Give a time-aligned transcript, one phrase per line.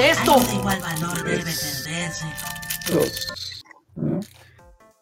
[0.00, 0.36] de esto.
[0.54, 2.24] igual valor debe venderse.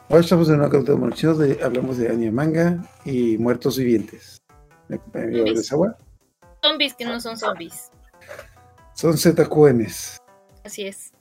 [0.08, 4.42] Hoy estamos en una de de hablamos de anime manga y muertos vivientes.
[4.88, 5.96] ¿Me acompaña mi agua?
[6.64, 7.92] Zombies que no son zombies.
[8.94, 10.18] Son ZQNs.
[10.64, 11.12] Así es.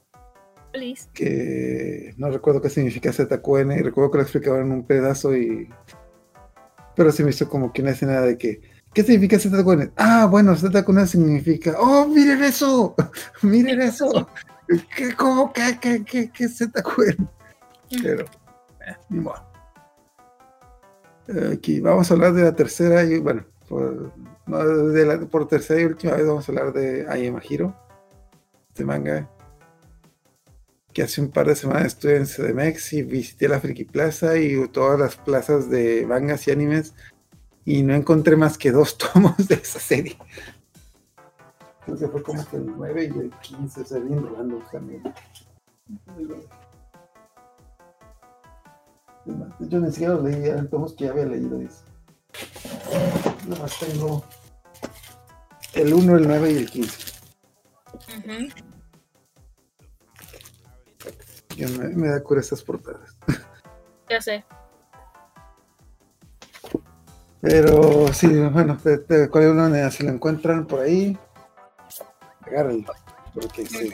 [0.71, 1.07] Feliz.
[1.13, 3.83] Que no recuerdo qué significa ZQN.
[3.83, 5.69] Recuerdo que lo explicaban en un pedazo y.
[6.95, 8.76] Pero se me hizo como que una escena de que.
[8.93, 9.91] ¿Qué significa ZQN?
[9.95, 11.75] Ah, bueno, ZQN significa.
[11.79, 12.95] ¡Oh, miren eso!
[13.41, 14.27] ¡Miren eso!
[14.95, 17.29] ¿Qué, cómo, qué, qué, qué, qué ZQN?
[18.01, 18.25] Pero.
[18.25, 19.45] Eh, ni modo.
[21.53, 24.13] Aquí vamos a hablar de la tercera y bueno, por,
[24.93, 27.75] de la, por tercera y última vez vamos a hablar de Ayama Hiro,
[28.69, 29.29] este manga
[30.97, 34.67] que hace un par de semanas estuve en CDMX y visité la Friki Plaza y
[34.69, 36.95] todas las plazas de mangas y animes
[37.67, 40.17] y no encontré más que dos tomos de esa serie.
[41.81, 45.03] Entonces fue como que el 9 y el 15 se vienen rolando también.
[49.59, 51.57] Yo ni siquiera lo leí, eran tomos que ya había leído.
[51.57, 51.83] Dice.
[53.47, 54.23] Nada más tengo
[55.73, 56.97] el 1, el 9 y el 15.
[61.95, 63.17] me, da cura estas portadas.
[64.09, 64.45] Ya sé.
[67.41, 71.17] Pero sí, bueno, de, de cuál uno si lo encuentran por ahí,
[72.41, 72.91] agárrenlo.
[73.33, 73.91] Porque sí.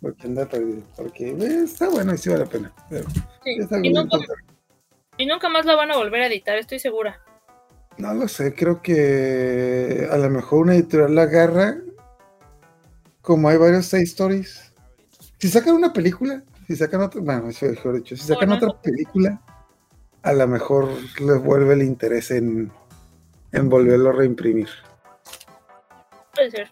[0.00, 0.82] Porque anda perdido.
[0.96, 2.72] Porque eh, está bueno y sí vale la pena.
[3.44, 3.52] sí.
[3.82, 4.18] y, nunca,
[5.16, 7.20] y nunca más lo van a volver a editar, estoy segura.
[7.98, 11.78] No lo sé, creo que a lo mejor una editorial la agarra.
[13.22, 14.72] Como hay varios side stories.
[15.38, 19.40] Si sacan una película, si sacan otra, bueno, mejor dicho, si sacan otra película,
[20.26, 20.88] a lo mejor
[21.20, 22.72] les vuelve el interés en,
[23.52, 24.68] en volverlo a reimprimir.
[26.34, 26.68] Puede ser.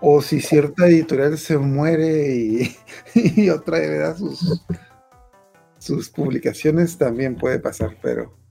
[0.00, 2.76] O si cierta editorial se muere y,
[3.14, 4.62] y otra hereda sus,
[5.78, 8.42] sus publicaciones, también puede pasar, pero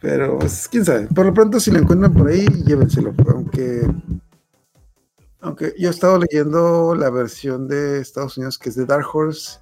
[0.00, 1.06] pero, pues, quién sabe.
[1.14, 3.12] Por lo pronto, si lo encuentran por ahí, llévenselo.
[3.28, 3.86] Aunque,
[5.40, 9.60] aunque yo he estado leyendo la versión de Estados Unidos que es de Dark Horse.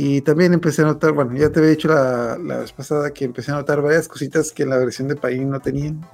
[0.00, 3.24] Y también empecé a notar, bueno, ya te había dicho la, la vez pasada que
[3.24, 6.06] empecé a notar varias cositas que en la versión de país no tenían.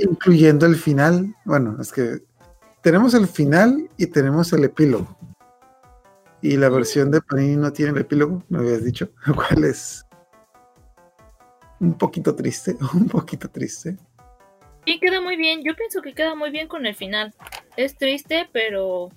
[0.00, 1.36] Incluyendo el final.
[1.44, 2.18] Bueno, es que
[2.82, 5.16] tenemos el final y tenemos el epílogo.
[6.42, 10.04] Y la versión de Panini no tiene el epílogo, me habías dicho, lo cual es
[11.78, 13.96] un poquito triste, un poquito triste.
[14.84, 17.32] Y queda muy bien, yo pienso que queda muy bien con el final.
[17.76, 19.10] Es triste, pero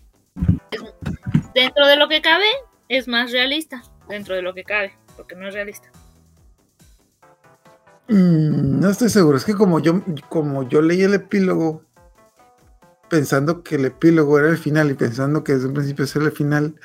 [1.55, 2.45] dentro de lo que cabe
[2.89, 5.89] es más realista, dentro de lo que cabe, porque no es realista.
[8.09, 11.83] Mm, no estoy seguro, es que como yo, como yo leí el epílogo
[13.09, 16.31] pensando que el epílogo era el final y pensando que desde un principio era el
[16.31, 16.75] final,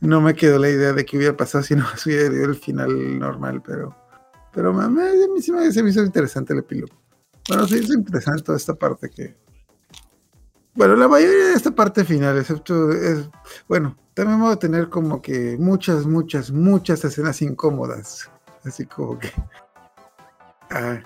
[0.00, 3.18] no me quedó la idea de que hubiera pasado si no hubiera leído el final
[3.18, 3.94] normal, pero
[4.56, 4.90] pero a
[5.70, 6.94] se me hizo interesante el epílogo.
[7.46, 9.36] Bueno, sí, es interesante toda esta parte que.
[10.76, 12.92] Bueno, la mayoría de esta parte final, excepto.
[12.92, 13.30] Es,
[13.66, 18.30] bueno, también vamos a tener como que muchas, muchas, muchas escenas incómodas.
[18.62, 19.32] Así como que.
[20.70, 21.00] Ah,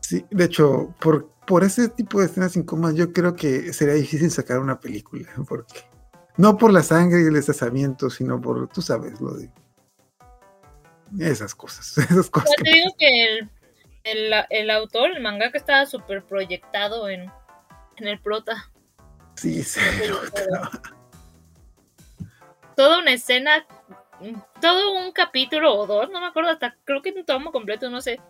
[0.00, 4.30] Sí, de hecho, por, por ese tipo de escenas incómodas, yo creo que sería difícil
[4.30, 5.28] sacar una película.
[5.48, 5.80] Porque.
[6.36, 9.50] No por la sangre y el desazamiento, sino por, tú sabes, lo de
[11.18, 11.98] esas cosas.
[12.10, 13.50] Esas cosas te digo que el,
[14.04, 17.30] el, autor, el mangaka, estaba súper proyectado en,
[17.96, 18.70] en el prota.
[19.34, 19.80] Sí, sí.
[22.76, 23.66] Toda una escena,
[24.60, 28.00] todo un capítulo o dos, no me acuerdo, hasta creo que un tomo completo, no
[28.00, 28.20] sé.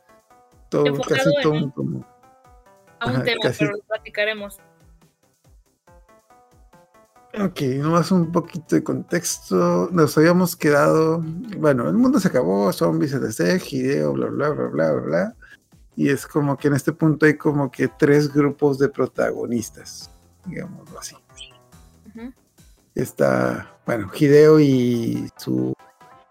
[0.69, 2.07] Todo, casi todo un tomo.
[2.99, 4.59] A un tema, pero lo platicaremos.
[7.39, 9.89] Ok, nomás un poquito de contexto.
[9.93, 11.23] Nos habíamos quedado.
[11.59, 15.37] Bueno, el mundo se acabó, zombies, etc., Hideo, bla, bla, bla, bla, bla, bla.
[15.97, 20.11] Y es como que en este punto hay como que tres grupos de protagonistas,
[20.47, 21.17] digámoslo así.
[22.95, 25.75] Está, bueno, Hideo y su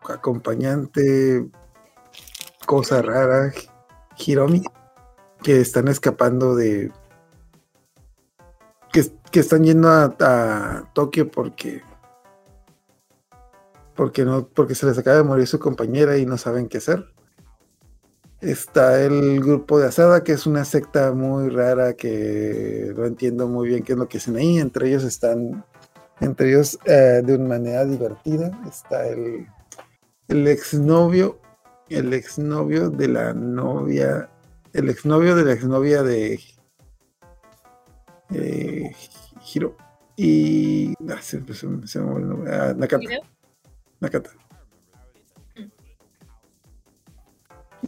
[0.07, 1.49] acompañante,
[2.65, 3.53] cosa rara,
[4.17, 4.63] Hiromi,
[5.41, 6.91] que están escapando de
[8.91, 11.83] que, están yendo a, Tokio porque
[13.95, 17.13] porque no porque se les acaba de morir su compañera y no saben qué hacer.
[18.41, 23.67] Está el grupo de Asada, que es una secta muy rara que no entiendo muy
[23.67, 24.59] bien qué es lo que hacen ahí.
[24.59, 25.65] Entre ellos están,
[26.21, 29.45] entre ellos eh, de una manera divertida, está el,
[30.29, 31.39] el exnovio,
[31.89, 34.29] el exnovio de la novia,
[34.71, 36.39] el exnovio de la exnovia de
[38.31, 38.91] eh,
[39.53, 39.75] Hiro
[40.15, 42.49] y ah, se, se- me.
[42.49, 43.03] Ah, Nakata.
[43.99, 44.29] Nakata.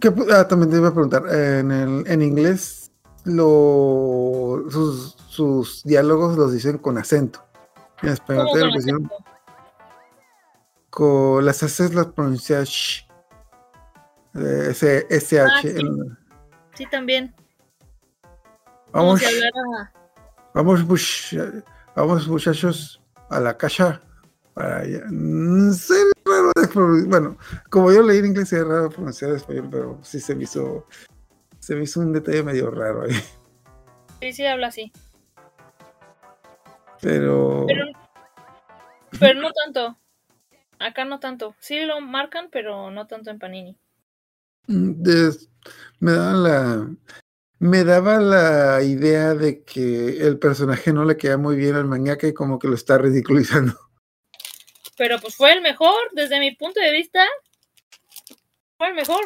[0.01, 2.91] ¿Qué pu- ah, también te iba a preguntar, en, el, en inglés
[3.23, 7.45] lo, sus, sus diálogos los dicen con acento.
[8.01, 9.09] En español ¿Cómo te lo pusieron
[10.89, 13.07] con las S las pronuncia sh.
[14.35, 15.39] Eh, S, SH.
[15.41, 15.67] Ah, sí.
[15.69, 16.17] en-
[16.73, 17.35] Sí, también.
[18.91, 19.39] Vamos, si
[20.53, 21.63] vamos, much-
[21.95, 24.01] vamos muchachos a la casa.
[24.53, 25.01] Para allá.
[27.07, 27.37] Bueno,
[27.69, 30.85] como yo leí en inglés, es raro pronunciar español, pero sí se me hizo,
[31.59, 33.13] se me hizo un detalle medio raro ahí.
[34.21, 34.91] Sí, sí, habla así.
[37.01, 37.85] Pero, Pero,
[39.19, 39.97] pero no tanto.
[40.79, 41.55] Acá no tanto.
[41.59, 43.77] Sí lo marcan, pero no tanto en Panini.
[44.67, 45.49] mm, des-
[45.99, 46.89] me daba la,
[47.59, 52.27] me daba la idea de que el personaje no le queda muy bien al mangaka
[52.27, 53.73] y como que lo está ridiculizando.
[55.01, 57.25] Pero pues fue el mejor, desde mi punto de vista.
[58.77, 59.23] Fue el mejor.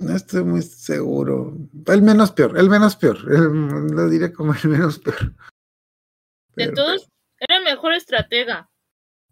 [0.00, 1.56] No estoy muy seguro.
[1.86, 3.16] El menos peor, el menos peor.
[3.30, 5.20] el- lo diré como el menos peor.
[5.20, 5.34] De
[6.56, 7.08] Pero, todos,
[7.38, 8.68] era el mejor estratega.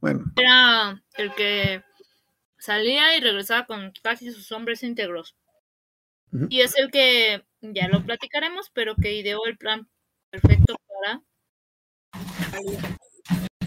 [0.01, 1.83] Bueno, Era el que
[2.59, 5.35] salía y regresaba con casi sus hombres íntegros.
[6.49, 9.89] Y es el que, ya lo platicaremos, pero que ideó el plan
[10.31, 11.21] perfecto para...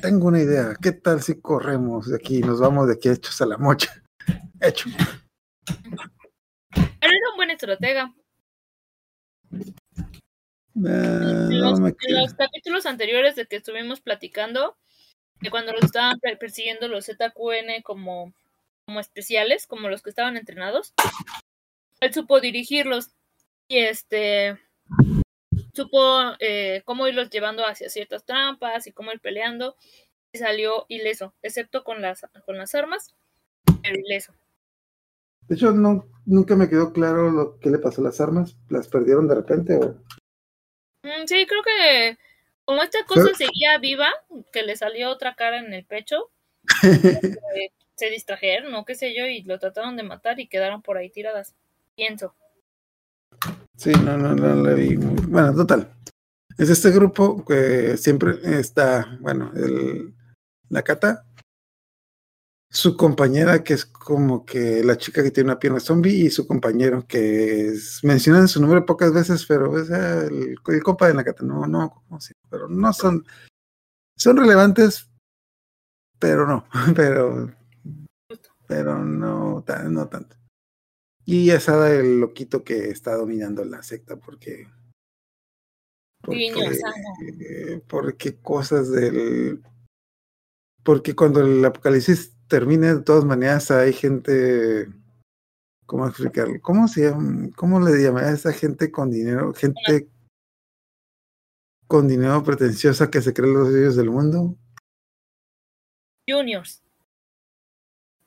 [0.02, 0.76] tengo una idea.
[0.82, 4.04] ¿Qué tal si corremos de aquí y nos vamos de aquí hechos a la mocha?
[4.62, 4.90] Hecho.
[6.76, 8.14] Pero era un buen estratega.
[10.86, 11.96] Ah, En los, en
[12.38, 14.76] capítulos anteriores de que estuvimos platicando,
[15.40, 18.34] que cuando los estaban per- persiguiendo los ZQN como,
[18.88, 20.94] como especiales, como los que estaban entrenados,
[22.00, 23.12] él supo dirigirlos
[23.70, 24.58] y este
[25.74, 29.76] supo eh, cómo irlos llevando hacia ciertas trampas y cómo ir peleando
[30.32, 33.16] y salió ileso, excepto con las con las armas,
[33.82, 34.34] pero ileso.
[35.48, 38.58] De hecho, no, nunca me quedó claro lo que le pasó a las armas.
[38.70, 40.02] ¿Las perdieron de repente o...?
[41.04, 42.18] Mm, sí, creo que
[42.66, 44.10] como esta cosa Pero- seguía viva,
[44.52, 46.32] que le salió otra cara en el pecho,
[46.84, 50.98] eh, se distrajeron, no qué sé yo, y lo trataron de matar y quedaron por
[50.98, 51.56] ahí tiradas.
[51.96, 52.34] Pienso.
[53.78, 54.96] Sí, no, no, no la vi.
[54.96, 55.94] Bueno, total.
[56.58, 60.14] Es este grupo que siempre está, bueno, el
[60.70, 61.26] Nakata,
[62.70, 66.48] su compañera que es como que la chica que tiene una pierna zombie y su
[66.48, 71.44] compañero que es, mencionan su nombre pocas veces, pero es el, el compa de Nakata,
[71.44, 72.48] no, no, ¿cómo se llama?
[72.50, 73.26] pero no son,
[74.16, 75.10] son relevantes,
[76.20, 76.66] pero no,
[76.96, 77.52] pero,
[78.68, 80.43] pero no, no tanto.
[81.26, 84.68] Y Asada, el loquito que está dominando la secta, porque.
[86.22, 86.52] Porque,
[87.40, 89.62] eh, cosas del.
[90.84, 94.90] Porque cuando el apocalipsis termine, de todas maneras, hay gente.
[95.86, 96.60] ¿Cómo explicarlo?
[96.62, 97.50] ¿Cómo se llama?
[97.56, 99.54] ¿Cómo le llamaría a esa gente con dinero?
[99.54, 100.10] Gente
[101.88, 104.58] con dinero pretenciosa que se cree los dioses del mundo.
[106.28, 106.82] Juniors.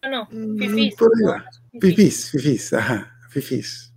[0.02, 0.94] Ah, no, Mm, fifís.
[0.96, 1.50] por ahí va.
[1.80, 3.92] Fifis, fifis, ajá, fifis.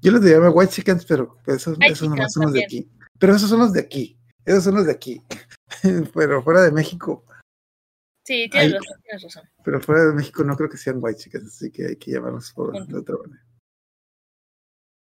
[0.00, 2.90] Yo les diría white chickens, pero esos, White esos nomás son los de aquí.
[3.18, 4.18] Pero esos son los de aquí.
[4.44, 5.22] Esos son los de aquí.
[6.14, 7.24] pero fuera de México,
[8.26, 8.78] Sí, tienes Ay.
[8.78, 9.48] razón, tienes razón.
[9.62, 12.52] pero fuera de México no creo que sean white chickens, así que hay que llamarlos
[12.52, 13.44] por de otra manera.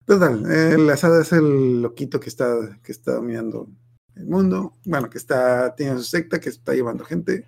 [0.04, 3.68] Total, el asada es el loquito que está, que está dominando
[4.14, 7.46] el mundo, bueno, que está, tiene su secta, que está llevando gente.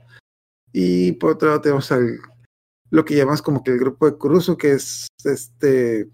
[0.72, 2.18] Y por otro lado tenemos al,
[2.90, 6.10] lo que llamamos como que el grupo de Kurusu, que es este,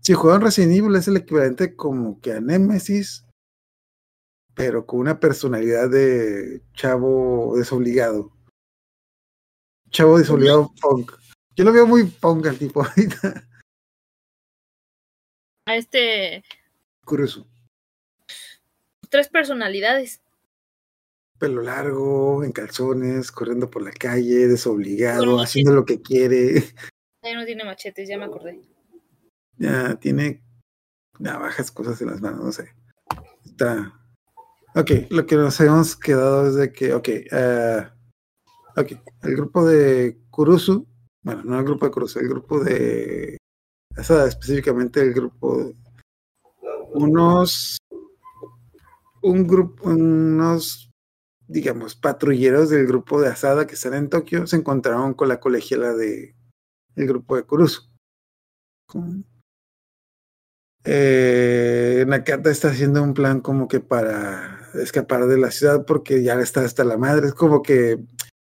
[0.00, 3.24] si juegan Resident Evil es el equivalente como que a Nemesis,
[4.54, 8.32] pero con una personalidad de chavo desobligado.
[9.90, 11.12] Chavo desobligado punk.
[11.54, 13.48] Yo lo veo muy punk al tipo ahorita.
[15.66, 16.44] A este,
[17.04, 17.46] Kurusu.
[19.08, 20.20] tres personalidades.
[21.38, 26.64] Pelo largo, en calzones, corriendo por la calle, desobligado, haciendo lo que quiere.
[27.22, 28.60] Ya no tiene machetes, ya me acordé.
[29.58, 30.44] Ya tiene
[31.18, 32.70] navajas, cosas en las manos, no sé.
[33.44, 33.92] Está.
[34.76, 37.88] Ok, lo que nos hemos quedado es de que, ok, eh,
[38.76, 40.86] ok, el grupo de Kurusu,
[41.22, 43.38] bueno, no el grupo de Kurusu, el grupo de.
[43.96, 45.72] Esa, específicamente el grupo.
[46.92, 47.78] Unos.
[49.22, 50.85] Un grupo, unos,
[51.48, 55.94] digamos, patrulleros del grupo de Asada que están en Tokio se encontraron con la colegiala
[55.94, 56.34] de
[56.96, 57.82] el grupo de Kurusu.
[60.84, 66.34] Eh, Nakata está haciendo un plan como que para escapar de la ciudad porque ya
[66.40, 67.28] está hasta la madre.
[67.28, 67.98] Es como que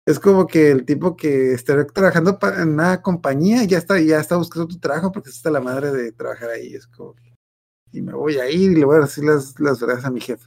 [0.07, 4.37] es como que el tipo que está trabajando en una compañía ya está, ya está
[4.37, 6.75] buscando tu trabajo porque está la madre de trabajar ahí.
[6.75, 7.17] Es como
[7.93, 10.21] y me voy a ir y le voy a decir las, las verdades a mi
[10.21, 10.47] jefe.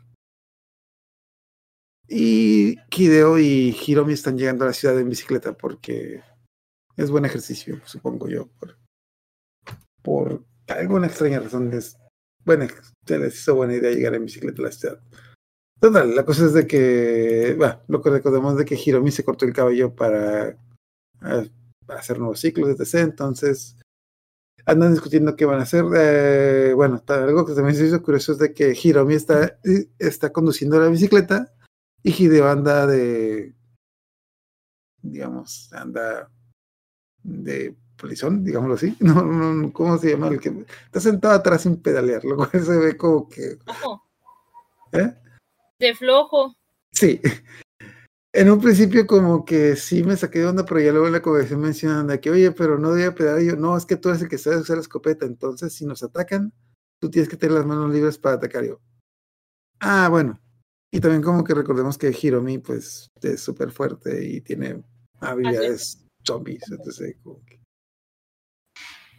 [2.09, 6.23] Y Hideo y Hiromi están llegando a la ciudad en bicicleta porque
[6.97, 8.49] es buen ejercicio, supongo yo.
[10.01, 11.97] Por, alguna extraña razón es
[12.45, 12.65] bueno,
[13.05, 14.99] se les hizo buena idea llegar en bicicleta a la ciudad.
[15.79, 19.45] Total, la cosa es de que, bueno, lo que recordemos de que Hiromi se cortó
[19.45, 20.57] el cabello para,
[21.21, 21.43] ah,
[21.89, 23.03] hacer nuevos ciclos, etc.
[23.03, 23.77] Entonces,
[24.65, 25.85] andan discutiendo qué van a hacer.
[25.95, 29.59] Eh, bueno, algo que también se hizo curioso es de que Hiromi está,
[29.99, 31.53] está conduciendo la bicicleta
[32.03, 33.53] y Hideo anda de,
[35.01, 36.29] digamos, anda
[37.23, 38.95] de polizón, digámoslo así.
[38.99, 40.27] No, no, ¿cómo se llama?
[40.27, 44.03] El que está sentado atrás sin pedalear, lo cual se ve como que, Ojo,
[44.93, 45.13] ¿eh?
[45.79, 46.55] de flojo.
[46.91, 47.21] Sí.
[48.31, 51.21] En un principio como que sí me saqué de onda, pero ya luego en la
[51.21, 53.41] conversación mencionan de que, oye, pero no debía pedalar.
[53.41, 55.85] Y yo, no, es que tú eres el que sabe usar la escopeta, entonces si
[55.85, 56.53] nos atacan,
[56.99, 58.79] tú tienes que tener las manos libres para atacar yo.
[59.79, 60.39] Ah, bueno.
[60.91, 64.83] Y también como que recordemos que Hiromi, pues, es súper fuerte y tiene
[65.19, 67.59] habilidades zombies, entonces como que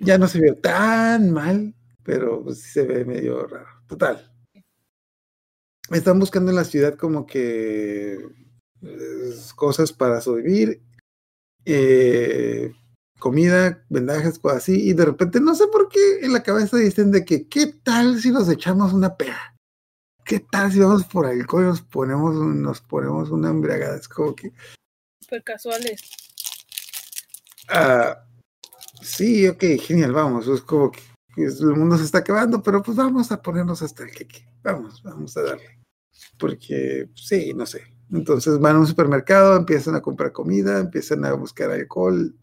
[0.01, 3.69] ya no se vio tan mal, pero pues, sí se ve medio raro.
[3.87, 4.33] Total.
[5.91, 8.15] Están buscando en la ciudad como que
[8.83, 10.83] eh, cosas para sobrevivir,
[11.65, 12.73] eh,
[13.19, 17.11] comida, vendajes, cosas así, y de repente no sé por qué en la cabeza dicen
[17.11, 19.55] de que qué tal si nos echamos una pera,
[20.31, 24.07] qué tal si vamos por alcohol y nos ponemos, un- nos ponemos una embriagada, es
[24.07, 24.53] como que
[25.21, 26.01] Súper casuales.
[27.69, 28.25] Ah,
[29.03, 30.47] sí, ok, genial, vamos.
[30.47, 31.01] Es como que
[31.37, 34.47] es- el mundo se está acabando, pero pues vamos a ponernos hasta el queque.
[34.63, 35.81] Vamos, vamos a darle.
[36.39, 37.83] Porque, sí, no sé.
[38.13, 42.37] Entonces van a un supermercado, empiezan a comprar comida, empiezan a buscar alcohol.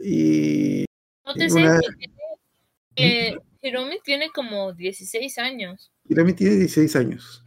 [0.00, 0.84] Y
[1.24, 1.80] Una- que tiene-
[2.96, 5.90] que Hiromi tiene como 16 años.
[6.04, 7.44] Hiromi tiene 16 años.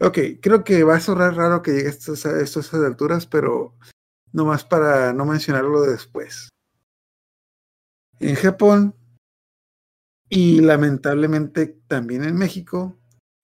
[0.00, 3.76] Ok, creo que va a sonar raro que llegue a estas, a estas alturas, pero
[4.32, 6.48] nomás para no mencionarlo después.
[8.18, 8.94] En Japón
[10.28, 12.98] y lamentablemente también en México,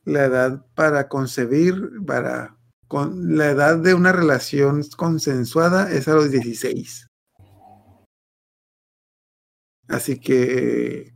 [0.04, 2.56] la edad para concebir, para
[2.88, 7.06] con, la edad de una relación consensuada es a los 16.
[9.90, 11.12] Así que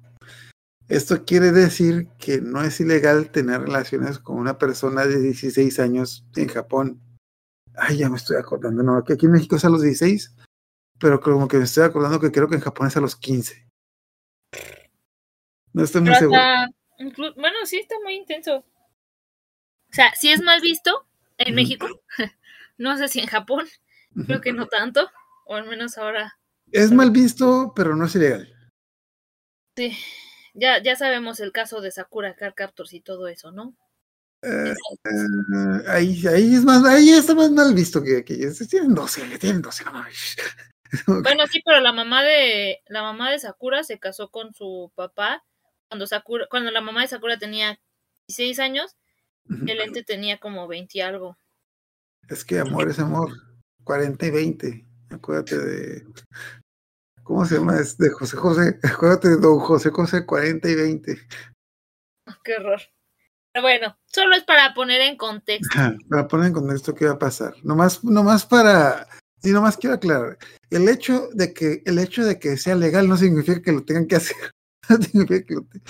[0.88, 6.26] esto quiere decir que no es ilegal tener relaciones con una persona de 16 años
[6.36, 7.00] en Japón.
[7.76, 10.34] Ay, ya me estoy acordando, no, que aquí en México es a los 16,
[10.98, 13.66] pero como que me estoy acordando que creo que en Japón es a los 15.
[15.72, 16.40] No estoy muy seguro.
[17.36, 18.56] bueno, sí está muy intenso.
[18.58, 21.06] O sea, sí es mal visto
[21.38, 21.54] en.
[21.54, 21.86] México.
[22.78, 23.66] no sé si en Japón,
[24.26, 25.08] creo que no tanto.
[25.46, 26.38] O al menos ahora.
[26.72, 28.53] Es mal visto, pero no es ilegal.
[29.76, 29.96] Sí.
[30.54, 33.74] Ya, ya sabemos el caso de Sakura Card Captors y todo eso, ¿no?
[34.42, 38.38] Eh, eh, ahí, ahí es más, ahí está más mal visto que aquí.
[38.68, 40.36] Tienen 12, tienen 12, no mames.
[41.08, 45.42] Bueno, sí, pero la mamá de la mamá de Sakura se casó con su papá
[45.88, 47.80] cuando Sakura, cuando la mamá de Sakura tenía
[48.28, 48.96] 16 años,
[49.48, 51.36] el ente tenía como 20 y algo.
[52.28, 53.32] Es que amor es amor.
[53.82, 54.86] 40 y 20.
[55.10, 56.06] Acuérdate de.
[57.24, 57.78] ¿Cómo se llama?
[57.78, 58.78] Es de José José.
[58.82, 61.16] Acuérdate de don José José 40 y 20.
[62.44, 62.80] Qué horror.
[63.52, 65.78] Pero bueno, solo es para poner en contexto.
[66.08, 67.54] Para poner en contexto qué va a pasar.
[67.62, 69.08] Nomás, nomás para.
[69.42, 70.38] Y nomás quiero aclarar.
[70.70, 74.06] El hecho de que, el hecho de que sea legal no significa que lo tengan
[74.06, 74.36] que hacer.
[74.88, 75.80] No significa que lo, te-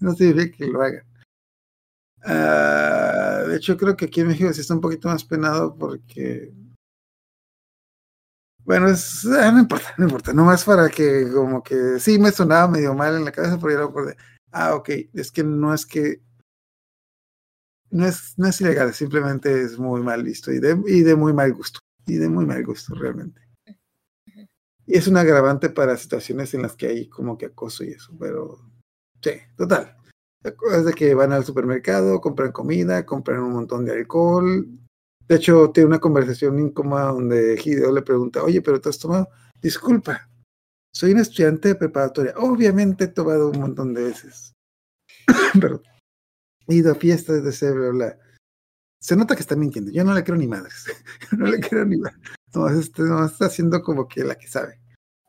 [0.00, 1.04] no significa que lo hagan.
[2.24, 6.52] Ah, de hecho, creo que aquí en México sí está un poquito más penado porque.
[8.66, 10.32] Bueno, es, ah, no importa, no importa.
[10.32, 13.78] Nomás para que, como que sí me sonaba medio mal en la cabeza, pero ya
[13.78, 14.16] lo acordé.
[14.50, 14.90] Ah, ok.
[15.14, 16.20] Es que no es que
[17.90, 21.32] no es, no es ilegal, simplemente es muy mal visto y de, y de muy
[21.32, 21.78] mal gusto.
[22.06, 23.40] Y de muy mal gusto, realmente.
[24.84, 28.12] Y es un agravante para situaciones en las que hay como que acoso y eso,
[28.18, 28.58] pero
[29.22, 29.96] sí, total.
[30.72, 34.68] Es de que van al supermercado, compran comida, compran un montón de alcohol.
[35.28, 39.28] De hecho, tiene una conversación incómoda donde Hideo le pregunta, oye, pero te has tomado,
[39.60, 40.28] disculpa,
[40.96, 42.32] soy un estudiante de preparatoria.
[42.36, 44.54] Obviamente he tomado un montón de veces.
[45.60, 45.82] pero
[46.68, 48.18] he ido a fiestas de ese, bla, bla.
[49.00, 49.92] Se nota que está mintiendo.
[49.92, 50.86] Yo no le creo ni madres.
[51.36, 52.20] No le creo ni madres.
[52.54, 54.80] No, este, no, está haciendo como que la que sabe.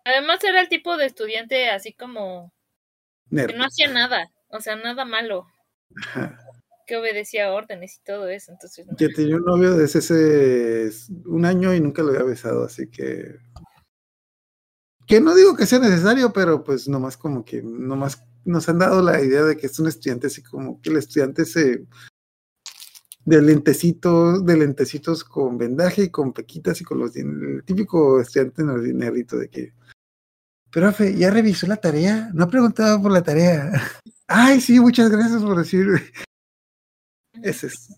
[0.06, 2.54] Además era el tipo de estudiante así como
[3.30, 3.50] nerd.
[3.50, 5.48] Que no hacía nada, o sea, nada malo.
[5.98, 6.39] Ajá.
[6.88, 8.51] Que obedecía órdenes y todo eso.
[8.51, 8.96] Entonces, no.
[8.96, 13.36] Que tenía un novio desde ese un año y nunca lo había besado, así que.
[15.06, 19.01] Que no digo que sea necesario, pero pues nomás como que nomás nos han dado
[19.01, 21.86] la idea de que es un estudiante así como que el estudiante se
[23.25, 28.63] de lentecitos, de lentecitos con vendaje y con pequitas y con los el típico estudiante
[28.63, 29.74] nerdito de que
[30.72, 32.29] profe, ¿ya revisó la tarea?
[32.34, 33.72] No ha preguntado por la tarea.
[34.27, 35.88] Ay, sí, muchas gracias por decir.
[37.44, 37.89] Ese es,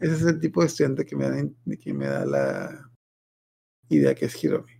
[0.00, 1.36] ese es el tipo de estudiante que me da,
[1.80, 2.90] que me da la
[3.88, 4.72] idea que es Hiromi.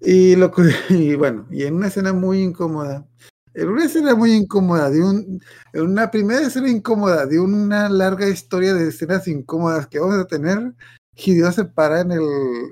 [0.00, 0.52] Y, lo,
[0.90, 3.06] y bueno, y en una escena muy incómoda,
[3.54, 5.40] en una escena muy incómoda, de un,
[5.74, 10.74] una primera escena incómoda, de una larga historia de escenas incómodas que vamos a tener,
[11.16, 12.22] Hideo se para en, el,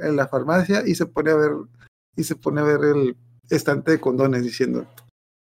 [0.02, 1.52] en la farmacia y se pone a ver,
[2.16, 3.16] y se pone a ver el
[3.50, 4.86] estante de condones diciendo,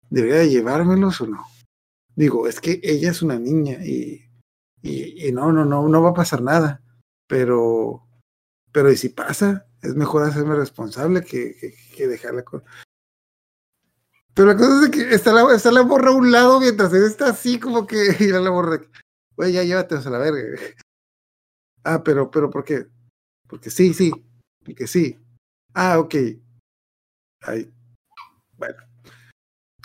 [0.09, 1.45] ¿debería de llevármelos o no?
[2.15, 4.26] Digo, es que ella es una niña y,
[4.87, 6.83] y, no, no, no, no va a pasar nada.
[7.27, 8.07] Pero,
[8.73, 12.63] pero y si pasa, es mejor hacerme responsable que, que, que dejarla con.
[14.35, 17.05] Pero la cosa es que está la, está la borra a un lado mientras él
[17.05, 18.81] está así como que y la borra.
[19.35, 20.61] Güey, ya llévatelos a la verga.
[21.89, 22.89] Ah, pero, pero, ¿por qué?
[23.47, 24.11] Porque sí, sí.
[24.65, 25.17] Porque sí.
[25.73, 26.17] Ah, ok.
[27.43, 27.73] Ay.
[28.57, 28.77] Bueno.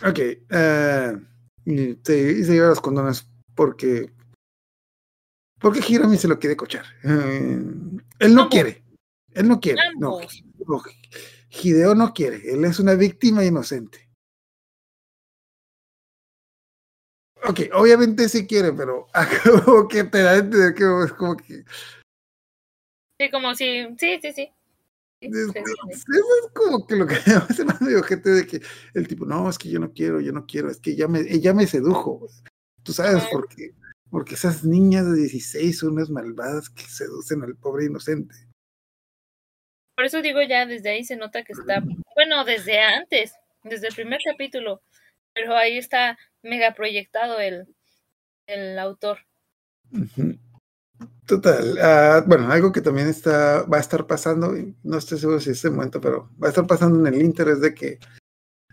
[0.04, 0.18] Ok.
[0.18, 1.22] eh,
[1.66, 4.12] y, se, se lleva los condones porque.
[5.62, 6.86] Porque Hiromi se lo quiere cochar.
[7.04, 7.62] Eh,
[8.20, 8.84] él no quiere.
[9.34, 9.80] Él no quiere.
[9.98, 10.82] No, no,
[11.50, 12.42] Hideo no quiere.
[12.52, 14.10] Él es una víctima inocente.
[17.44, 19.08] Ok, obviamente sí quiere, pero
[19.66, 21.64] como que te da entender que es como que.
[23.20, 23.88] Sí, como si.
[23.98, 24.52] Sí, sí, sí.
[25.22, 25.92] Sí, Es, sí, sí.
[25.92, 28.62] eso es como que lo que me hace más medio gente de que
[28.96, 31.20] el tipo, no, es que yo no quiero, yo no quiero, es que ella me,
[31.20, 32.28] ella me sedujo.
[32.84, 33.76] Tú sabes por qué.
[34.12, 38.36] Porque esas niñas de 16 son unas malvadas que seducen al pobre inocente.
[39.96, 41.82] Por eso digo ya, desde ahí se nota que está.
[42.16, 44.82] Bueno, desde antes, desde el primer capítulo.
[45.34, 47.74] Pero ahí está mega proyectado el,
[48.48, 49.20] el autor.
[51.26, 51.78] Total.
[51.82, 55.52] ah, bueno, algo que también está, va a estar pasando, y no estoy seguro si
[55.52, 58.00] es este momento, pero va a estar pasando en el Inter es de que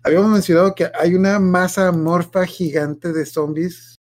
[0.02, 3.97] habíamos mencionado que hay una masa morfa gigante de zombies,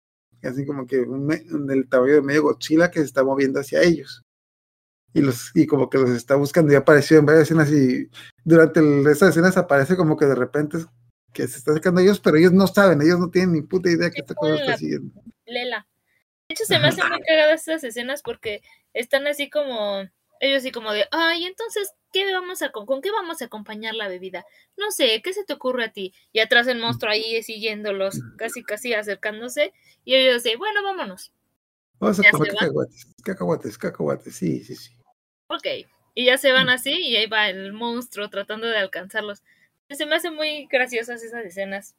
[0.47, 1.27] así como que un
[1.67, 4.23] del tamaño de medio Godzilla que se está moviendo hacia ellos.
[5.13, 8.09] Y, los, y como que los está buscando y ha aparecido en varias escenas y
[8.43, 10.77] durante el- esas escenas aparece como que de repente
[11.33, 13.89] que se está acercando a ellos, pero ellos no saben, ellos no tienen ni puta
[13.89, 15.21] idea que esta cosa está siguiendo.
[15.45, 15.87] Lela.
[16.49, 18.61] De hecho, se me hacen muy cagadas estas escenas porque
[18.93, 20.01] están así como.
[20.39, 21.89] Ellos así como de, ay, entonces,
[22.25, 24.45] ¿qué vamos a, con, ¿con qué vamos a acompañar la bebida?
[24.75, 26.13] No sé, ¿qué se te ocurre a ti?
[26.31, 29.73] Y atrás el monstruo ahí siguiéndolos, casi casi acercándose.
[30.03, 31.31] Y ellos dicen, bueno, vámonos.
[31.99, 32.31] Vamos a va.
[32.31, 34.91] cacahuates, cacahuates, cacahuates, sí, sí, sí.
[35.47, 35.65] Ok.
[36.15, 39.43] Y ya se van así y ahí va el monstruo tratando de alcanzarlos.
[39.89, 41.95] Se me hacen muy graciosas esas escenas.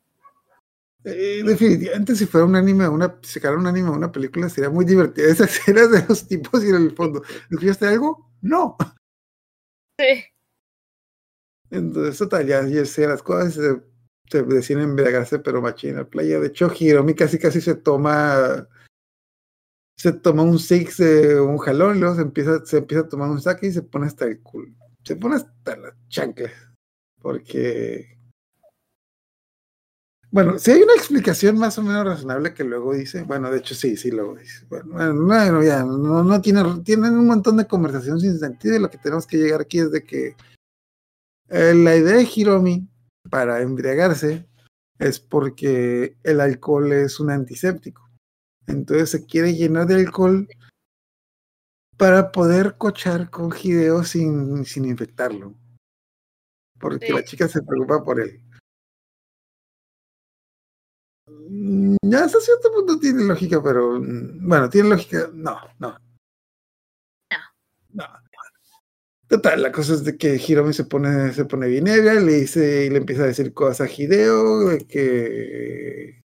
[1.05, 4.85] Eh, definitivamente si fuera un anime, una, si sacara un anime una película sería muy
[4.85, 5.27] divertida.
[5.31, 7.23] Esas escenas de los tipos y en el fondo.
[7.51, 8.33] ¿Escuchaste algo?
[8.43, 8.77] No.
[9.99, 10.25] Sí.
[11.71, 13.83] Entonces, total, ya, ya las cosas, se,
[14.31, 16.41] se deciden embriagarse, pero machín la playa.
[16.41, 18.69] De hecho, Hiromi casi casi se toma
[19.99, 23.29] se toma un six de un jalón, y luego se empieza, se empieza a tomar
[23.31, 24.73] un saque y se pone hasta el culo.
[25.03, 26.53] Se pone hasta las chanclas.
[27.21, 28.18] Porque
[30.31, 33.75] Bueno, si hay una explicación más o menos razonable que luego dice, bueno, de hecho
[33.75, 34.67] sí, sí luego dice.
[34.69, 38.91] Bueno, bueno, ya, no, no tiene, tienen un montón de conversación sin sentido y lo
[38.91, 40.37] que tenemos que llegar aquí es de que
[41.49, 42.87] eh, la idea de Hiromi
[43.31, 44.47] para embriagarse
[44.99, 48.07] es porque el alcohol es un antiséptico.
[48.67, 50.47] Entonces se quiere llenar de alcohol
[51.97, 55.55] para poder cochar con Hideo sin, sin infectarlo.
[56.79, 57.13] Porque Sí.
[57.13, 58.43] la chica se preocupa por él.
[61.49, 65.31] Mm, Ya hasta cierto punto tiene lógica, pero mm, bueno, tiene lógica.
[65.33, 65.97] No, no.
[67.91, 68.05] No.
[69.29, 72.87] Total, la cosa es de que Hiromi se pone, se pone bien ebria, le dice
[72.87, 76.23] y le empieza a decir cosas a Hideo, de que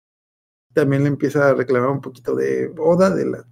[0.74, 3.46] también le empieza a reclamar un poquito de Oda, de la,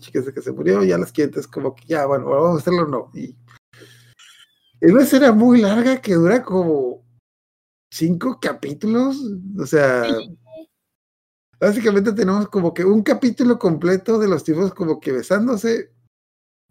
[0.00, 2.88] chica que se murió, ya las clientes como que ya, bueno, vamos a hacerlo o
[2.88, 3.10] no.
[3.14, 3.34] Y
[4.80, 7.04] es una escena muy larga que dura como
[7.90, 9.16] cinco capítulos,
[9.58, 10.04] o sea,
[11.64, 15.92] básicamente tenemos como que un capítulo completo de los tipos como que besándose,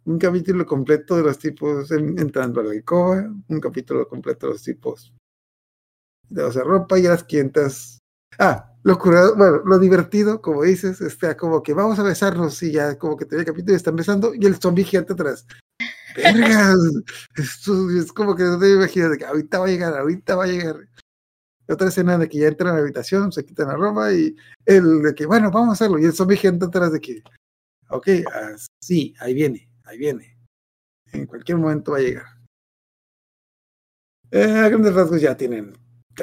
[0.06, 4.54] un capítulo completo de los tipos en- entrando a la alcoba, un capítulo completo de
[4.54, 5.14] los tipos
[6.30, 8.00] de ropa y las clientas
[8.40, 12.72] Ah, lo curado, bueno, lo divertido, como dices, está como que vamos a besarnos y
[12.72, 15.46] ya como que te el capítulo y están besando y el zombie gigante atrás.
[16.16, 16.76] Vergas,
[17.38, 20.48] esto es como que no te imaginas que ahorita va a llegar, ahorita va a
[20.48, 20.90] llegar.
[21.70, 25.02] Otra escena de que ya entran a la habitación, se quitan la ropa y el
[25.04, 26.00] de que, bueno, vamos a hacerlo.
[26.00, 27.22] Y el zombie gigante atrás de que,
[27.90, 30.38] ok, ah, sí, ahí viene, ahí viene.
[31.14, 32.26] En cualquier momento va a llegar.
[34.32, 35.74] Eh, a grandes rasgos ya tienen,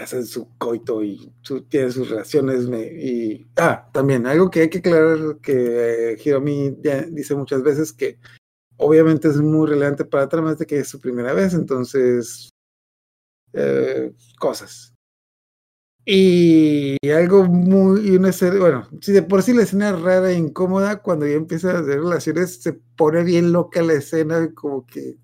[0.00, 2.64] hacen su coito y su- tienen sus relaciones.
[2.68, 7.92] y, ah, también, algo que hay que aclarar que eh, Hiromi ya dice muchas veces
[7.92, 8.18] que
[8.78, 12.50] obviamente es muy relevante para trama es de que es su primera vez, entonces,
[13.52, 14.89] eh, cosas.
[16.06, 20.34] Y algo muy, una escena, bueno, si de por sí la escena es rara e
[20.34, 25.16] incómoda, cuando ya empieza a hacer relaciones se pone bien loca la escena, como que,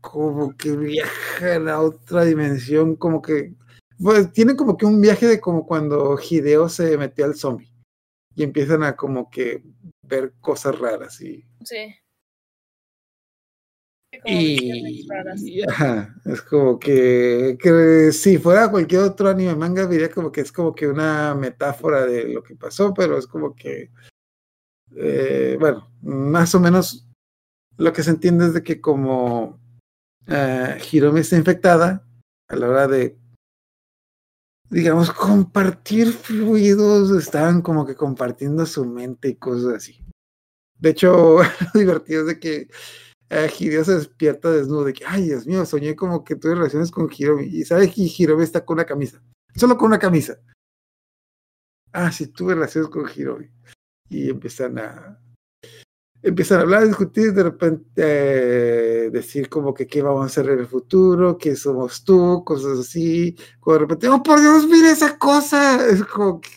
[0.00, 3.54] como que viajan a otra dimensión, como que,
[4.02, 7.70] pues tiene como que un viaje de como cuando Hideo se metió al zombie
[8.34, 9.62] y empiezan a como que
[10.02, 11.94] ver cosas raras y Sí.
[14.24, 15.06] Y,
[15.68, 20.50] ajá, es como que, que si fuera cualquier otro anime manga, diría como que es
[20.50, 23.90] como que una metáfora de lo que pasó, pero es como que,
[24.96, 27.06] eh, bueno, más o menos
[27.76, 29.60] lo que se entiende es de que como
[30.26, 32.04] eh, Hiromi está infectada,
[32.48, 33.16] a la hora de,
[34.70, 40.00] digamos, compartir fluidos, estaban como que compartiendo su mente y cosas así.
[40.78, 41.38] De hecho,
[41.74, 42.68] lo divertido es de que
[43.28, 46.90] eh, Hideo se despierta desnudo de que, ay, Dios mío, soñé como que tuve relaciones
[46.90, 47.44] con Hiromi.
[47.46, 49.20] Y sabe que Hiromi está con una camisa.
[49.54, 50.38] Solo con una camisa.
[51.92, 53.50] Ah, sí, tuve relaciones con Hiromi.
[54.08, 55.20] Y empiezan a.
[56.22, 60.48] Empiezan a hablar, a discutir, de repente eh, decir como que qué vamos a hacer
[60.48, 63.36] en el futuro, qué somos tú, cosas así.
[63.60, 65.86] Cuando de repente, oh por Dios, mira esa cosa.
[65.88, 66.50] Es como que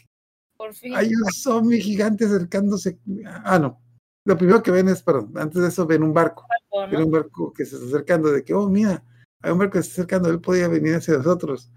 [0.57, 0.95] Por fin.
[0.95, 2.99] hay un zombie gigante acercándose.
[3.25, 3.79] Ah, no.
[4.25, 6.45] Lo primero que ven es, perdón, antes de eso ven un barco.
[6.71, 9.03] Algo, Era un barco que se está acercando, de que, oh, mira,
[9.41, 11.71] hay un barco que se está acercando, él podía venir hacia nosotros.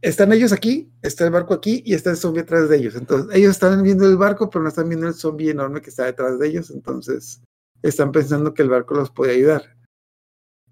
[0.00, 2.94] Están ellos aquí, está el barco aquí y está el zombie atrás de ellos.
[2.94, 6.04] Entonces, ellos están viendo el barco, pero no están viendo el zombie enorme que está
[6.04, 6.70] detrás de ellos.
[6.70, 7.42] Entonces,
[7.82, 9.76] están pensando que el barco los puede ayudar.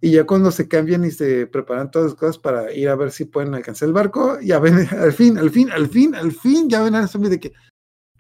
[0.01, 3.11] Y ya cuando se cambian y se preparan todas las cosas para ir a ver
[3.11, 6.69] si pueden alcanzar el barco, ya ven, al fin, al fin, al fin, al fin,
[6.69, 7.53] ya ven al zombie de que,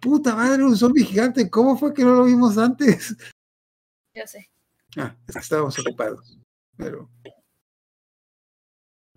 [0.00, 3.16] puta madre, un zombie gigante, ¿cómo fue que no lo vimos antes?
[4.14, 4.48] Ya sé.
[4.96, 6.38] Ah, es que estábamos ocupados.
[6.76, 7.09] Pero.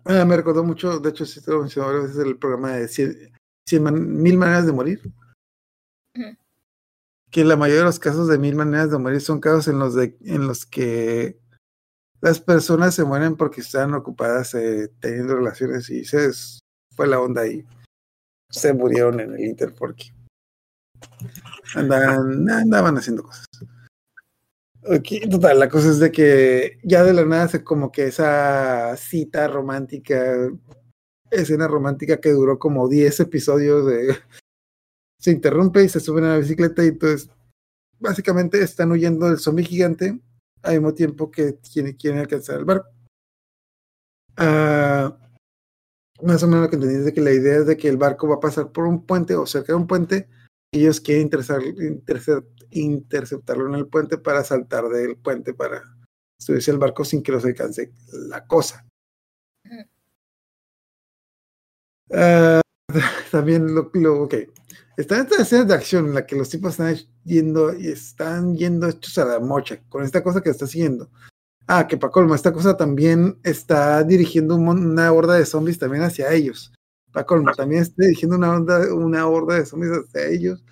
[0.04, 2.88] Ah, me recordó mucho, de hecho, sí te lo mencioné varias veces el programa de
[2.88, 3.32] cien,
[3.68, 5.00] cien man- Mil Maneras de Morir.
[7.30, 9.94] Que la mayoría de los casos de Mil Maneras de Morir son casos en los,
[9.94, 11.38] de, en los que
[12.20, 16.30] las personas se mueren porque están ocupadas eh, teniendo relaciones y se
[16.94, 17.64] fue la onda ahí.
[18.50, 20.12] Se murieron en el Inter porque
[21.74, 23.46] andaban, andaban haciendo cosas.
[24.82, 28.96] Ok, total, la cosa es de que ya de la nada se como que esa
[28.96, 30.50] cita romántica,
[31.30, 33.84] escena romántica que duró como 10 episodios
[35.18, 37.30] se interrumpe y se suben a la bicicleta y entonces
[37.98, 40.18] básicamente están huyendo del zombie gigante
[40.62, 42.88] al mismo tiempo que quieren, quieren alcanzar el barco.
[44.36, 45.14] Ah,
[46.22, 47.98] más o menos lo que entendí es de que la idea es de que el
[47.98, 50.28] barco va a pasar por un puente o cerca de un puente
[50.72, 51.60] y ellos quieren interesar,
[52.72, 55.82] interceptarlo en el puente para saltar del puente para
[56.38, 58.86] subirse al barco sin que los alcance la cosa.
[62.12, 62.60] Ah,
[63.30, 64.34] también lo, lo ok.
[64.96, 68.88] Están estas escenas de acción en la que los tipos están yendo y están yendo
[68.88, 71.10] hechos a la mocha con esta cosa que está siguiendo.
[71.66, 76.32] Ah, que para colmo, esta cosa también está dirigiendo una horda de zombies también hacia
[76.32, 76.72] ellos.
[77.12, 80.64] Para colmo, también está dirigiendo una horda, una horda de zombies hacia ellos.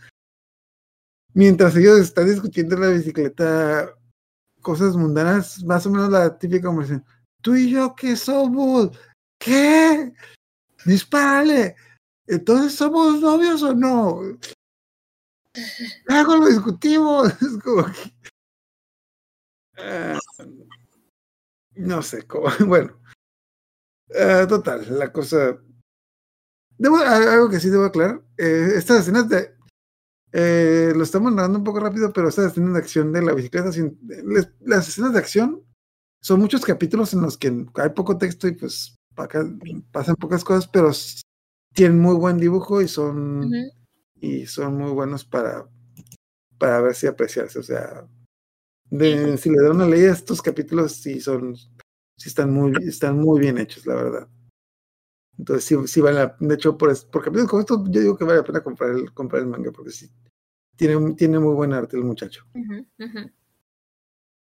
[1.39, 3.95] Mientras ellos están discutiendo en la bicicleta
[4.61, 7.05] cosas mundanas, más o menos la típica conversación.
[7.41, 8.91] ¿Tú y yo qué somos?
[9.39, 10.13] ¿Qué?
[10.85, 11.77] Dispárale.
[12.27, 14.21] Entonces, ¿somos novios o no?
[16.07, 17.29] Luego lo discutimos.
[17.41, 18.13] Es como que-
[19.79, 20.19] Ah,
[21.77, 22.49] no sé cómo.
[22.67, 22.99] Bueno.
[24.13, 25.57] Ah, total, la cosa.
[26.79, 28.25] Debo, algo que sí debo aclarar.
[28.39, 29.57] eh, estas escenas de.
[30.33, 33.71] Eh, lo estamos narrando un poco rápido, pero estas escenas de acción de la bicicleta.
[34.25, 35.63] les- las escenas de acción
[36.23, 39.45] son muchos capítulos en los que hay poco texto y pues acá
[39.93, 40.91] pasan pocas cosas, pero
[41.75, 43.51] tienen muy buen dibujo y son
[44.21, 45.69] y son muy buenos para
[46.59, 47.59] para ver si apreciarse.
[47.59, 48.07] O sea,
[48.91, 53.19] de, si le dan una ley a estos capítulos, sí son, sí están muy, están
[53.19, 54.29] muy bien hechos, la verdad.
[55.39, 58.25] Entonces sí, sí vale la De hecho, por, por capítulos como esto, yo digo que
[58.25, 60.11] vale la pena comprar el, comprar el manga, porque sí.
[60.77, 62.45] Tiene, tiene muy buen arte el muchacho.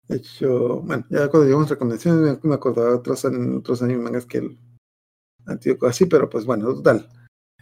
[0.08, 4.04] De hecho, bueno, ya cuando llegamos a recomendaciones me, me acordaba de otros, otros anime
[4.04, 4.58] mangas que el
[5.46, 7.08] antiguo así, pero pues bueno, total.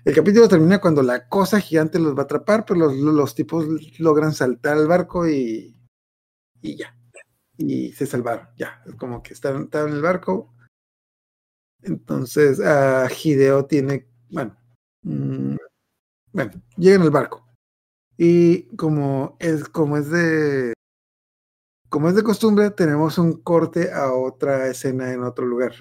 [0.05, 3.67] El capítulo termina cuando la cosa gigante los va a atrapar, pero los, los tipos
[3.99, 5.77] logran saltar al barco y,
[6.63, 6.97] y ya.
[7.59, 8.83] Y se salvaron, ya.
[8.87, 10.55] Es como que estaban, estaban en el barco.
[11.83, 14.57] Entonces, ah, Hideo tiene, bueno,
[15.03, 15.57] mm,
[16.33, 17.47] bueno, llegan al barco.
[18.19, 20.73] Y como es, como es de
[21.89, 25.73] como es de costumbre, tenemos un corte a otra escena en otro lugar,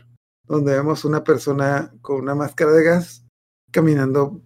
[0.48, 3.26] donde vemos una persona con una máscara de gas
[3.72, 4.42] caminando.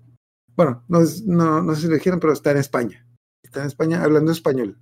[0.56, 3.06] Bueno, no, es- no, no sé si lo dijeron, pero está en España.
[3.44, 4.78] Está en España hablando español.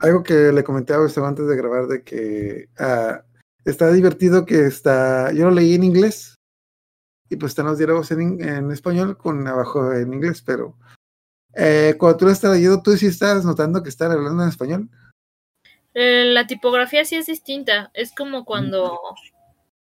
[0.00, 3.24] Algo que le comenté a Gustavo antes de grabar de que ah,
[3.64, 5.32] está divertido que está.
[5.32, 6.36] Yo lo leí en inglés
[7.28, 10.76] y pues están los diálogos en, en español con abajo en inglés, pero
[11.54, 14.88] eh, cuando tú lo estás leyendo, tú sí estás notando que están hablando en español.
[15.94, 17.90] Eh, La tipografía sí es distinta.
[17.94, 18.98] Es como cuando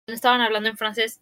[0.08, 1.22] estaban hablando en francés.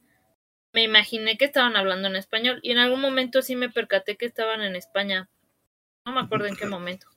[0.74, 2.60] Me imaginé que estaban hablando en español.
[2.64, 5.30] Y en algún momento sí me percaté que estaban en España.
[6.06, 7.08] No me acuerdo en qué momento.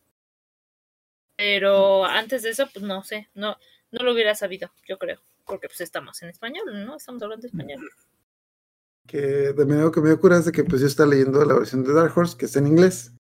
[1.37, 3.29] Pero antes de eso, pues no sé.
[3.35, 3.57] No,
[3.95, 5.21] no lo hubiera sabido, yo creo.
[5.47, 6.97] Porque pues estamos en español, ¿no?
[6.97, 7.81] Estamos hablando español.
[9.07, 11.55] que de manera que me dio cura es de que pues yo estaba leyendo la
[11.55, 13.13] versión de Dark Horse que está en inglés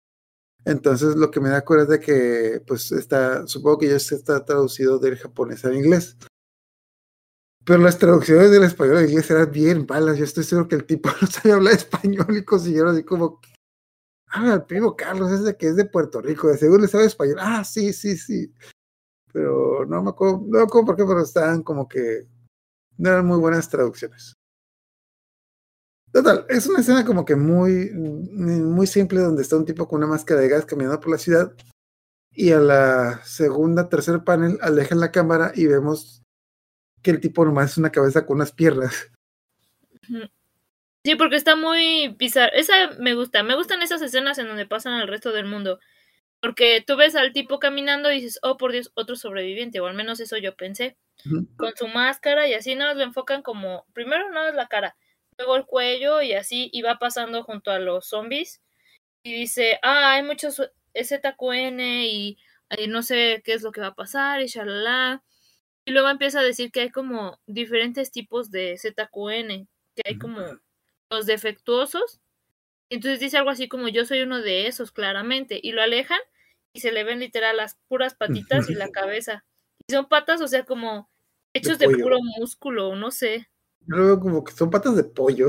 [0.65, 4.15] entonces lo que me da cura es de que pues está supongo que ya se
[4.15, 6.17] está traducido del japonés al inglés
[7.67, 10.87] pero las traducciones del español al inglés eran bien malas yo estoy seguro que el
[10.87, 13.43] tipo no sabía hablar español y consiguieron así como
[14.29, 17.05] ah el primo Carlos es de que es de Puerto Rico de seguro le sabe
[17.05, 18.55] español ah sí sí sí
[19.35, 22.27] pero no me acuerdo no me acuerdo pero estaban como que
[22.97, 24.35] no eran muy buenas traducciones
[26.15, 30.07] Total, es una escena como que muy, muy simple donde está un tipo con una
[30.07, 31.53] máscara de gas caminando por la ciudad
[32.31, 36.23] y a la segunda, tercer panel alejan la cámara y vemos
[37.03, 39.11] que el tipo nomás es una cabeza con unas piernas.
[41.05, 42.53] Sí, porque está muy bizarro.
[42.55, 43.43] Esa me gusta.
[43.43, 45.79] Me gustan esas escenas en donde pasan al resto del mundo.
[46.45, 49.81] Porque tú ves al tipo caminando y dices, oh por Dios, otro sobreviviente.
[49.81, 50.99] O al menos eso yo pensé.
[51.57, 53.87] Con su máscara y así nada más lo enfocan como.
[53.95, 54.95] Primero nada más la cara.
[55.39, 56.69] Luego el cuello y así.
[56.71, 58.61] Y va pasando junto a los zombies.
[59.23, 60.61] Y dice, ah, hay muchos
[60.95, 62.37] ZQN y,
[62.77, 65.25] y no sé qué es lo que va a pasar y shalala.
[65.87, 69.67] Y luego empieza a decir que hay como diferentes tipos de ZQN.
[69.97, 70.43] Que hay como
[71.09, 72.21] los defectuosos.
[72.91, 75.59] Entonces dice algo así como yo soy uno de esos, claramente.
[75.63, 76.21] Y lo alejan
[76.75, 79.45] y se le ven literal las puras patitas y la cabeza.
[79.87, 81.09] Y son patas, o sea, como
[81.55, 83.49] hechos de, puro músculo, no sé.
[83.87, 85.49] Yo lo veo como que son patas de pollo.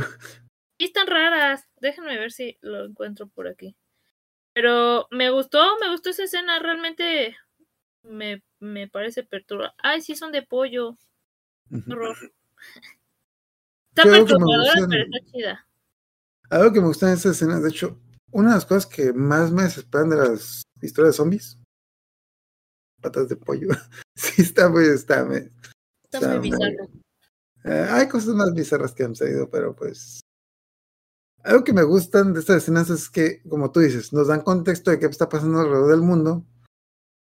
[0.78, 1.68] Y están raras.
[1.80, 3.76] Déjenme ver si lo encuentro por aquí.
[4.54, 6.60] Pero me gustó, me gustó esa escena.
[6.60, 7.36] Realmente
[8.04, 9.74] me, me parece perturbadora.
[9.78, 10.98] Ay, sí, son de pollo.
[11.90, 12.18] Horror.
[13.90, 15.68] Está perturbadora, gustan- pero está chida.
[16.50, 17.98] Algo que me gusta en esta escena, de hecho,
[18.32, 21.58] una de las cosas que más me desesperan de las historias de zombies,
[23.02, 23.70] patas de pollo.
[24.16, 25.52] sí, está muy, está, me-
[26.04, 26.90] Está está muy bizarro.
[27.64, 30.22] Eh, hay cosas más bizarras que han salido, pero pues.
[31.44, 34.90] Algo que me gustan de estas escenas es que, como tú dices, nos dan contexto
[34.92, 36.44] de qué está pasando alrededor del mundo.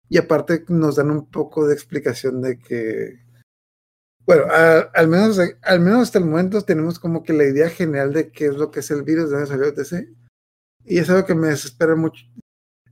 [0.09, 3.19] Y aparte nos dan un poco de explicación de que.
[4.25, 8.13] Bueno, a- al, menos, al menos hasta el momento tenemos como que la idea general
[8.13, 10.07] de qué es lo que es el virus, de salió, etc.
[10.85, 12.25] Y es algo que me desespera mucho.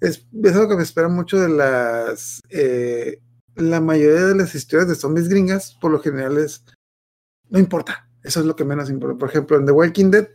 [0.01, 2.41] Es, es algo que me espera mucho de las.
[2.49, 3.21] eh,
[3.55, 6.65] la mayoría de las historias de zombies gringas, por lo general es
[7.49, 8.09] no importa.
[8.23, 9.17] Eso es lo que menos importa.
[9.17, 10.27] Por ejemplo, en The Walking Dead,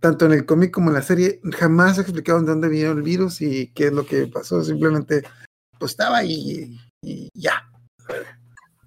[0.00, 3.40] tanto en el cómic como en la serie, jamás explicaron de dónde vino el virus
[3.40, 4.62] y qué es lo que pasó.
[4.62, 5.24] Simplemente,
[5.78, 7.70] pues estaba y, y ya.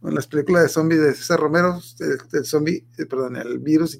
[0.01, 3.99] En las películas de zombies de César Romero, el, el zombie, eh, perdón, el virus,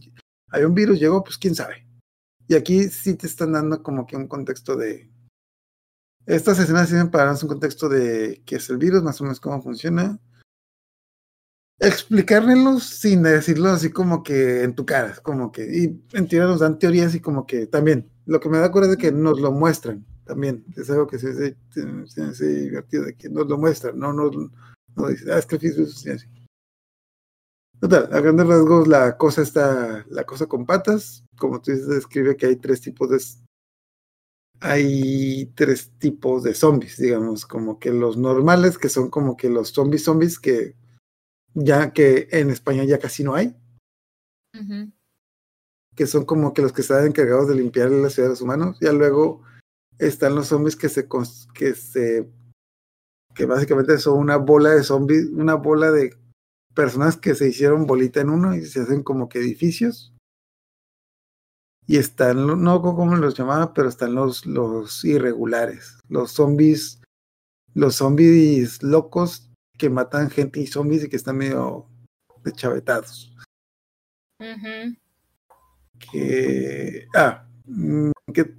[0.50, 1.86] hay un virus, llegó, pues quién sabe.
[2.48, 5.10] Y aquí sí te están dando como que un contexto de.
[6.30, 9.40] Estas escenas sirven para darnos un contexto de qué es el virus, más o menos
[9.40, 10.20] cómo funciona,
[11.80, 16.60] explicármelos sin decirlo así como que en tu cara, como que, y en teoría nos
[16.60, 19.52] dan teorías y como que también, lo que me da cuenta es que nos lo
[19.52, 21.58] muestran también, es algo que se hace,
[22.36, 24.36] se, divertido, de que nos lo muestran, no nos
[24.96, 26.28] no dice, ah, es que el virus es así.
[27.80, 32.38] Total, a grandes rasgos la cosa está, la cosa con patas, como tú dices, describe
[32.38, 33.18] que hay tres tipos de,
[34.62, 39.70] hay tres tipos de zombies, digamos, como que los normales, que son como que los
[39.70, 40.76] zombies zombies que
[41.54, 43.56] ya que en España ya casi no hay.
[45.96, 48.78] Que son como que los que están encargados de limpiar la ciudad de los humanos.
[48.82, 49.44] Ya luego
[49.98, 51.08] están los zombies que se
[51.54, 52.30] que se
[53.36, 56.16] que básicamente son una bola de zombies, una bola de
[56.74, 60.14] personas que se hicieron bolita en uno y se hacen como que edificios.
[61.90, 67.02] Y están, no como los llamaba, pero están los, los irregulares, los zombies,
[67.74, 71.88] los zombies locos que matan gente y zombies y que están medio
[72.56, 73.34] chavetados
[76.12, 78.56] Que, ah, mm, que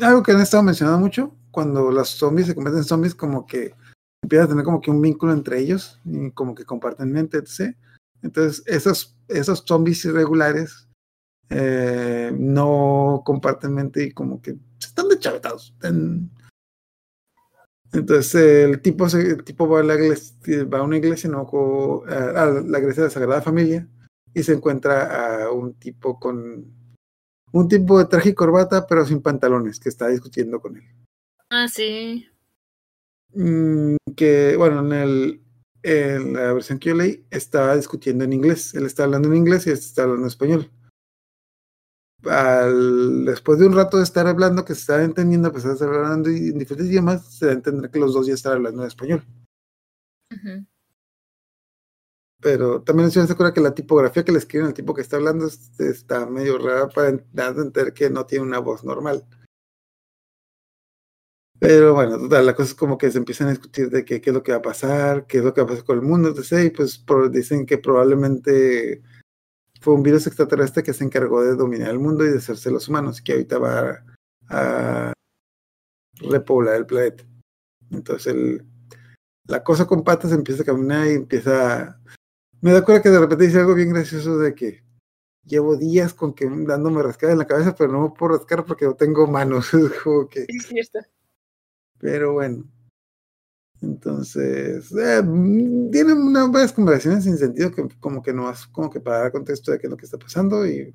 [0.00, 3.74] algo que han estado mencionando mucho, cuando los zombies se convierten en zombies, como que
[4.22, 7.76] empieza a tener como que un vínculo entre ellos, y como que comparten mente, etc.
[8.22, 10.88] Entonces, esos, esos zombies irregulares
[11.50, 15.74] eh, no comparten mente y como que están dechavetados.
[17.92, 21.48] Entonces el tipo, el tipo va, a la iglesia, va a una iglesia, no,
[22.06, 23.86] a la iglesia de la Sagrada Familia
[24.32, 26.80] y se encuentra a un tipo con
[27.52, 30.84] un tipo de traje y corbata, pero sin pantalones, que está discutiendo con él.
[31.50, 32.28] Ah, sí.
[33.34, 35.40] Mm, que, bueno, en, el,
[35.82, 38.74] en la versión que yo leí, estaba discutiendo en inglés.
[38.74, 40.70] Él está hablando en inglés y este está hablando en español.
[42.24, 45.74] Al, después de un rato de estar hablando, que se estaba entendiendo, a pesar de
[45.74, 48.82] estar hablando en diferentes idiomas, se da a entender que los dos ya están hablando
[48.82, 49.24] en español.
[52.40, 55.46] Pero también se acuerda que la tipografía que le escriben al tipo que está hablando
[55.78, 59.26] está medio rara para dar a entender que no tiene una voz normal.
[61.58, 64.30] Pero bueno, total, la cosa es como que se empiezan a discutir de qué, qué
[64.30, 66.04] es lo que va a pasar, qué es lo que va a pasar con el
[66.04, 66.64] mundo, etc.
[66.66, 69.02] Y pues dicen que probablemente
[69.80, 72.88] fue un virus extraterrestre que se encargó de dominar el mundo y de hacerse los
[72.88, 74.04] humanos, que ahorita va
[74.48, 75.12] a,
[76.16, 77.24] repoblar el planeta.
[77.90, 78.66] Entonces el,
[79.46, 82.00] la cosa con patas empieza a caminar y empieza...
[82.60, 84.84] Me da cuenta que de repente dice algo bien gracioso de que
[85.44, 88.84] llevo días con que dándome rascada en la cabeza, pero no me puedo rascar porque
[88.84, 89.72] no tengo manos.
[89.74, 90.46] Es como que...
[91.98, 92.64] Pero bueno.
[93.82, 95.22] Entonces, eh,
[95.90, 99.72] tienen unas varias conversaciones sin sentido que como que no como que para dar contexto
[99.72, 100.94] de qué es lo que está pasando y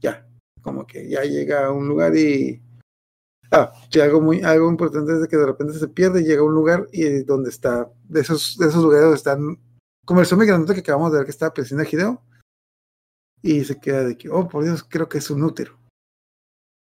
[0.00, 0.28] ya,
[0.60, 2.60] como que ya llega a un lugar y
[3.52, 6.44] ah, algo muy algo importante es de que de repente se pierde y llega a
[6.44, 9.58] un lugar y donde está de esos de esos lugares donde están
[10.04, 12.22] como el zombie grandote que acabamos de ver que está presionando a Hideo
[13.42, 15.78] y se queda de que oh por Dios creo que es un útero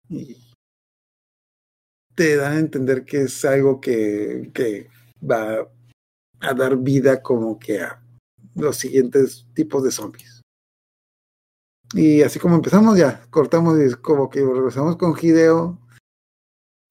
[0.09, 0.51] y
[2.15, 4.89] te dan a entender que es algo que, que
[5.21, 5.67] va
[6.39, 8.01] a dar vida como que a
[8.55, 10.41] los siguientes tipos de zombies.
[11.93, 15.77] Y así como empezamos, ya cortamos y como que regresamos con Hideo.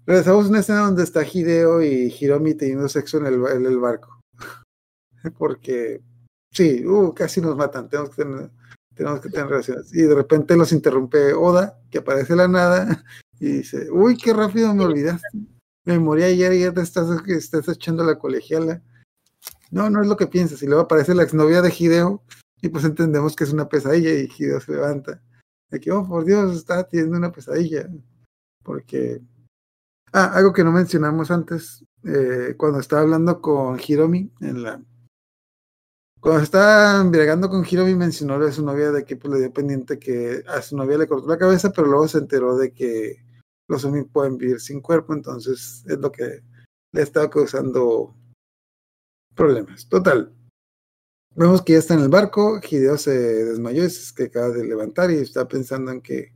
[0.05, 3.79] Regresamos a una escena donde está Hideo y Hiromi teniendo sexo en el, en el
[3.79, 4.21] barco.
[5.39, 6.03] Porque,
[6.53, 7.89] sí, uh, casi nos matan.
[7.89, 8.51] Tenemos que, tener,
[8.95, 9.95] tenemos que tener relaciones.
[9.95, 13.03] Y de repente los interrumpe Oda, que aparece la nada,
[13.41, 15.29] y dice, uy, qué rápido me olvidaste.
[15.85, 18.83] Me morí ayer y ya te estás, estás echando la colegiala.
[19.71, 20.63] No, no es lo que piensas.
[20.63, 22.23] Y luego aparece la exnovia de Hideo
[22.61, 25.23] y pues entendemos que es una pesadilla y Hideo se levanta.
[25.71, 27.89] De que, oh, por Dios, está teniendo una pesadilla.
[28.63, 29.21] Porque...
[30.13, 34.83] Ah, algo que no mencionamos antes, eh, cuando estaba hablando con Hiromi en la...
[36.19, 39.99] Cuando estaba embriagando con Hiromi mencionó a su novia de que pues, le dio pendiente
[39.99, 43.25] que a su novia le cortó la cabeza, pero luego se enteró de que
[43.71, 46.43] los zombies pueden vivir sin cuerpo, entonces es lo que
[46.93, 48.17] le estaba causando
[49.35, 49.89] problemas.
[49.89, 50.35] Total.
[51.37, 55.13] Vemos que ya está en el barco, Hideo se desmayó, es que acaba de levantar
[55.13, 56.33] y está pensando en que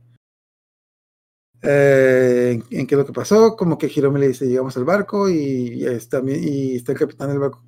[1.61, 5.27] eh, en qué es lo que pasó, como que Hiromi le dice llegamos al barco
[5.29, 7.65] y, está, y está el capitán del barco.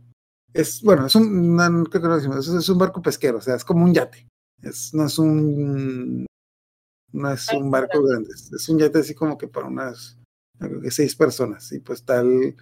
[0.54, 3.56] Es, bueno, es un, no, creo que lo es, es un barco pesquero, o sea,
[3.56, 4.28] es como un yate.
[4.62, 6.27] Es, no es un
[7.14, 10.18] no es un barco grande, es un yate así como que para unas
[10.82, 11.72] que seis personas.
[11.72, 12.56] Y pues está el,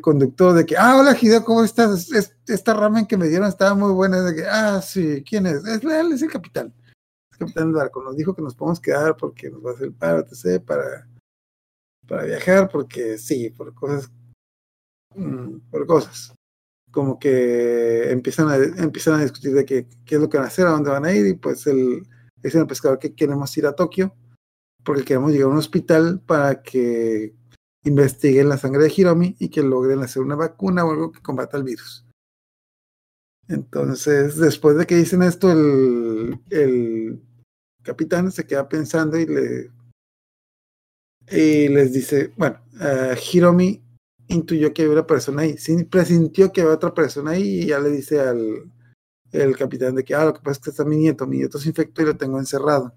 [0.00, 2.08] conductor de que, ah, hola Hideo, ¿cómo estás?
[2.46, 4.22] esta ramen que me dieron estaba muy buena.
[4.22, 5.64] De que, ah, sí, ¿quién es?
[5.64, 6.72] Es, él es el capitán.
[7.32, 8.02] El capitán del barco.
[8.02, 10.26] Nos dijo que nos podemos quedar porque nos va a hacer el paro,
[10.64, 11.08] para,
[12.06, 14.10] para viajar, porque sí, por cosas,
[15.14, 16.32] mm, por cosas.
[16.90, 20.48] Como que empiezan a, empiezan a discutir de qué, qué es lo que van a
[20.48, 22.06] hacer, a dónde van a ir, y pues el
[22.42, 24.14] es el pescador que queremos ir a Tokio
[24.84, 27.34] porque queremos llegar a un hospital para que
[27.84, 31.56] investiguen la sangre de Hiromi y que logren hacer una vacuna o algo que combata
[31.56, 32.04] el virus.
[33.48, 37.20] Entonces, después de que dicen esto, el,
[37.82, 39.70] capitán se queda pensando y le
[41.30, 43.80] y les dice, bueno, uh, Hiromi
[44.28, 45.56] intuyó que había una persona ahí,
[45.88, 48.70] presintió que había otra persona ahí y ya le dice al,
[49.32, 51.58] el capitán de que, ah, lo que pasa es que está mi nieto, mi nieto
[51.58, 52.94] se infectó y lo tengo encerrado.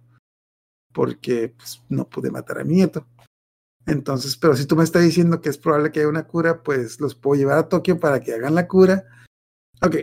[0.93, 3.07] porque pues, no pude matar a mi nieto.
[3.85, 6.99] Entonces, pero si tú me estás diciendo que es probable que haya una cura, pues
[7.01, 9.05] los puedo llevar a Tokio para que hagan la cura.
[9.81, 9.95] Ok,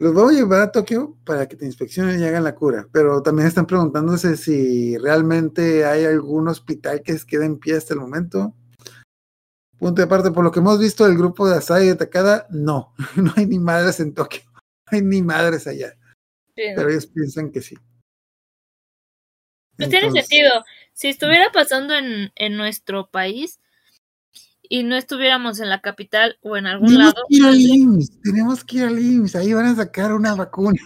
[0.00, 3.22] los voy a llevar a Tokio para que te inspeccionen y hagan la cura, pero
[3.22, 8.54] también están preguntándose si realmente hay algún hospital que quede en pie hasta el momento.
[9.78, 12.94] Punto de aparte, por lo que hemos visto del grupo de Asai y Takada, no,
[13.16, 14.40] no hay ni madres en Tokio,
[14.96, 15.96] hay ni madres allá,
[16.56, 16.76] Sí, ¿no?
[16.76, 17.76] pero ellos piensan que sí.
[19.76, 20.64] Pues tiene Entonces, sentido.
[20.92, 23.60] Si estuviera pasando en, en nuestro país
[24.62, 28.20] y no estuviéramos en la capital o en algún Tenemos lado, que ir al IMSS,
[28.22, 30.80] tenemos que ir al IMSS, ahí van a sacar una vacuna.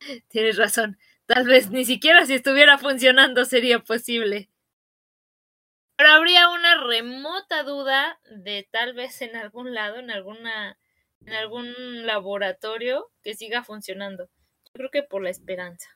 [0.28, 0.98] tienes razón.
[1.26, 4.50] Tal vez ni siquiera si estuviera funcionando sería posible.
[5.96, 10.76] Pero habría una remota duda de tal vez en algún lado, en alguna,
[11.26, 14.28] en algún laboratorio que siga funcionando.
[14.66, 15.88] Yo creo que por la esperanza.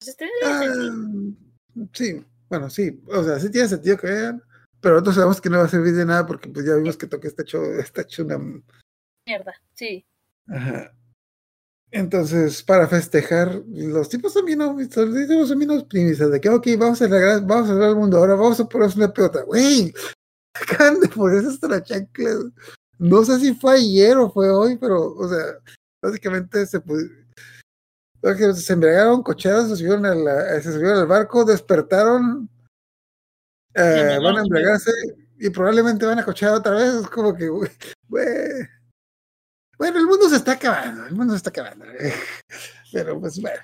[0.00, 0.30] Entonces.
[0.44, 4.42] Ah, sí, bueno, sí, o sea, sí tiene sentido que vean,
[4.80, 7.06] pero nosotros sabemos que no va a servir de nada porque pues ya vimos que
[7.06, 8.38] Tokio está hecho, está hecho una...
[9.26, 10.04] Mierda, sí.
[10.48, 10.92] Ajá.
[11.92, 14.60] Entonces, para festejar, los tipos son bien,
[14.90, 18.34] son bien optimistas de que, ok, vamos a arreglar, vamos a arreglar el mundo, ahora
[18.34, 19.42] vamos a ponernos una pelota.
[19.42, 19.92] Güey,
[20.54, 22.30] acaban de ponerse hasta la chancla.
[23.00, 25.38] No sé si fue ayer o fue hoy, pero, o sea,
[26.02, 26.80] básicamente se
[28.54, 32.48] se embriagaron, cocheros, se subieron, a la- se subieron al barco, despertaron,
[33.74, 34.90] eh, van a embriagarse
[35.38, 36.94] y probablemente van a cochear otra vez.
[36.96, 37.48] Es como que.
[39.78, 41.86] Bueno, el mundo se está acabando, el mundo se está acabando.
[42.92, 43.62] Pero pues bueno.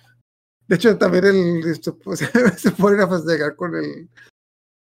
[0.67, 2.21] De hecho, también el, pues,
[2.57, 4.09] se ponen a festejar con el,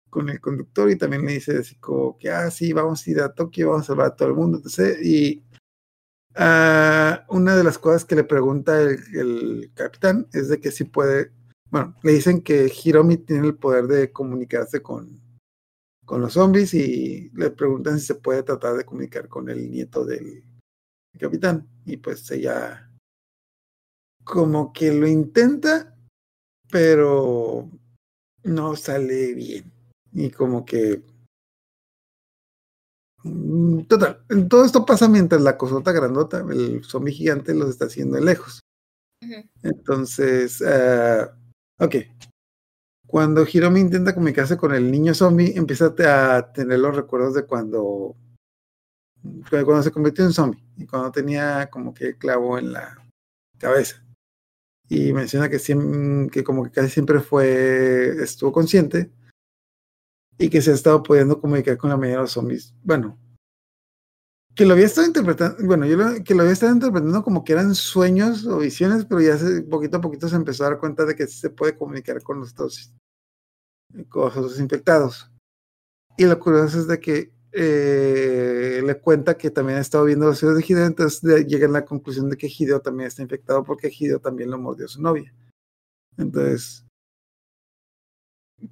[0.09, 3.21] con el conductor y también le dice así como que, ah, sí, vamos a ir
[3.21, 4.99] a Tokio, vamos a salvar a todo el mundo, etc.
[5.03, 5.43] Y
[6.35, 10.85] ah, una de las cosas que le pregunta el, el capitán es de que si
[10.85, 11.31] puede,
[11.69, 15.21] bueno, le dicen que Hiromi tiene el poder de comunicarse con,
[16.05, 20.05] con los zombies y le preguntan si se puede tratar de comunicar con el nieto
[20.05, 20.43] del
[21.19, 21.67] capitán.
[21.85, 22.89] Y pues ella
[24.23, 25.95] como que lo intenta,
[26.69, 27.69] pero
[28.43, 29.76] no sale bien.
[30.19, 31.03] Y como que...
[33.23, 38.15] mm, Total, todo esto pasa mientras la cosota grandota, el zombie gigante, los está haciendo
[38.15, 38.59] de lejos.
[39.61, 41.37] Entonces, ah,
[41.79, 41.95] ok.
[43.05, 45.93] Cuando Hiromi intenta comunicarse con el niño zombie, empieza
[46.37, 48.15] a tener los recuerdos de cuando,
[49.49, 52.97] cuando se convirtió en zombie y cuando tenía como que clavo en la
[53.59, 54.03] cabeza.
[54.89, 59.11] Y menciona que, siem- que como que casi siempre fue, estuvo consciente
[60.37, 62.73] y que se ha estado pudiendo comunicar con la mayoría de los zombies.
[62.83, 63.17] Bueno,
[64.57, 67.53] que lo había estado interpretando, bueno, yo lo, que lo había estado interpretando como que
[67.53, 71.05] eran sueños o visiones, pero ya se, poquito a poquito se empezó a dar cuenta
[71.05, 72.91] de que se puede comunicar con los dos,
[74.09, 75.31] con los infectados.
[76.17, 80.41] Y lo curioso es de que eh, le cuenta que también ha estado viendo los
[80.41, 83.91] videos de Hideo, entonces llega a la conclusión de que Hideo también está infectado porque
[83.95, 85.31] Hideo también lo mordió a su novia.
[86.17, 86.86] Entonces,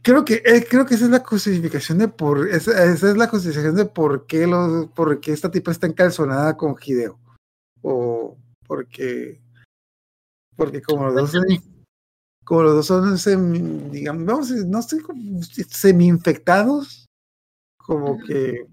[0.02, 3.28] creo que eh, creo que esa es la justificación de por esa, esa es la
[3.28, 7.20] justificación de por qué los por qué esta tipa está encalzonada con Hideo.
[7.82, 9.42] O porque
[10.56, 11.46] porque como los dos son,
[12.44, 15.00] como los dos son semi- digamos no estoy
[15.70, 17.06] semi infectados
[17.78, 18.66] como que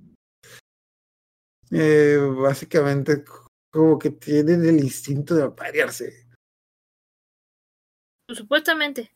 [1.70, 3.24] eh, básicamente
[3.70, 6.26] como que tienen el instinto de aparearse
[8.26, 9.10] Pues, Supuestamente.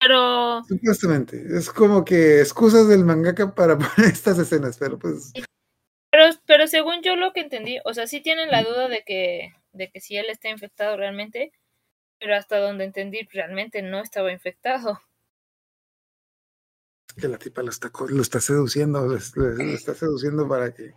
[0.00, 5.32] Pero supuestamente es como que excusas del mangaka para poner estas escenas pero pues
[6.10, 9.52] Pero, pero según yo lo que entendí, o sea, sí tienen la duda de que,
[9.72, 11.52] de que si él está infectado realmente,
[12.18, 14.98] pero hasta donde entendí realmente no estaba infectado.
[17.20, 20.92] que la tipa lo está, lo está seduciendo, lo, es- está seduciendo para que,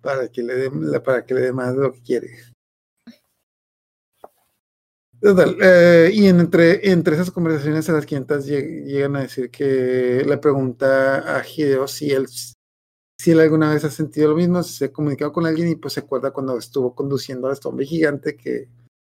[0.00, 2.28] para que le dé, para que le dé más de lo que quiere.
[5.20, 10.22] Total, eh, y entre, entre esas conversaciones a las 500 lleg- llegan a decir que
[10.24, 14.74] le pregunta a Hideo si él, si él alguna vez ha sentido lo mismo, si
[14.74, 17.86] se ha comunicado con alguien y pues se acuerda cuando estuvo conduciendo a este hombre
[17.86, 18.68] gigante que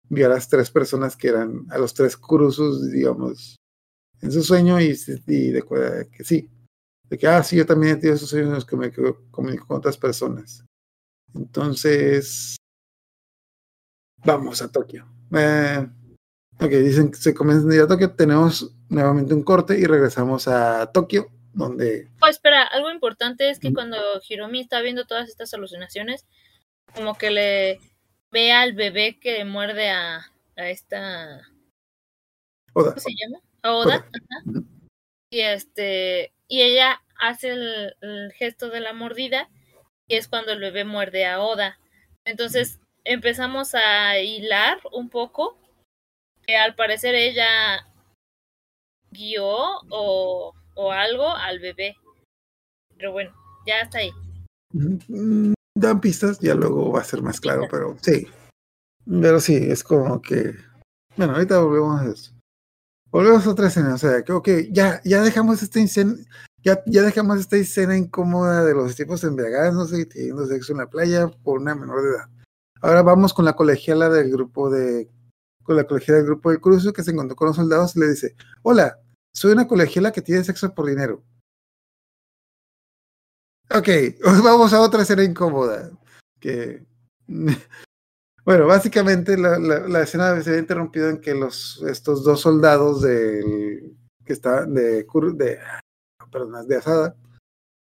[0.09, 3.57] vio a las tres personas que eran, a los tres Kurusus, digamos,
[4.21, 4.95] en su sueño y,
[5.27, 6.49] y recuerda que sí,
[7.09, 9.23] de que, ah, sí, yo también he tenido esos sueños en los que me co-
[9.31, 10.65] comunico con otras personas.
[11.35, 12.57] Entonces,
[14.25, 15.05] vamos a Tokio.
[15.33, 15.87] Eh,
[16.59, 21.29] ok, dicen que se comienzan a Tokio, tenemos nuevamente un corte y regresamos a Tokio,
[21.53, 23.75] donde Oh, espera, algo importante es que Ujú.
[23.75, 26.25] cuando Hiromi está viendo todas estas alucinaciones,
[26.93, 27.79] como que le
[28.31, 30.17] ve al bebé que muerde a,
[30.57, 31.41] a esta,
[32.73, 33.39] Oda, ¿cómo se llama?
[33.63, 33.95] A Oda, Oda.
[33.95, 34.61] ajá.
[35.29, 39.49] Y este, y ella hace el, el gesto de la mordida
[40.07, 41.79] y es cuando el bebé muerde a Oda.
[42.25, 45.57] Entonces empezamos a hilar un poco
[46.45, 47.47] que al parecer ella
[49.11, 49.47] guió
[49.89, 51.95] o, o algo al bebé.
[52.97, 53.31] Pero bueno,
[53.65, 54.11] ya está ahí.
[54.73, 58.27] Mm, Dan pistas, ya luego va a ser más claro, pero sí.
[59.05, 60.53] Pero sí, es como que.
[61.15, 62.33] Bueno, ahorita volvemos a eso.
[63.09, 66.15] Volvemos a otra escena, o sea, que ok, ya, ya dejamos esta escena,
[66.63, 70.89] ya, ya dejamos esta escena incómoda de los tipos embriagándose y teniendo sexo en la
[70.89, 72.29] playa por una menor de edad.
[72.81, 75.07] Ahora vamos con la colegiala del grupo de,
[75.63, 78.09] con la colegiala del grupo de cruzo que se encontró con los soldados y le
[78.09, 78.99] dice, hola,
[79.33, 81.23] soy una colegiala que tiene sexo por dinero.
[83.69, 83.87] Ok,
[84.43, 85.91] vamos a otra escena incómoda.
[86.39, 86.83] Que,
[88.45, 93.03] bueno, básicamente la, la, la escena se ve interrumpido en que los, estos dos soldados
[93.03, 95.59] del, que estaban de, de,
[96.31, 97.15] perdón, de Asada,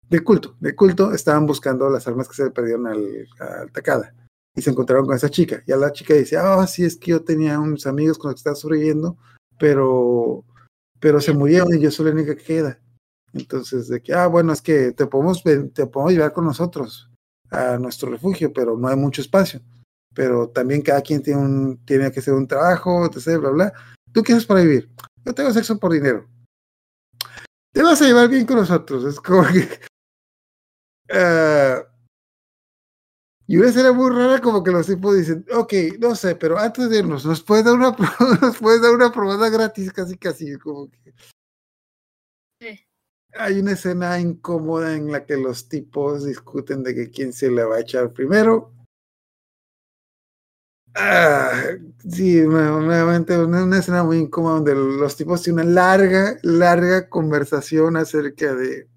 [0.08, 4.14] de culto, de culto, estaban buscando las armas que se le perdieron al, al Takada.
[4.58, 5.62] Y se encontraron con esa chica.
[5.68, 8.34] Y a la chica dice, ah, sí, es que yo tenía unos amigos con los
[8.34, 9.16] que estaba sobreviviendo,
[9.56, 10.44] pero,
[10.98, 12.80] pero se murieron y yo soy la única que queda.
[13.32, 17.08] Entonces, de que, ah, bueno, es que te podemos, te podemos llevar con nosotros
[17.50, 19.60] a nuestro refugio, pero no hay mucho espacio.
[20.12, 23.72] Pero también cada quien tiene, un, tiene que hacer un trabajo, etc., bla, bla.
[24.12, 24.90] ¿Tú qué haces para vivir?
[25.24, 26.26] Yo tengo sexo por dinero.
[27.72, 29.04] Te vas a llevar bien con nosotros.
[29.04, 29.68] Es como que.
[31.12, 31.87] ah,
[33.48, 36.88] y una escena muy rara, como que los tipos dicen, ok, no sé, pero antes
[36.90, 37.96] de irnos, ¿nos puedes dar una,
[38.42, 39.90] nos puedes dar una probada gratis?
[39.92, 41.14] Casi, casi, como que
[42.60, 42.80] Sí.
[43.34, 47.66] hay una escena incómoda en la que los tipos discuten de que quién se la
[47.66, 48.72] va a echar primero.
[50.94, 51.52] Ah,
[52.10, 57.08] sí, nue- nuevamente una, una escena muy incómoda donde los tipos tienen una larga, larga
[57.08, 58.88] conversación acerca de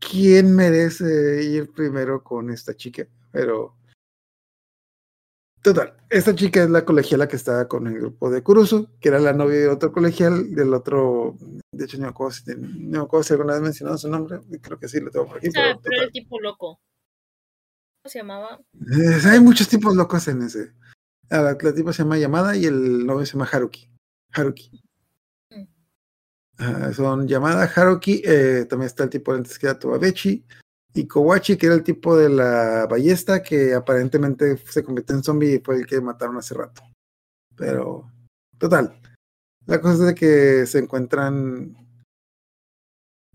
[0.00, 3.06] quién merece ir primero con esta chica.
[3.32, 3.76] Pero,
[5.62, 9.18] total, esta chica es la colegiala que estaba con el grupo de Kurusu, que era
[9.18, 11.36] la novia de otro colegial, del otro,
[11.72, 14.08] de hecho no me acuerdo si, ten- no me acuerdo si alguna vez mencionado su
[14.08, 15.48] nombre, creo que sí, lo tengo por aquí.
[15.48, 16.80] O sea, pero pero el tipo loco.
[18.02, 18.58] ¿Cómo se llamaba?
[18.74, 20.72] Eh, hay muchos tipos locos en ese.
[21.28, 23.88] La, la tipa se llama Yamada y el novio se llama Haruki.
[24.32, 24.82] Haruki.
[25.50, 25.64] Mm.
[26.58, 30.44] Ah, son Yamada, Haruki, eh, también está el tipo de lentes que era Tobabechi,
[30.94, 35.54] y Kowachi, que era el tipo de la ballesta que aparentemente se convirtió en zombie
[35.54, 36.82] y fue el que mataron hace rato.
[37.56, 38.10] Pero,
[38.58, 39.00] total.
[39.66, 41.76] La cosa es de que se encuentran.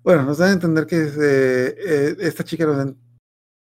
[0.04, 2.98] Bueno, nos dan a entender que eh, eh, esta chica nos dan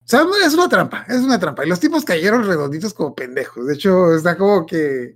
[0.05, 1.64] o sea, es una trampa, es una trampa.
[1.64, 3.66] Y los tipos cayeron redonditos como pendejos.
[3.66, 5.14] De hecho, está como que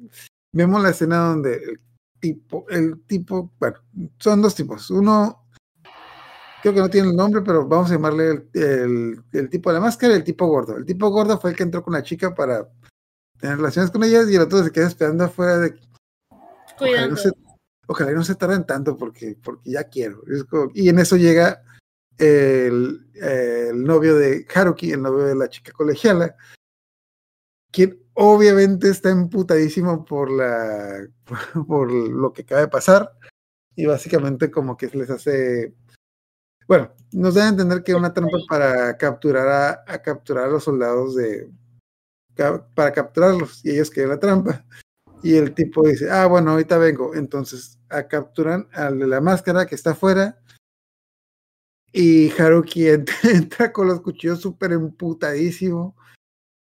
[0.52, 1.80] vemos la escena donde el
[2.20, 3.78] tipo, el tipo, bueno,
[4.18, 4.90] son dos tipos.
[4.90, 5.45] Uno,
[6.66, 9.74] creo que no tiene el nombre, pero vamos a llamarle el, el, el tipo de
[9.74, 10.76] la máscara y el tipo gordo.
[10.76, 12.68] El tipo gordo fue el que entró con la chica para
[13.38, 15.78] tener relaciones con ellas y el otro se queda esperando afuera de
[16.80, 17.30] ojalá no se,
[17.86, 20.22] ojalá no se tarden tanto porque, porque ya quiero.
[20.50, 21.62] Como- y en eso llega
[22.18, 26.34] el, el novio de Haruki, el novio de la chica colegiala,
[27.70, 31.06] quien obviamente está emputadísimo por la
[31.68, 33.12] por lo que acaba de pasar
[33.76, 35.74] y básicamente como que les hace
[36.66, 41.14] bueno, nos a entender que una trampa para capturar a, a capturar a los soldados
[41.14, 41.50] de
[42.74, 44.64] para capturarlos y ellos quedan la trampa.
[45.22, 47.14] Y el tipo dice, ah, bueno, ahorita vengo.
[47.14, 50.38] Entonces a capturan al de la máscara que está afuera.
[51.92, 55.96] Y Haruki entra, entra con los cuchillos súper emputadísimo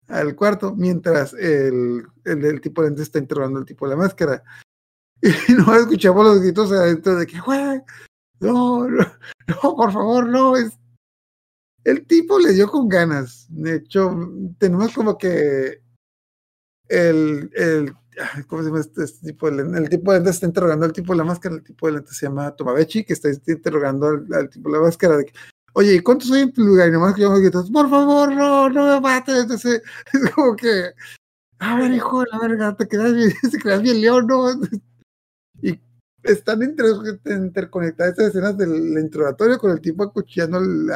[0.07, 4.43] al cuarto, mientras el, el tipo de está interrogando al tipo de la máscara.
[5.21, 7.81] Y no escuchamos los gritos adentro de que, "Güey,
[8.39, 9.05] no, no,
[9.63, 10.55] no, por favor, no.
[10.55, 10.77] Es...
[11.83, 13.47] El tipo le dio con ganas.
[13.49, 14.11] De hecho,
[14.57, 15.81] tenemos como que
[16.89, 17.93] el, el
[18.47, 19.77] ¿cómo se llama este, este tipo lente?
[19.77, 22.25] El tipo de está interrogando al tipo de la máscara, el tipo de lente se
[22.25, 25.17] llama Tomabechi, que está interrogando al, tipo de la máscara
[25.73, 26.89] oye, ¿y cuántos hay en tu lugar?
[26.89, 29.43] Y nomás que yo me grito, por favor, no, no me mates.
[29.43, 29.81] Entonces,
[30.13, 30.91] es como que,
[31.59, 34.49] a ver, hijo de la verga, te quedas bien, te quedas bien león, ¿no?
[36.23, 36.85] Están inter,
[37.25, 40.91] interconectadas estas escenas del interrogatorio con el tipo acuchillando al,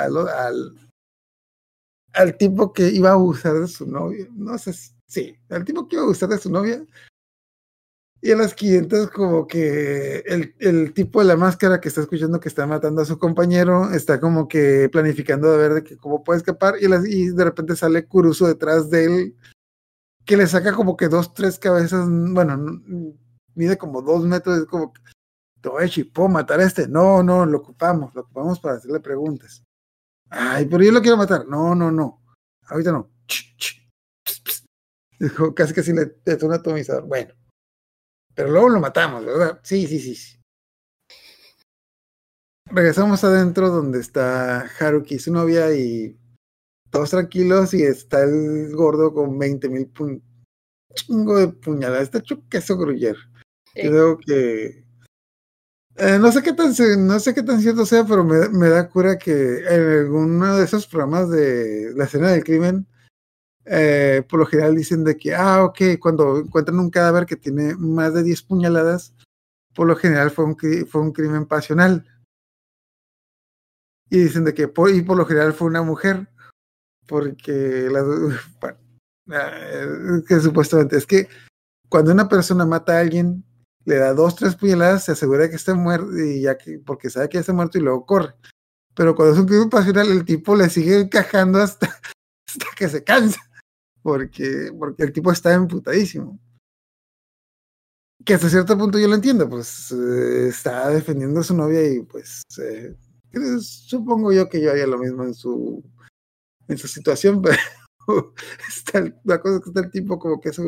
[2.13, 4.27] al, tipo que iba a abusar de su novia.
[4.31, 4.73] No sé,
[5.07, 6.85] sí, al tipo que iba a abusar de su novia.
[8.21, 12.39] Y a las 500 como que el, el tipo de la máscara que está escuchando
[12.39, 16.23] que está matando a su compañero está como que planificando de ver de que cómo
[16.23, 19.35] puede escapar y, y de repente sale Kurusu detrás de él
[20.25, 22.81] que le saca como que dos, tres cabezas, bueno, no-
[23.55, 24.93] mide como dos metros, es como,
[25.63, 26.89] Toechi, ¿puedo matar a este?
[26.89, 29.63] No, no, lo ocupamos, lo ocupamos para hacerle preguntas.
[30.29, 31.47] Ay, pero yo lo quiero matar.
[31.47, 32.21] No, no, no.
[32.67, 33.09] Ahorita no.
[33.25, 33.89] Ch, ch,
[34.25, 34.65] ps, ps.
[35.19, 37.07] Dijo, casi casi le detonó un atomizador.
[37.07, 37.33] Bueno.
[38.35, 39.61] Pero luego lo matamos, ¿verdad?
[39.63, 40.15] Sí, sí, sí.
[40.15, 40.37] sí.
[42.65, 46.19] Regresamos adentro donde está Haruki y su novia y
[46.89, 49.89] todos tranquilos y está el gordo con 20 mil
[50.93, 52.03] chingo de puñaladas.
[52.03, 53.15] Está hecho queso gruyer.
[53.73, 53.81] Sí.
[53.81, 54.82] Creo que
[55.95, 56.73] eh, no sé qué tan
[57.05, 60.65] no sé qué tan cierto sea, pero me, me da cura que en alguno de
[60.65, 62.87] esos programas de la escena del crimen,
[63.65, 67.75] eh, por lo general dicen de que, ah, ok, cuando encuentran un cadáver que tiene
[67.75, 69.13] más de 10 puñaladas,
[69.73, 72.05] por lo general fue un, fue un crimen pasional.
[74.09, 76.27] Y dicen de que, por, y por lo general fue una mujer,
[77.07, 78.05] porque las,
[78.59, 78.77] bueno,
[79.31, 81.27] eh, que supuestamente es que
[81.89, 83.45] cuando una persona mata a alguien,
[83.85, 87.29] le da dos, tres puñaladas, se asegura que está muerto, y ya que, porque sabe
[87.29, 88.33] que ya está muerto y luego corre.
[88.95, 91.87] Pero cuando es un crimen pasional, el tipo le sigue encajando hasta,
[92.47, 93.41] hasta que se cansa,
[94.01, 96.39] porque, porque el tipo está emputadísimo.
[98.25, 102.03] Que hasta cierto punto yo lo entiendo, pues eh, está defendiendo a su novia y
[102.03, 102.95] pues eh,
[103.59, 105.83] supongo yo que yo haría lo mismo en su,
[106.69, 107.41] en su situación,
[108.07, 108.33] pero
[108.69, 110.59] está la cosa es que está el tipo como que es.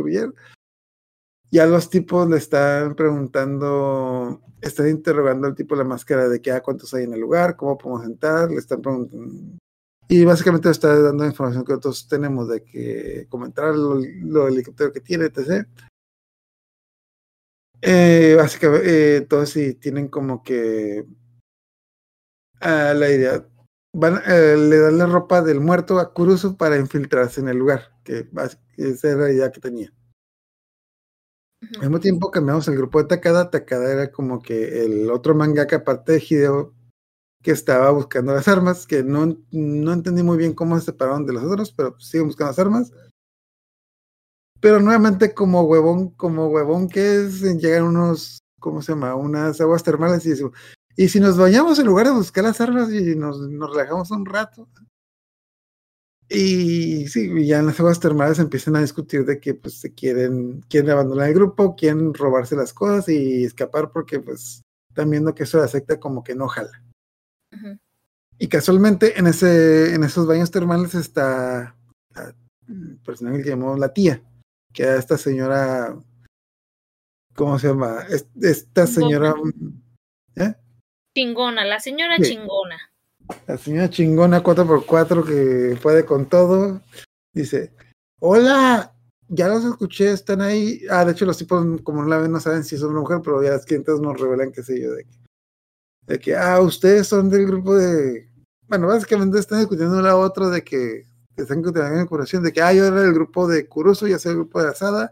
[1.55, 6.51] Ya los tipos le están preguntando, están interrogando al tipo de la máscara de que
[6.51, 9.57] ah, cuántos hay en el lugar, cómo podemos entrar, le están preguntando.
[10.09, 14.99] Y básicamente está dando información que nosotros tenemos de que comentar lo, lo helicóptero que
[14.99, 15.65] tiene, etc.
[17.81, 21.05] Eh, básicamente, eh, todos sí tienen como que
[22.59, 23.47] ah, la idea.
[23.93, 27.93] Van, eh, le dan la ropa del muerto a Kurusu para infiltrarse en el lugar,
[28.03, 28.27] que
[28.75, 29.93] esa era la idea que tenía.
[31.76, 33.49] Al mismo tiempo cambiamos el grupo de Takada.
[33.49, 36.74] Takada era como que el otro mangaka, aparte de Hideo,
[37.41, 41.34] que estaba buscando las armas, que no, no entendí muy bien cómo se separaron de
[41.34, 42.91] los otros, pero pues siguen buscando las armas.
[44.59, 49.16] Pero nuevamente, como huevón, como huevón que es, llegan unos, ¿cómo se llama?
[49.16, 50.49] Unas aguas termales y dice,
[50.97, 54.26] y si nos bañamos en lugar de buscar las armas y nos, nos relajamos un
[54.26, 54.68] rato.
[56.30, 59.93] Y sí, y ya en las aguas termales empiezan a discutir de que pues se
[59.93, 65.36] quieren, quieren abandonar el grupo, quieren robarse las cosas y escapar porque pues están viendo
[65.36, 66.82] que eso de la secta como que no jala.
[68.39, 71.76] Y casualmente en ese, en esos baños termales está
[72.15, 72.36] la
[73.05, 74.21] personaje que llamó la tía,
[74.73, 75.95] que era esta señora,
[77.36, 77.99] ¿cómo se llama?
[78.09, 79.36] Es- Esta señora,
[80.36, 80.55] ¿eh?
[81.15, 82.23] Chingona, la señora Sí.
[82.23, 82.78] chingona.
[83.47, 86.82] La señora chingona 4x4 que puede con todo.
[87.34, 87.73] Dice,
[88.19, 88.95] hola,
[89.28, 90.82] ya los escuché, están ahí.
[90.89, 93.21] Ah, de hecho los tipos como no la ven no saben si es una mujer,
[93.23, 95.17] pero ya las clientes nos revelan qué sé yo, de que,
[96.07, 98.30] de que, ah, ustedes son del grupo de...
[98.67, 101.05] Bueno, básicamente están discutiendo la otra de que,
[101.36, 104.38] están en curación, de que, ah, yo era del grupo de Kurusu, ya soy el
[104.38, 105.11] grupo de Asada.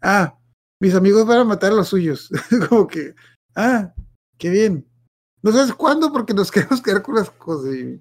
[0.00, 0.38] Ah,
[0.80, 2.30] mis amigos van a matar a los suyos.
[2.68, 3.14] como que,
[3.54, 3.92] ah,
[4.38, 4.89] qué bien.
[5.42, 7.74] No sabes cuándo porque nos queremos quedar con las cosas.
[7.74, 8.00] Y...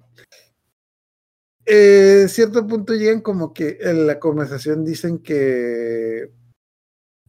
[1.65, 6.31] Eh, cierto punto llegan como que en la conversación dicen que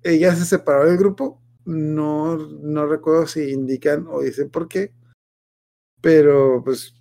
[0.02, 1.40] ella se separó del grupo.
[1.64, 4.92] No, no recuerdo si indican o dicen por qué.
[6.00, 6.94] Pero pues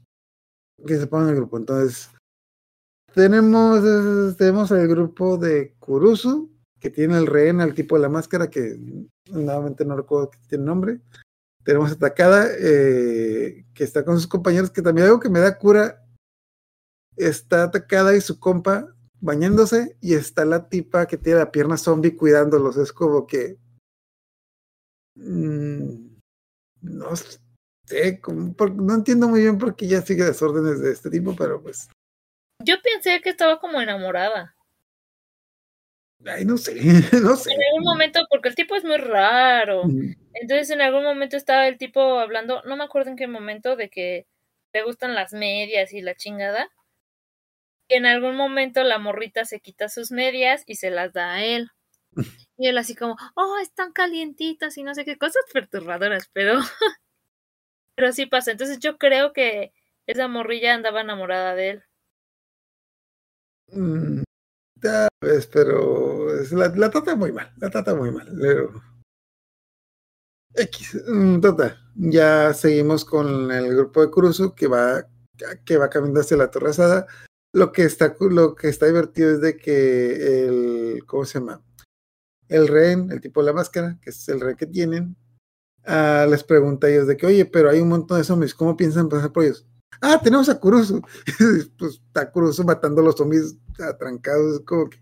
[0.86, 1.58] que se pongan el grupo.
[1.58, 2.10] Entonces,
[3.14, 8.50] tenemos, tenemos el grupo de Kurusu, que tiene el rehén al tipo de la máscara,
[8.50, 8.78] que
[9.32, 11.00] nuevamente no recuerdo qué tiene nombre
[11.70, 15.56] tenemos a Takada, eh, que está con sus compañeros, que también algo que me da
[15.56, 16.04] cura,
[17.16, 22.16] está Takada y su compa bañándose, y está la tipa que tiene la pierna zombie
[22.16, 23.60] cuidándolos, es como que...
[25.14, 26.18] mm,
[26.82, 27.40] no sé,
[28.76, 31.88] no entiendo muy bien por qué ella sigue desórdenes de este tipo, pero pues,
[32.66, 34.56] Yo pensé que estaba como enamorada.
[36.26, 36.74] Ay, no sé,
[37.24, 37.52] no sé.
[37.54, 39.84] En algún momento, porque el tipo es muy raro.
[40.34, 43.90] Entonces en algún momento estaba el tipo hablando, no me acuerdo en qué momento, de
[43.90, 44.28] que
[44.74, 46.70] le gustan las medias y la chingada.
[47.88, 51.44] Y en algún momento la morrita se quita sus medias y se las da a
[51.44, 51.70] él.
[52.62, 56.60] Y él así como, oh, están calientitas y no sé qué cosas perturbadoras, pero...
[57.96, 58.52] pero sí pasa.
[58.52, 59.72] Entonces yo creo que
[60.08, 61.84] esa morrilla andaba enamorada de él.
[63.72, 64.24] Mm,
[64.80, 68.28] Pero la, la trata muy mal, la trata muy mal.
[68.40, 68.82] Pero...
[70.56, 71.42] X, mm.
[71.96, 75.06] Ya seguimos con el grupo de Kurusu que va,
[75.66, 77.08] que va caminando hacia la Torre Asada.
[77.54, 81.64] Lo que está, lo que está divertido es de que el, ¿cómo se llama?
[82.48, 85.16] El rehén, el tipo de la máscara, que es el rehén que tienen,
[85.86, 88.78] ah, les pregunta a ellos de que, oye, pero hay un montón de zombies, ¿cómo
[88.78, 89.68] piensan pasar por ellos?
[90.02, 91.02] Ah, tenemos a Kurusu.
[91.78, 95.00] pues está Kurusu matando a los zombies atrancados, es como que,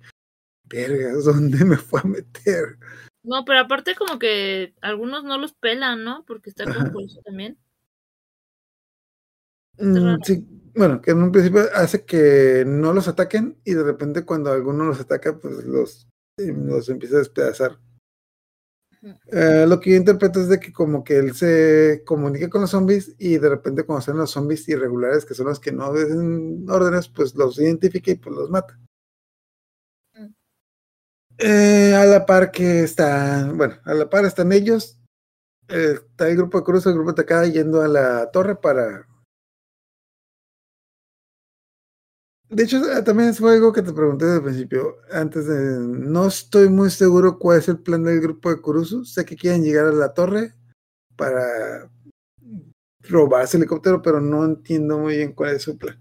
[0.66, 2.78] vergas, ¿dónde me fue a meter?
[3.24, 6.24] No, pero aparte como que algunos no los pelan, ¿no?
[6.26, 7.58] Porque está con Kurusu también.
[9.80, 14.26] Mm, sí, bueno, que en un principio hace que no los ataquen y de repente
[14.26, 16.08] cuando alguno los ataca, pues los,
[16.38, 17.80] eh, los empieza a despedazar.
[19.32, 22.72] Eh, lo que yo interpreto es de que como que él se comunica con los
[22.72, 26.70] zombies y de repente cuando salen los zombies irregulares, que son los que no obedecen
[26.70, 28.78] órdenes, pues los identifica y pues los mata.
[31.40, 35.00] Eh, a la par que están, bueno, a la par están ellos,
[35.68, 39.08] eh, está el grupo de Cruz, el grupo de Takada yendo a la torre para...
[42.50, 44.96] De hecho, eh, también fue algo que te pregunté desde el principio.
[45.12, 45.80] Antes de.
[45.80, 49.04] No estoy muy seguro cuál es el plan del grupo de Kurusu.
[49.06, 50.54] Sé que quieren llegar a la torre
[51.18, 51.90] para
[53.02, 55.98] robarse el helicóptero, pero no entiendo muy bien cuál es su plan.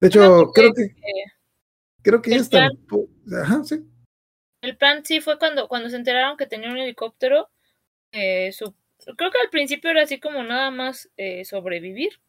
[0.00, 0.94] De hecho, porque, creo que
[2.02, 3.08] creo que plan- tampoco.
[3.42, 3.84] Ajá, sí.
[4.62, 7.48] el plan sí fue cuando, cuando se enteraron que tenía un helicóptero.
[8.12, 8.74] eh, su-
[9.16, 12.20] creo que al principio era así como nada más eh, sobrevivir.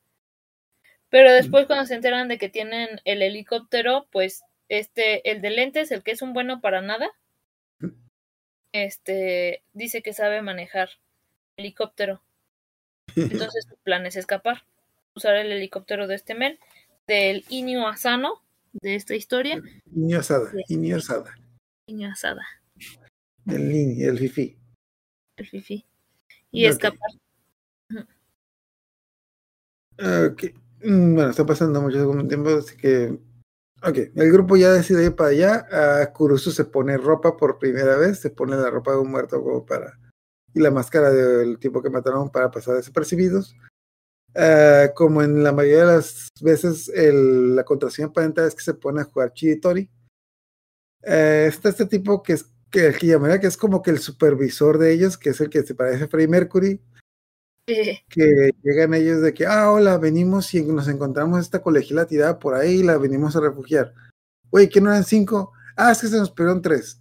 [1.09, 5.91] Pero después cuando se enteran de que tienen el helicóptero, pues este, el de lentes,
[5.91, 7.09] el que es un bueno para nada,
[8.71, 10.89] este, dice que sabe manejar
[11.57, 12.21] helicóptero.
[13.15, 14.65] Entonces su plan es escapar,
[15.15, 16.59] usar el helicóptero de este men,
[17.07, 18.43] del Inio Asano
[18.73, 21.35] de esta historia, Niño Asada, Niño Asada.
[21.87, 22.45] Inio Asada,
[23.47, 24.55] El Nini, el Fifi.
[25.37, 25.85] el fifi,
[26.51, 26.71] y Ok.
[26.71, 27.09] escapar.
[29.97, 30.43] Ok.
[30.81, 33.17] Mm, Bueno, está pasando mucho tiempo, así que.
[33.81, 36.01] Ok, el grupo ya decide ir para allá.
[36.01, 39.41] A Kurusu se pone ropa por primera vez, se pone la ropa de un muerto
[39.43, 39.97] como para.
[40.53, 43.55] y la máscara del tipo que mataron para pasar desapercibidos.
[44.35, 48.63] Ah, como en la mayoría de las veces, el- la contraseña para entrar es que
[48.63, 49.89] se pone a jugar Chiditori.
[51.03, 54.77] Eh, está este tipo que es que, que llamaría que es como que el supervisor
[54.77, 56.81] de ellos, que es el que se parece a Freddie Mercury
[57.65, 62.55] Que llegan ellos de que, ah, hola, venimos y nos encontramos esta colegiala tirada por
[62.55, 63.93] ahí y la venimos a refugiar.
[64.49, 65.51] Oye, ¿que no eran cinco?
[65.75, 66.99] Ah, es que se nos pidieron tres.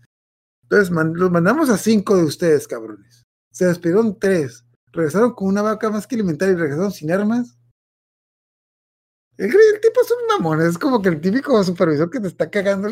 [0.62, 3.24] Entonces, los mandamos a cinco de ustedes, cabrones.
[3.50, 4.64] Se despidieron tres.
[4.92, 7.58] Regresaron con una vaca más que alimentar y regresaron sin armas.
[9.38, 9.50] El,
[9.80, 12.88] tipo es un mamón, es como que el típico supervisor que te está cagando,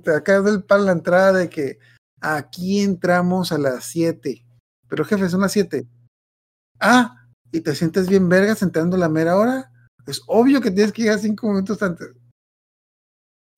[0.00, 1.80] te cagando el pan a la entrada de que
[2.20, 4.46] aquí entramos a las siete.
[4.88, 5.88] Pero jefe, son las siete.
[6.80, 7.14] Ah,
[7.52, 9.70] y te sientes bien vergas entrando la mera hora,
[10.06, 12.08] es obvio que tienes que llegar cinco minutos antes.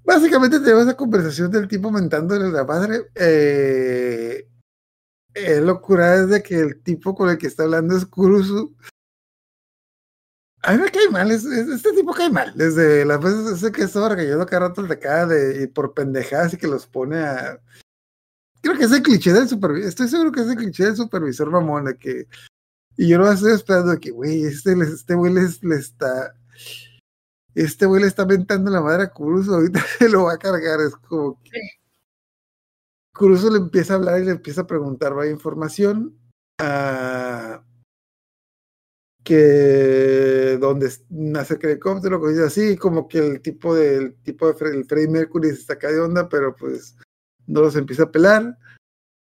[0.04, 3.10] Básicamente tenemos esa conversación del tipo mentándole la madre.
[3.14, 4.48] Eh,
[5.34, 8.74] eh, locura es de que el tipo con el que está hablando es Kurusu.
[10.62, 12.52] A mí me cae mal, es- es- este tipo cae mal.
[12.56, 16.58] Desde las veces que estaba regañando cada rato de acá de, y por pendejadas y
[16.58, 17.60] que los pone a.
[18.62, 19.88] Creo que es el cliché del supervisor.
[19.88, 22.26] Estoy seguro que es el cliché del supervisor mamón de que
[22.96, 26.34] y yo lo estoy esperando que, güey, este, les- este güey les, le está.
[27.54, 30.80] Este güey le está mentando la madre a Kurusu, ahorita se lo va a cargar.
[30.80, 31.50] Es como que.
[33.14, 36.16] Kurusu le empieza a hablar y le empieza a preguntar vaya información.
[36.60, 37.64] a
[39.22, 44.54] que donde nace el helicóptero, cosas así, como que el tipo de, el tipo de
[44.54, 46.96] Fre- el Freddie Mercury se saca de onda, pero pues
[47.46, 48.56] no los empieza a pelar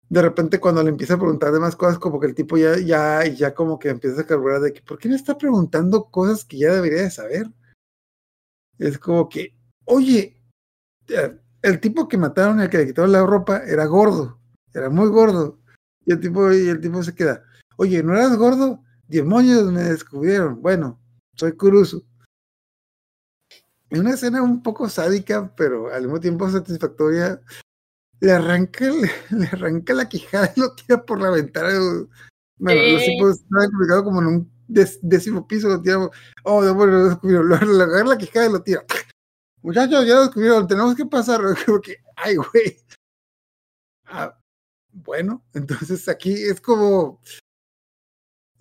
[0.08, 3.24] de repente cuando le empieza a preguntar demás cosas, como que el tipo ya, ya,
[3.26, 6.58] ya como que empieza a carburar de que, ¿por qué me está preguntando cosas que
[6.58, 7.46] ya debería de saber?
[8.78, 10.40] Es como que, oye,
[11.08, 14.38] eh, el tipo que mataron, el que le quitaron la ropa, era gordo,
[14.72, 15.60] era muy gordo.
[16.06, 17.44] Y el tipo, y el tipo se queda,
[17.76, 18.82] oye, ¿no eras gordo?
[19.08, 20.60] Demonios me descubrieron.
[20.60, 21.00] Bueno,
[21.34, 22.04] soy Kurusu.
[23.90, 27.40] Es una escena un poco sádica, pero al mismo tiempo satisfactoria
[28.20, 31.68] le arranca, le, le arranca la quijada y lo tira por la ventana.
[32.56, 35.98] Bueno, los tipos estaban ubicados como en un décimo piso, lo tira.
[36.44, 37.48] Oh, no, bueno, lo descubrieron.
[37.48, 38.84] Lo, le agarra la quijada y lo tira.
[39.62, 41.40] Muchachos, ya lo descubrieron, tenemos que pasar.
[41.66, 42.78] Como que, ay, güey.
[44.06, 44.38] Ah,
[44.92, 47.20] bueno, entonces aquí es como.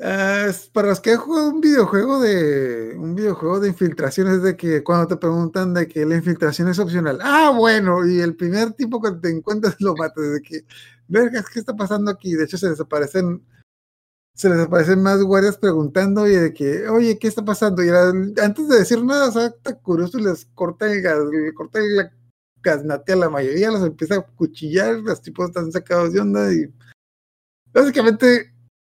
[0.04, 5.08] Es para los que jugado un videojuego de un videojuego de infiltraciones de que cuando
[5.08, 9.12] te preguntan de que la infiltración es opcional, ah bueno, y el primer tipo que
[9.12, 10.66] te encuentras lo matas, de que,
[11.08, 12.34] vergas, ¿qué está pasando aquí?
[12.34, 13.46] De hecho se desaparecen,
[14.36, 17.82] se les aparecen más guardias preguntando y de que, oye, ¿qué está pasando?
[17.82, 21.20] Y antes de decir nada, o sea, está curioso les corta el gas,
[21.56, 22.12] corta la
[22.62, 26.66] gaznate a la mayoría, los empieza a cuchillar, los tipos están sacados de onda y
[27.74, 28.53] básicamente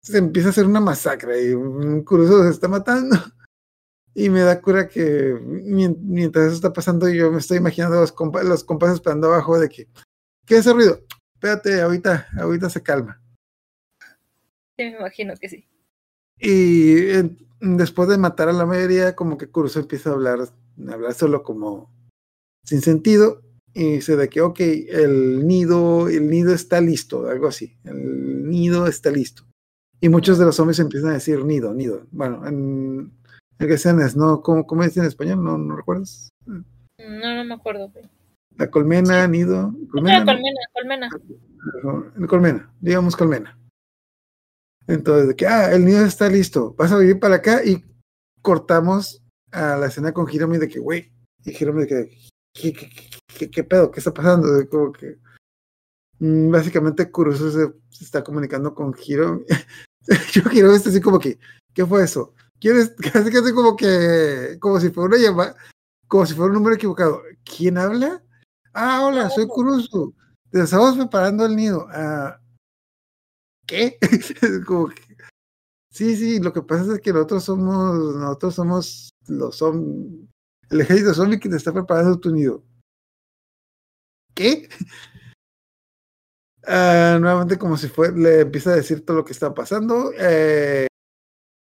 [0.04, 3.16] se empieza a hacer una masacre y un se está matando.
[4.16, 8.44] Y me da cura que mientras eso está pasando, yo me estoy imaginando los, compa
[8.44, 9.88] los compas esperando abajo de que,
[10.46, 11.00] ¿qué es ese ruido?
[11.34, 13.20] Espérate, ahorita, ahorita se calma.
[14.78, 15.68] Sí, me imagino que sí.
[16.38, 16.94] Y
[17.60, 21.42] después de matar a la mayoría, como que Kurusu empieza a hablar, a hablar solo
[21.42, 21.92] como
[22.62, 23.42] sin sentido.
[23.72, 27.76] Y dice de que, ok, el nido, el nido está listo, algo así.
[27.82, 29.44] El nido está listo.
[30.04, 32.06] Y muchos de los hombres empiezan a decir nido, nido.
[32.10, 33.10] Bueno, en,
[33.58, 34.42] el que sean es, ¿no?
[34.42, 35.42] ¿Cómo, ¿Cómo dice en español?
[35.42, 36.28] ¿No, ¿No recuerdas?
[36.44, 36.62] No,
[36.98, 37.90] no me acuerdo.
[38.58, 39.74] La colmena, nido.
[39.90, 42.28] Colmena, colmena, colmena.
[42.28, 43.58] Colmena, digamos colmena.
[44.86, 47.82] Entonces, de que, ah, el nido está listo, vas a venir para acá y
[48.42, 51.10] cortamos a la escena con Hiromi de que, güey,
[51.46, 52.18] y Hiromi de que,
[52.52, 52.90] ¿qué, qué,
[53.38, 53.90] qué, qué pedo?
[53.90, 54.52] ¿Qué está pasando?
[54.52, 55.16] De como que,
[56.18, 59.46] mm, básicamente Kurusu se, se, está comunicando con Hiromi.
[60.32, 61.38] Yo Hiromi está así como que,
[61.72, 62.34] ¿qué fue eso?
[62.60, 62.94] ¿Quieres?
[63.12, 65.56] Casi casi como que, como si fuera una llamada,
[66.08, 67.22] como si fuera un número equivocado.
[67.44, 68.22] ¿Quién habla?
[68.72, 70.14] Ah, hola, soy Kurusu.
[70.50, 71.86] Te estamos preparando el nido.
[71.90, 72.40] Ah,
[73.66, 73.98] ¿Qué?
[74.66, 75.02] como que,
[75.90, 80.28] sí, sí, lo que pasa es que nosotros somos, nosotros somos los zombies,
[80.70, 82.62] el ejército zombie que te está preparando tu nido.
[84.34, 84.68] ¿Qué?
[86.66, 90.12] Uh, nuevamente como si fue, le empieza a decir todo lo que está pasando.
[90.18, 90.86] Eh,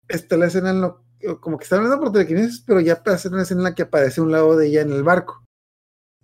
[0.09, 1.05] está la escena en lo,
[1.40, 4.20] como que está hablando por telequinesis, pero ya hacer una escena en la que aparece
[4.20, 5.44] un lado de ella en el barco.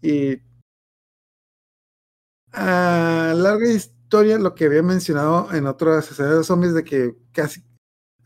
[0.03, 0.41] Y
[2.53, 7.17] a uh, larga historia, lo que había mencionado en otras escenas de zombies, de que
[7.33, 7.61] casi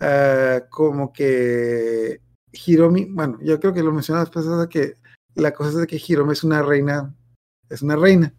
[0.01, 2.20] uh, como que
[2.53, 4.96] Hiromi, bueno, yo creo que lo mencionaba después de que
[5.34, 7.14] la cosa es de que Hiromi es una reina,
[7.68, 8.34] es una reina,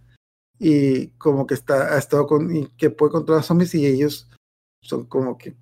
[0.59, 4.29] y como que está, ha estado con, y que puede controlar zombies y ellos
[4.83, 5.55] son como que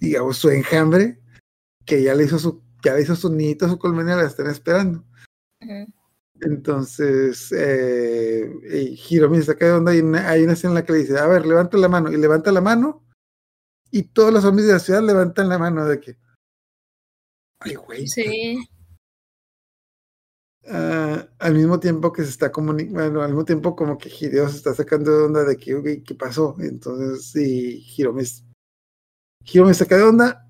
[0.00, 1.20] digamos, su enjambre,
[1.84, 5.04] que ya le hizo su, ya le hizo su nido, su colmena, la están esperando.
[5.60, 5.94] Uh -huh.
[6.40, 8.48] Entonces, eh,
[9.10, 11.26] Hiromi se saca de onda y hay una escena en la que le dice, a
[11.26, 13.04] ver, levanta la mano, y levanta la mano,
[13.90, 16.16] y todos los zombies de la ciudad levantan la mano de que,
[17.60, 18.06] ay, güey.
[18.06, 18.68] Sí.
[20.70, 24.50] Uh, al mismo tiempo que se está comunicando, bueno, al mismo tiempo como que Hideo
[24.50, 26.56] se está sacando de onda de que, ¿qué pasó?
[26.58, 28.22] Entonces, sí, Hiromi
[29.44, 30.46] Giro me saca de onda.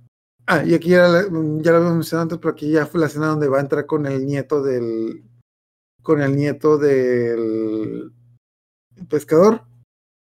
[0.47, 3.29] Ah, y aquí ya, ya lo habíamos mencionado antes, pero aquí ya fue la escena
[3.29, 5.23] donde va a entrar con el nieto del.
[6.03, 8.13] con el nieto del
[9.09, 9.63] pescador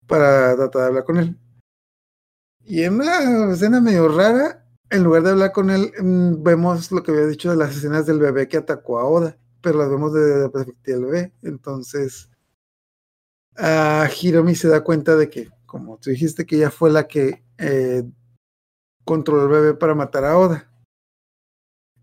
[0.06, 1.40] para tratar de hablar con él.
[2.66, 5.92] Y en una escena medio rara, en lugar de hablar con él,
[6.40, 9.80] vemos lo que había dicho de las escenas del bebé que atacó a Oda, pero
[9.80, 11.34] las vemos desde la perspectiva del bebé.
[11.42, 12.30] Entonces,
[13.58, 17.44] uh, Hiromi se da cuenta de que, como tú dijiste, que ella fue la que
[17.58, 18.04] eh,
[19.04, 20.72] controló al bebé para matar a Oda.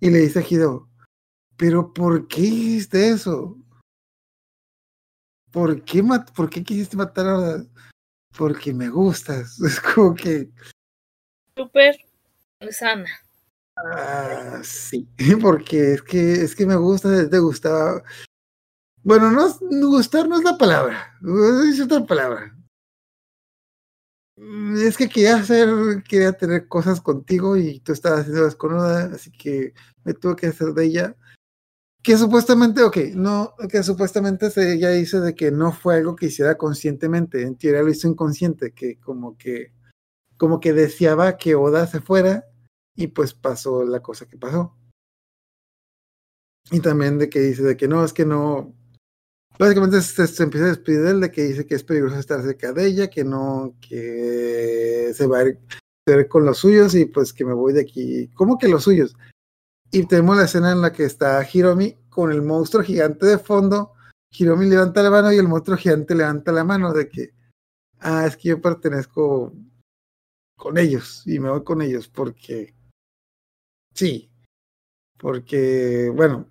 [0.00, 0.88] Y le dice a Hideo,
[1.56, 3.56] pero ¿por qué hiciste eso?
[5.50, 7.66] ¿Por qué, mat ¿Por qué quisiste matar a Oda?
[8.36, 9.60] Porque me gustas.
[9.64, 10.50] Es como que...
[11.56, 11.96] Súper
[12.70, 13.23] sana.
[13.76, 15.08] Ah, sí,
[15.42, 18.02] porque es que, es que me gusta, te gustaba.
[19.02, 21.18] Bueno, no, gustar no es la palabra,
[21.70, 22.56] es otra palabra.
[24.76, 25.68] Es que quería hacer,
[26.08, 30.36] quería tener cosas contigo y tú estabas haciendo las con Oda, así que me tuve
[30.36, 31.16] que hacer de ella.
[32.02, 36.56] Que supuestamente, ok, no, que supuestamente ella dice de que no fue algo que hiciera
[36.58, 39.72] conscientemente, en teoría lo hizo inconsciente, que como que,
[40.36, 42.44] como que deseaba que Oda se fuera
[42.94, 44.76] y pues pasó la cosa que pasó.
[46.70, 48.74] Y también de que dice de que no, es que no,
[49.58, 52.42] Básicamente se, se, empieza a despedir de él de que dice que es peligroso estar
[52.42, 55.58] cerca de ella, que no, que se va a ir,
[56.06, 58.28] a ir con los suyos y pues que me voy de aquí.
[58.34, 59.16] ¿Cómo que los suyos?
[59.92, 63.92] Y tenemos la escena en la que está Hiromi con el monstruo gigante de fondo.
[64.36, 67.32] Hiromi levanta la mano y el monstruo gigante levanta la mano de que,
[68.00, 69.52] ah, es que yo pertenezco
[70.56, 72.74] con ellos y me voy con ellos porque,
[73.94, 74.30] sí,
[75.18, 76.46] porque, bueno,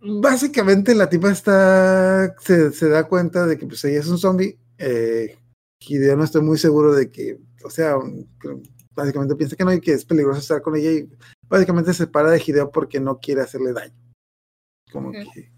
[0.00, 4.58] básicamente la tipa está se, se, da cuenta de que pues ella es un zombie
[4.78, 5.36] eh,
[5.80, 7.96] Hideo no estoy muy seguro de que o sea
[8.94, 11.08] básicamente piensa que no y que es peligroso estar con ella y
[11.48, 13.94] básicamente se separa de Hideo porque no quiere hacerle daño.
[14.92, 15.50] Como que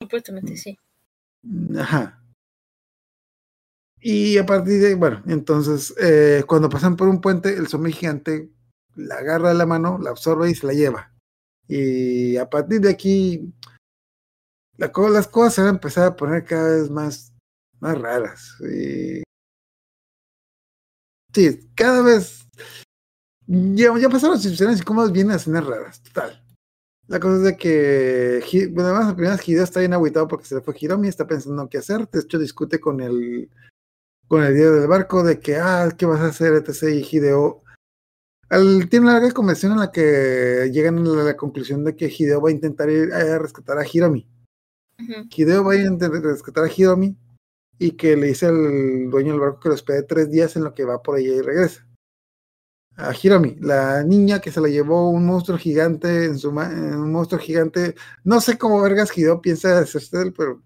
[0.00, 0.78] Supuestamente sí.
[1.78, 2.22] ajá.
[4.00, 8.50] Y a partir de bueno entonces eh, cuando pasan por un puente el zombie gigante
[8.96, 11.12] la agarra de la mano la absorbe y se la lleva
[11.68, 13.52] y a partir de aquí
[14.76, 17.32] la, las cosas se van a empezar a poner cada vez más,
[17.80, 18.56] más raras.
[18.60, 19.22] Y...
[21.32, 22.46] Sí, cada vez.
[23.46, 26.42] Ya, ya pasaron y cómo vienen a escenas raras, total.
[27.06, 30.56] La cosa es de que, bueno, además, la primera Hideo está bien agüitado porque se
[30.56, 32.08] le fue Hiromi, está pensando qué hacer.
[32.10, 33.48] De hecho, discute con el,
[34.26, 36.88] con el líder del barco de que, ah, ¿qué vas a hacer, etc.
[36.94, 37.62] Y Hideo,
[38.48, 42.40] al- tiene una larga conversación en la que llegan a la, conclusión de que Hideo
[42.40, 44.26] va a intentar ir a rescatar a Hiromi.
[44.98, 45.28] Ujú.
[45.34, 47.16] Hideo va a intentar rescatar a Hiromi
[47.78, 50.74] y que le dice al dueño del barco que lo espere tres días en lo
[50.74, 51.86] que va por allá y regresa.
[52.96, 57.38] A Hiromi, la niña que se la llevó un monstruo gigante en su un monstruo
[57.38, 57.94] gigante.
[58.24, 60.62] No sé cómo vergas Hideo piensa hacerse él, pero,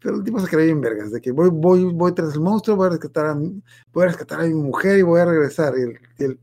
[0.00, 2.76] pero el tipo se cree bien vergas, de que voy, voy, voy tras el monstruo,
[2.76, 5.74] voy a rescatar a mi, voy a rescatar a mi mujer y voy a regresar.
[5.76, 6.40] Y el, y el,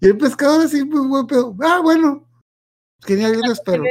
[0.00, 2.26] y el pescador así, pues, buen pedo, ah, bueno,
[3.04, 3.84] genial, yo lo Te espero.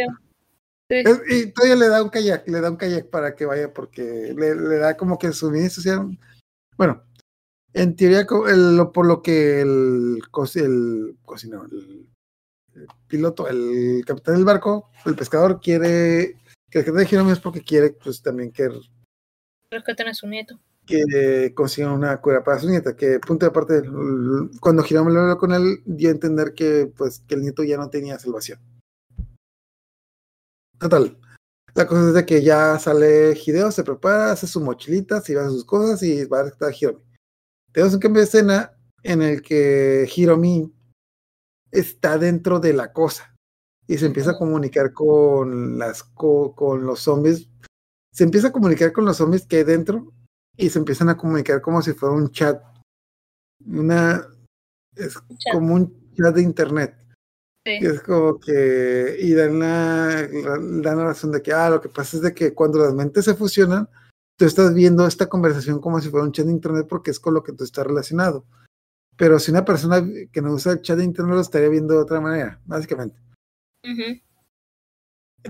[0.90, 1.04] Sí.
[1.30, 4.56] Y todavía le da un kayak, le da un kayak para que vaya porque le,
[4.56, 5.82] le da como que suministro.
[5.82, 6.06] sea,
[6.78, 7.04] bueno,
[7.74, 10.22] en teoría, el- lo- por lo que el,
[10.56, 12.08] el cocinero, el,
[12.76, 16.38] el piloto, el capitán del barco, el pescador quiere
[16.70, 18.70] que el que de Hiromi es porque quiere pues también que,
[19.72, 20.60] Rescatan a su nieto.
[20.86, 23.84] Que consigan una cura para su nieta, que punto de aparte,
[24.60, 27.78] cuando Hiromi lo habló con él, dio a entender que pues que el nieto ya
[27.78, 28.60] no tenía salvación.
[30.80, 31.18] Total.
[31.74, 35.50] La cosa es de que ya sale Hideo, se prepara, hace su mochilita, se lleva
[35.50, 37.04] sus cosas y va a rescatar a Hiromi.
[37.74, 38.72] Tenemos un cambio de escena
[39.04, 40.74] en el que Hiromi
[41.72, 43.36] está dentro de la cosa
[43.88, 47.50] y se empieza a comunicar con las co- con los zombies.
[48.14, 50.14] Se empieza a comunicar con los zombies que hay dentro
[50.58, 52.62] y se empiezan a comunicar como si fuera un chat.
[53.66, 54.28] Una
[54.96, 55.54] es chat.
[55.54, 56.96] como un chat de internet.
[57.66, 57.80] Sí.
[57.82, 61.90] Y es como que, y dan la, dan la razón de que, ah, lo que
[61.90, 63.90] pasa es de que cuando las mentes se fusionan,
[64.38, 67.34] tú estás viendo esta conversación como si fuera un chat de internet porque es con
[67.34, 68.46] lo que tú estás relacionado.
[69.18, 72.02] Pero si una persona que no usa el chat de internet lo estaría viendo de
[72.02, 73.18] otra manera, básicamente.
[73.84, 74.20] Ujú.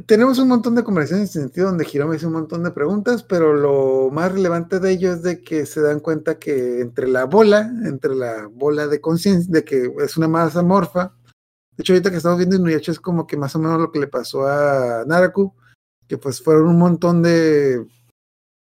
[0.04, 3.54] Tenemos un montón de conversaciones en sentido donde Hiromi hace un montón de preguntas, pero
[3.54, 7.72] lo más relevante de ello es de que se dan cuenta que entre la bola,
[7.86, 11.16] entre la bola de conciencia, de que es una masa morfa,
[11.78, 14.00] de hecho ahorita que estamos viendo Inuyasha es como que más o menos lo que
[14.00, 15.54] le pasó a Naraku,
[16.08, 17.86] que pues fueron un montón de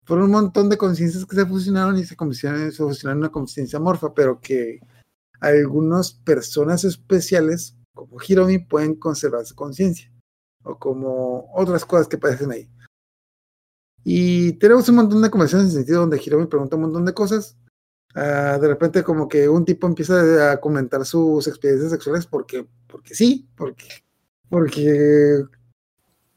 [0.06, 3.32] fueron un montón de conciencias que se fusionaron y se, convirtieron- se fusionaron en una
[3.32, 4.80] conciencia morfa, pero que
[5.40, 10.12] algunas personas especiales, como Hiromi, pueden conservar su conciencia
[10.68, 12.70] o como otras cosas que aparecen ahí.
[14.04, 17.14] Y tenemos un montón de conversaciones en el sentido donde Hiromi pregunta un montón de
[17.14, 17.58] cosas.
[18.16, 23.14] Ah, de repente como que un tipo empieza a comentar sus experiencias sexuales porque, porque
[23.14, 23.86] sí, porque,
[24.50, 25.44] porque,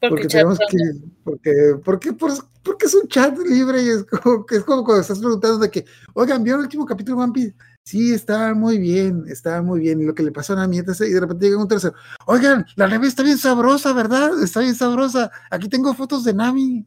[0.01, 0.77] Porque porque tenemos que,
[1.23, 1.51] porque,
[1.83, 5.19] porque, pues, porque es un chat libre y es como, que es como cuando estás
[5.19, 7.55] preguntando de que, oigan, ¿vieron el último capítulo de One Piece?
[7.83, 10.01] Sí, está muy bien, está muy bien.
[10.01, 11.01] Y lo que le pasó a Nami, etc.
[11.01, 11.95] y de repente llega un tercero,
[12.27, 14.41] oigan, la nave está bien sabrosa, ¿verdad?
[14.43, 15.31] Está bien sabrosa.
[15.49, 16.85] Aquí tengo fotos de Nami.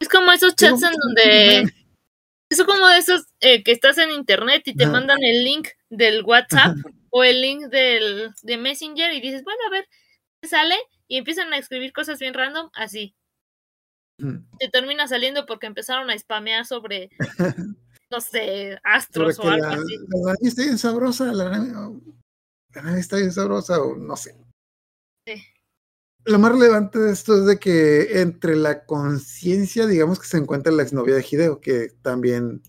[0.00, 1.72] Es como esos chats en donde.
[2.48, 6.22] Es como de esos eh, que estás en internet y te mandan el link del
[6.24, 6.76] WhatsApp
[7.10, 9.88] o el link del, de Messenger y dices, bueno, a ver,
[10.40, 10.76] ¿qué sale?
[11.08, 13.16] Y empiezan a escribir cosas bien random, así.
[14.58, 17.10] Te termina saliendo porque empezaron a spamear sobre,
[18.10, 19.96] no sé, astros Porque o algo la, así.
[20.08, 22.00] la está bien sabrosa, la oh,
[22.74, 24.36] la está bien sabrosa, o no sé.
[25.26, 25.42] Sí.
[26.24, 30.72] Lo más relevante de esto es de que entre la conciencia, digamos que se encuentra
[30.72, 32.62] la exnovia de Hideo, que también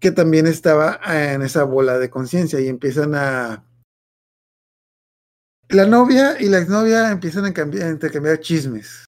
[0.00, 3.66] que también estaba en esa bola de conciencia y empiezan a
[5.68, 9.04] la novia y la exnovia empiezan a, cambiar, a intercambiar chismes.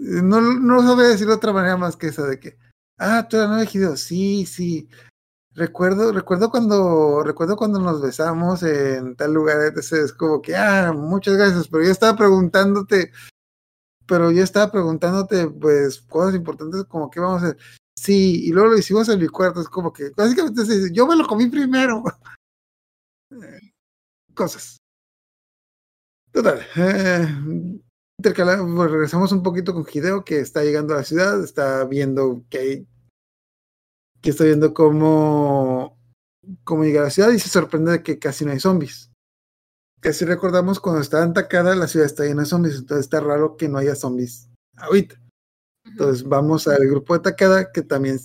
[0.00, 2.56] No, no sabía decir de otra manera más que esa de que,
[2.98, 4.88] ah, tú eras de Hideo, sí, sí.
[5.54, 10.92] Recuerdo, recuerdo cuando, recuerdo cuando nos besamos en tal lugar, entonces es como que, ah,
[10.94, 13.12] muchas gracias, pero yo estaba preguntándote,
[14.06, 17.58] pero yo estaba preguntándote, pues, cosas importantes como qué vamos a hacer.
[17.96, 21.06] Sí, y luego lo hicimos en mi cuarto, es como que, básicamente se dice, yo
[21.06, 22.02] me lo comí primero.
[24.34, 24.78] Cosas.
[26.32, 26.60] Total.
[26.76, 27.80] Eh,
[28.20, 32.44] intercala- pues, regresamos un poquito con Hideo, que está llegando a la ciudad, está viendo
[32.50, 32.86] que hay
[34.20, 35.98] que está viendo cómo,
[36.64, 39.10] cómo llega a la ciudad y se sorprende de que casi no hay zombies.
[40.02, 43.20] Que si recordamos cuando está en Takada, la ciudad está llena de zombies, entonces está
[43.20, 45.18] raro que no haya zombies ahorita.
[45.86, 48.18] Entonces vamos al grupo de Takada, que también...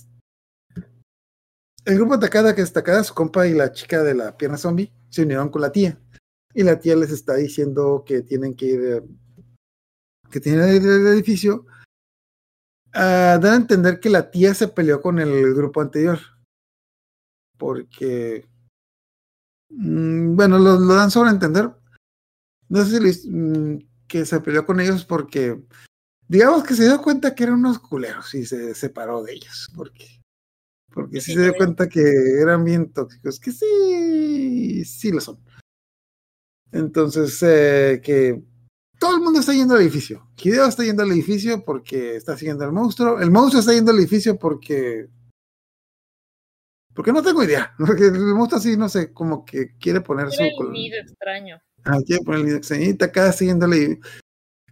[1.86, 4.58] El grupo de Takada, que es Takada, su compa y la chica de la pierna
[4.58, 5.98] zombie, se unieron con la tía.
[6.54, 9.04] Y la tía les está diciendo que tienen que ir, eh,
[10.30, 11.66] que ir al edificio
[12.98, 16.18] Ah, dan a entender que la tía se peleó con el grupo anterior.
[17.58, 18.46] porque,
[19.70, 21.72] mm, bueno, lo, lo dan sobre entender.
[22.70, 25.64] No sé si les- mm, que se peleó con ellos porque,
[26.28, 30.22] digamos que se dio cuenta que eran unos culeros y se separó de ellos, porque,
[30.94, 32.02] porque sí se dio cuenta que
[32.42, 35.40] eran bien tóxicos, que sí, sí lo son.
[36.72, 38.44] Entonces, eh, que
[39.00, 40.28] todo el mundo está yendo al edificio.
[40.38, 43.20] Hideo está yendo al edificio porque está siguiendo al monstruo.
[43.20, 45.08] El monstruo está yendo al edificio porque.
[46.94, 47.74] Porque no tengo idea.
[47.78, 50.42] Porque el monstruo así, no sé, como que quiere poner su.
[50.42, 51.62] Era el nido extraño.
[51.84, 54.00] Ah, quiere poner el nido y acá siguiendo el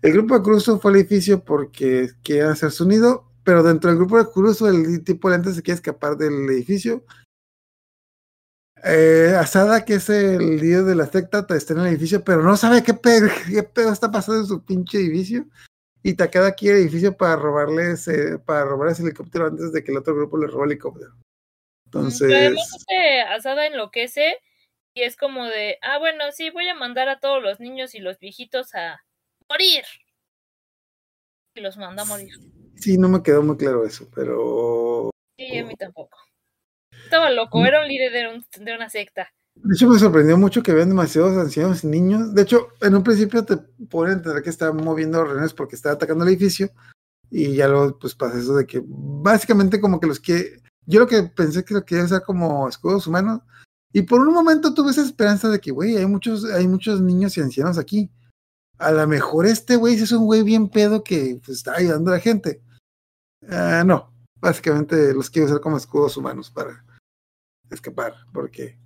[0.01, 3.99] El grupo de Cruzo fue al edificio porque quiere hacer su nido, pero dentro del
[3.99, 7.05] grupo de Cruzo el tipo de lente se quiere escapar del edificio.
[8.85, 12.57] Eh, Asada, que es el líder de la secta, está en el edificio, pero no
[12.57, 15.45] sabe qué pedo, qué pedo está pasando en su pinche edificio.
[16.05, 19.91] Y Takada quiere el edificio para robarle ese, para robar ese helicóptero antes de que
[19.91, 21.13] el otro grupo le robe el helicóptero.
[21.89, 22.85] Pero Entonces, además
[23.29, 24.37] Asada enloquece
[24.93, 27.99] y es como de, ah, bueno, sí, voy a mandar a todos los niños y
[27.99, 29.01] los viejitos a
[29.49, 29.85] morir.
[31.55, 32.33] Y los manda a morir.
[32.75, 36.17] sí, no me quedó muy claro eso, pero Sí, a mí tampoco.
[37.13, 39.27] Estaba loco, era un líder de, un- de una secta.
[39.55, 42.33] De hecho, me sorprendió mucho que vean demasiados ancianos y niños.
[42.33, 46.23] De hecho, en un principio te pueden entender que estaba moviendo rehenes porque estaba atacando
[46.23, 46.71] el edificio.
[47.29, 50.59] Y ya luego, pues pasa eso de que básicamente como que los que.
[50.87, 53.41] Yo lo que pensé que lo quería usar como escudos humanos.
[53.93, 57.37] Y por un momento tuve esa esperanza de que, güey, hay muchos, hay muchos niños
[57.37, 58.09] y ancianos aquí.
[58.79, 62.15] A lo mejor este güey es un güey bien pedo que pues, está ayudando a
[62.15, 62.63] la gente.
[63.47, 64.11] Ah, no,
[64.41, 66.83] básicamente los quiero usar como escudos humanos para
[67.73, 68.77] escapar, porque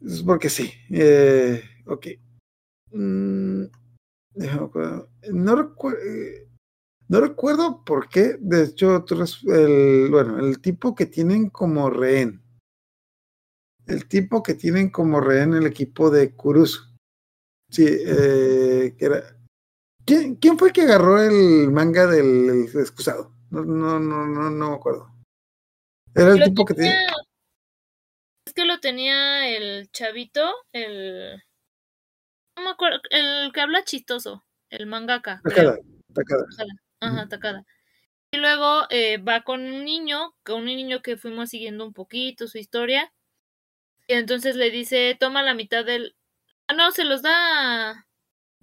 [0.00, 0.72] es porque sí.
[0.90, 2.06] Eh, ok.
[2.92, 3.64] Mm.
[4.34, 4.70] No,
[5.56, 6.48] recuer- eh,
[7.08, 8.36] no recuerdo por qué.
[8.40, 9.04] De hecho,
[9.46, 12.42] el, bueno, el tipo que tienen como rehén.
[13.86, 16.80] El tipo que tienen como rehén el equipo de Kurusu.
[17.70, 19.36] Sí, eh, que era.
[20.04, 23.32] ¿Quién, quién fue el que agarró el manga del el excusado?
[23.50, 25.10] No, no, no, no, no me acuerdo.
[26.14, 26.92] Era el tipo que tenía.
[28.52, 30.42] Es que lo tenía el chavito,
[30.74, 31.42] el...
[32.54, 35.40] No me acuerdo, el que habla chistoso, el mangaka.
[35.42, 35.78] Takada,
[36.12, 36.44] Takada.
[37.00, 37.64] Ajá, Takada.
[38.30, 42.46] Y luego eh, va con un niño, con un niño que fuimos siguiendo un poquito
[42.46, 43.10] su historia.
[44.06, 46.14] Y entonces le dice, toma la mitad del...
[46.68, 48.06] Ah, no, se los da...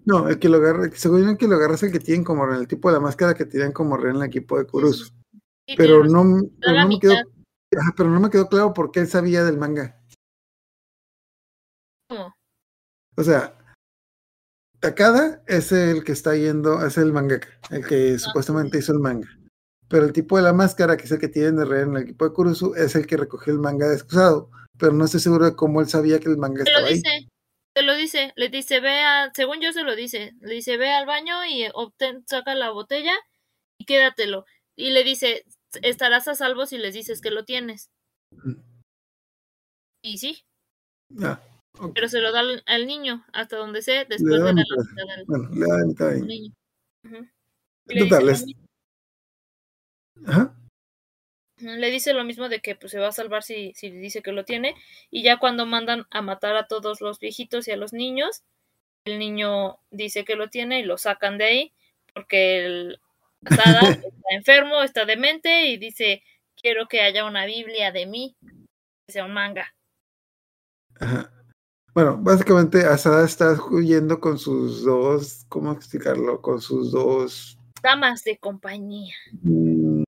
[0.05, 2.23] No, el que lo agarra, según yo, el que lo agarra es el que tienen
[2.23, 5.05] como el tipo de la máscara que tienen como en el equipo de Kurusu.
[5.65, 7.15] Sí, Pero no, pero no me quedó.
[7.77, 9.99] Ajá, pero no me quedó claro por qué él sabía del manga.
[12.09, 12.33] razón.
[13.15, 13.55] O sea,
[14.79, 19.27] Takada es el que está yendo, es el mangaka, el que supuestamente hizo el manga.
[19.89, 22.03] Pero el tipo de la máscara, que es el que tienen de rehén en el
[22.03, 24.49] equipo de Kurusu, es el que recogió el manga de excusado.
[24.77, 26.93] Pero no estoy seguro de cómo él sabía que el manga Se lo estaba ahí.
[26.95, 27.29] dice,
[27.75, 30.91] se lo dice, le dice, ve a, según yo se lo dice, le dice, ve
[30.91, 33.13] al baño y obtén, saca la botella
[33.77, 34.45] y quédatelo.
[34.77, 35.43] Y le dice,
[35.81, 37.89] estarás a salvo si les dices que lo tienes.
[38.35, 38.55] Ujú.
[40.03, 40.43] Y sí,
[41.21, 41.41] Ah,
[41.95, 44.53] pero se lo da al, al niño, hasta donde sé, Le después da de la
[44.53, 44.75] mitad.
[44.77, 46.53] mitad del Bueno, le da la mitad niño.
[47.87, 48.65] Y le Total, dice es- lo mismo-
[50.27, 50.55] Ajá.
[51.57, 54.31] le dice lo mismo de que pues se va a salvar si, si dice que
[54.31, 54.75] lo tiene
[55.11, 58.43] y ya cuando mandan a matar a todos los viejitos y a los niños
[59.05, 61.73] el niño dice que lo tiene y lo sacan de ahí
[62.13, 63.01] porque el
[63.45, 66.21] Asada está enfermo, está demente y dice
[66.61, 69.73] quiero que haya una Biblia de mí que sea un manga
[70.99, 71.31] Ajá.
[71.93, 76.41] Bueno, básicamente Asada está huyendo con sus dos, ¿cómo explicarlo?
[76.41, 80.03] Con sus dos, damas de compañía mm,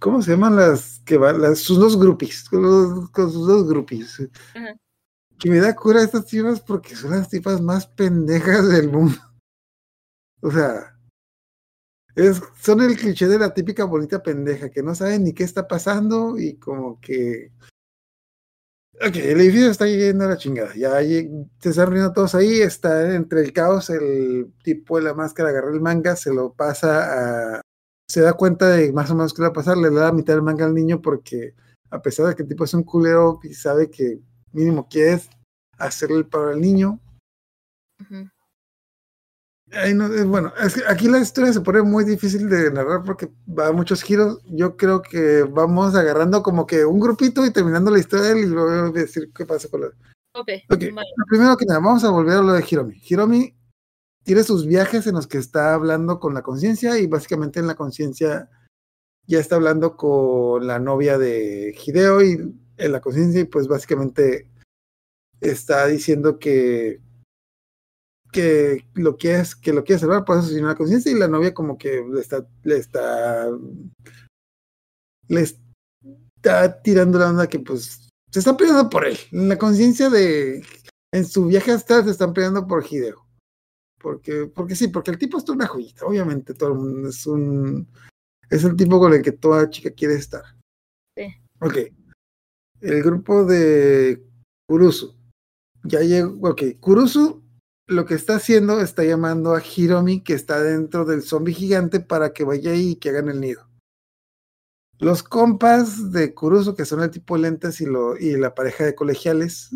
[0.00, 1.40] ¿cómo se llaman las que van?
[1.42, 4.20] Las, sus dos groupies, con, los- con sus dos groupies.
[4.54, 4.76] Ajá.
[5.38, 9.18] Que me da cura estas tipas porque son las tipas más pendejas del mundo.
[10.40, 10.95] O sea,
[12.16, 15.68] es, son el cliché de la típica bonita pendeja que no sabe ni qué está
[15.68, 17.52] pasando y como que
[18.98, 20.74] Ok, el edificio está yendo a la chingada.
[20.74, 22.60] Ya se están riendo todos ahí.
[22.60, 23.90] Está entre el caos.
[23.90, 27.60] El tipo de la máscara agarra el manga, se lo pasa a.
[28.08, 29.76] Se da cuenta de más o menos qué le va a pasar.
[29.76, 31.54] Le da la mitad del manga al niño porque,
[31.90, 34.20] a pesar de que el tipo es un culero y sabe que
[34.52, 35.20] mínimo quiere
[35.76, 36.98] hacerle el paro al niño.
[38.00, 38.30] Ujú.
[39.72, 43.02] Ay, no, eh, bueno, es que aquí la historia se pone muy difícil de narrar
[43.04, 44.38] porque va a muchos giros.
[44.46, 48.90] Yo creo que vamos agarrando como que un grupito y terminando la historia y luego
[48.90, 49.86] voy a decir qué pasa con la.
[50.34, 51.08] ok, Ok, vale.
[51.28, 53.00] primero que nada, vamos a volver a lo de Hiromi.
[53.08, 53.56] Hiromi
[54.22, 57.74] tiene sus viajes en los que está hablando con la conciencia y básicamente en la
[57.74, 58.48] conciencia
[59.26, 64.48] ya está hablando con la novia de Hideo y en la conciencia y pues básicamente
[65.40, 67.00] está diciendo que
[68.36, 71.78] que lo quiere, que lo quiere salvar, por tiene la conciencia y la novia como
[71.78, 73.48] que le está, le está,
[75.28, 79.16] le está tirando la onda que pues se están peleando por él.
[79.32, 80.62] En la conciencia de,
[81.14, 83.26] en su viaje astral se están peleando por Hideo.
[83.98, 87.88] Porque, porque sí, porque el tipo es una joyita, obviamente todo el mundo es un,
[88.50, 90.44] es el tipo con el que toda chica quiere estar.
[91.16, 91.24] Sí.
[91.60, 91.78] Ok.
[92.82, 94.22] El grupo de
[94.68, 95.16] Kurusu.
[95.84, 97.45] Ya llegó, ok, Kurusu
[97.86, 102.32] lo que está haciendo está llamando a Hiromi, que está dentro del zombie gigante, para
[102.32, 103.68] que vaya ahí y que hagan el nido.
[104.98, 108.94] Los compas de Kurusu, que son el tipo lentes y, lo, y la pareja de
[108.94, 109.70] colegiales,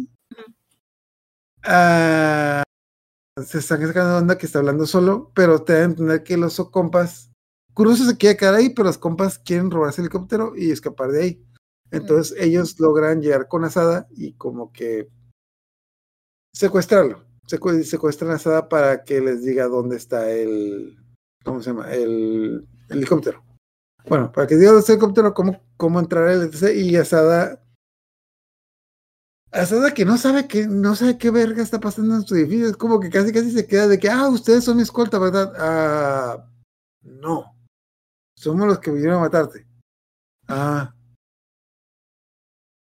[1.62, 2.62] ah,
[3.37, 6.57] se están sacando onda que está hablando solo, pero te da a entender que los
[6.70, 7.31] compas,
[7.74, 11.23] Kurusu se quiere quedar ahí, pero los compas quieren robarse el helicóptero y escapar de
[11.23, 11.47] ahí.
[11.93, 15.09] Entonces ellos logran llegar con Asada y como que
[16.53, 20.97] secuestrarlo secuestran a Sada para que les diga dónde está el.
[21.44, 21.93] ¿Cómo se llama?
[21.93, 23.44] El, helicóptero.
[24.09, 27.62] Bueno, para que diga dónde está el helicóptero, cómo, cómo entrar al ETC y Asada.
[29.52, 32.77] Asada que no sabe que no sabe qué verga está pasando en su edificio, es
[32.77, 35.52] como que casi casi se queda de que, ah, ustedes son mi escolta, ¿verdad?
[35.59, 36.48] Ah,
[37.02, 37.56] no.
[38.36, 39.66] Somos los que vinieron a matarte.
[40.47, 40.94] Ah.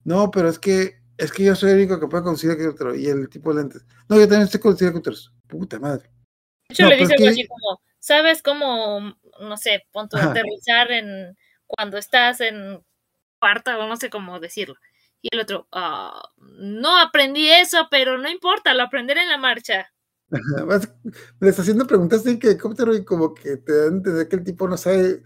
[0.03, 3.07] No, pero es que es que yo soy el único que puede conducir helicóptero y
[3.07, 3.85] el tipo de lentes.
[4.09, 5.33] No, yo también estoy conduciendo helicópteros.
[5.47, 6.03] Puta madre.
[6.67, 10.23] De hecho, No, le dice algo que- así como, ¿sabes cómo, no sé, punto de
[10.23, 11.37] aterrizar en
[11.67, 12.83] cuando estás en
[13.39, 14.75] cuarta o no sé cómo decirlo?
[15.21, 19.91] Y el otro, "Ah, no aprendí eso, pero no importa, lo aprenderé en la marcha.
[20.65, 20.91] Vas-
[21.39, 24.43] Le está haciendo preguntas de helicóptero y como que te dan a entender que el
[24.43, 25.21] tipo no sabe,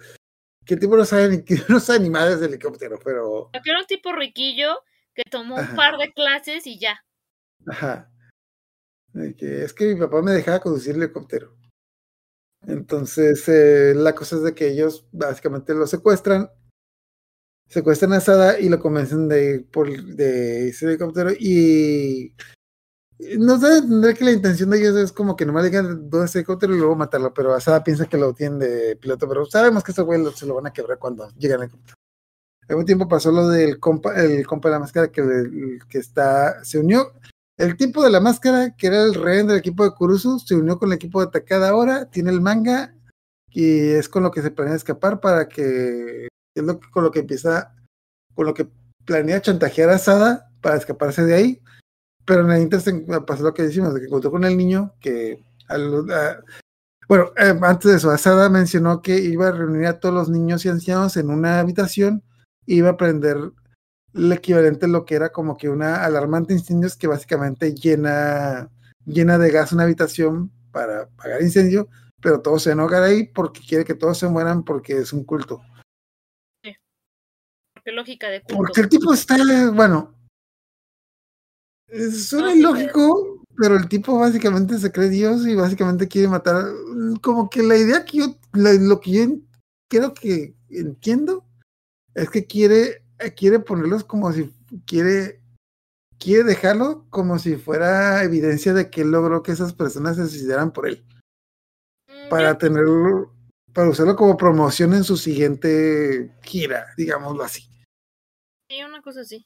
[0.66, 3.72] que el tipo no sabe ni, que no sabe ni madres del helicóptero, pero Yo
[3.72, 4.80] era un tipo riquillo
[5.16, 7.00] que tomó un par de clases y ya.
[7.68, 8.12] ajá.
[9.14, 11.56] Es que mi papá me dejaba conducir el helicóptero.
[12.68, 16.50] Entonces, eh, la cosa es de que ellos básicamente lo secuestran,
[17.68, 22.36] secuestran a Sada y lo convencen de ir por de ese helicóptero y
[23.38, 26.10] nos da a entender que la intención de ellos es como que nomás le digan
[26.10, 29.30] dónde está el helicóptero y luego matarlo, pero Asada piensa que lo tienen de piloto,
[29.30, 31.96] pero sabemos que ese güey se lo van a quebrar cuando llegan al helicóptero.
[32.68, 36.64] Al mismo tiempo pasó lo del compa, el compa de la máscara que, que está,
[36.64, 37.14] se unió,
[37.58, 40.78] el tipo de la máscara, que era el rehén del equipo de Kurusu, se unió
[40.78, 42.94] con el equipo de Takada ahora, tiene el manga
[43.52, 47.12] y es con lo que se planea escapar para que, es lo que- con lo
[47.12, 47.74] que empieza,
[48.34, 48.68] con lo que
[49.06, 51.62] planea chantajear a Sada para escaparse de ahí.
[52.26, 52.82] Pero en el Inter
[53.26, 56.06] pasó lo que decimos, de que encontró con el niño que al-
[57.08, 60.66] bueno, eh, antes de eso, Asada mencionó que iba a reunir a todos los niños
[60.66, 62.24] y ancianos en una habitación,
[62.66, 63.38] iba a prender
[64.14, 68.70] el equivalente a lo que era como que una alarmante incendios que básicamente llena,
[69.06, 71.90] llena de gas una habitación para apagar incendio,
[72.22, 75.62] pero todos se ahogar ahí porque quiere que todos se mueran porque es un culto.
[76.64, 78.58] Qué lógica de culto.
[78.58, 79.38] Porque el tipo está,
[79.74, 80.16] bueno,
[81.90, 86.28] eh, suena No, sí, ilógico, pero el tipo básicamente se cree Dios y básicamente quiere
[86.28, 86.66] matar.
[87.22, 89.26] Como que la idea que yo, la- lo que yo
[89.88, 91.45] creo que entiendo
[92.16, 94.52] es que quiere, eh, quiere ponerlos como si
[94.86, 95.42] quiere,
[96.18, 100.72] quiere dejarlo como si fuera evidencia de que él logró que esas personas se suicidaran
[100.72, 101.06] por él,
[102.08, 103.34] Mm, para tenerlo,
[103.74, 107.70] para usarlo como promoción en su siguiente gira, digámoslo así.
[108.70, 109.46] sí, una cosa así.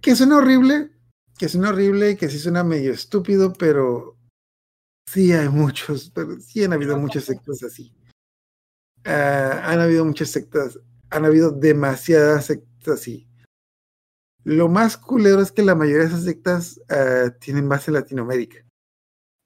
[0.00, 0.90] que suena horrible,
[1.38, 4.16] que suena horrible y que sí suena medio estúpido, pero
[5.06, 7.92] sí hay muchos, pero sí han habido muchas sectas así.
[9.04, 10.78] Ah, han habido muchas sectas,
[11.10, 13.26] han habido demasiadas sectas así.
[14.44, 18.58] Lo más culero es que la mayoría de esas sectas ah, tienen base en Latinoamérica,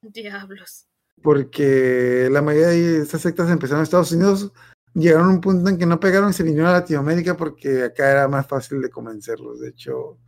[0.03, 0.87] Diablos.
[1.23, 4.53] porque la mayoría de esas sectas empezaron en Estados Unidos,
[4.95, 8.11] llegaron a un punto en que no pegaron y se vinieron a Latinoamérica porque acá
[8.11, 9.61] era más fácil de convencerlos.
[9.61, 10.19] De hecho,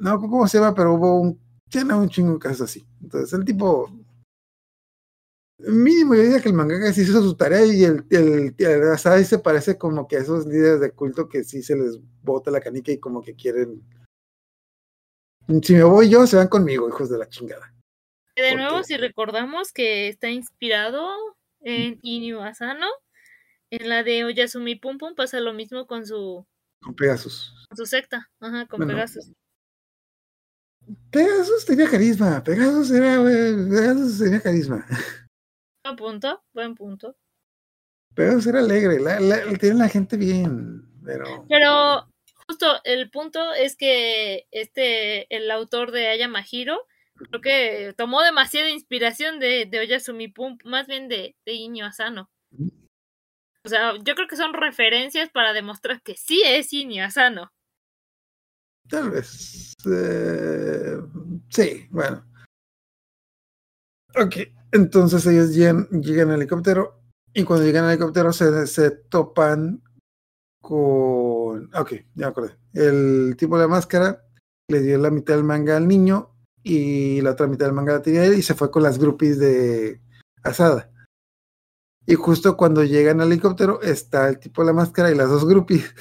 [0.00, 1.40] no cómo se llama, pero hubo un,
[1.74, 2.86] un chingo de casos así.
[3.02, 3.90] Entonces, el tipo,
[5.58, 9.24] mínimo, yo diría que el mangaka sí hizo su tarea y el, el, el Asai
[9.24, 12.60] se parece como que a esos líderes de culto que sí se les bota la
[12.60, 13.82] canica y como que quieren.
[15.62, 17.72] Si me voy yo, se van conmigo, hijos de la chingada.
[18.34, 21.08] De ¿Por nuevo, si recordamos que está inspirado
[21.60, 22.86] en Inyu Asano,
[23.70, 26.44] en la de Oyasumi Pum Pum pasa lo mismo con su,
[26.82, 27.54] Con Pegasus.
[27.68, 28.92] con su secta, ajá, con Bueno.
[28.92, 29.32] Pegasus.
[31.10, 32.42] Pegasus tenía carisma.
[32.44, 34.86] Pegasus era, Pegasus tenía carisma.
[35.86, 37.16] Buen punto, buen punto.
[38.16, 41.46] Pero ser alegre, la, la, tiene la gente bien, pero...
[41.48, 42.08] Pero
[42.48, 49.38] justo el punto es que este, el autor de Ayamahiro, creo que tomó demasiada inspiración
[49.38, 52.32] de, de Oyasumi Pum, más bien de, de Iño Asano.
[53.62, 57.52] O sea, yo creo que son referencias para demostrar que sí es Iño Asano.
[58.88, 59.72] Tal vez.
[59.88, 60.96] Eh,
[61.48, 62.26] sí, bueno.
[64.16, 64.36] Ok,
[64.76, 65.88] entonces ellos llegan,
[66.30, 67.02] al helicóptero
[67.34, 69.82] y cuando llegan al helicóptero se, se topan
[70.60, 71.74] con...
[71.74, 72.56] Ok, ya me acordé.
[72.72, 74.22] El tipo de la máscara
[74.68, 78.02] le dio la mitad del manga al niño y la otra mitad del manga la
[78.02, 80.00] tenía él y se fue con las groupies de
[80.42, 80.90] Asada.
[82.06, 85.46] Y justo cuando llegan al helicóptero está el tipo de la máscara y las dos
[85.46, 85.92] groupies.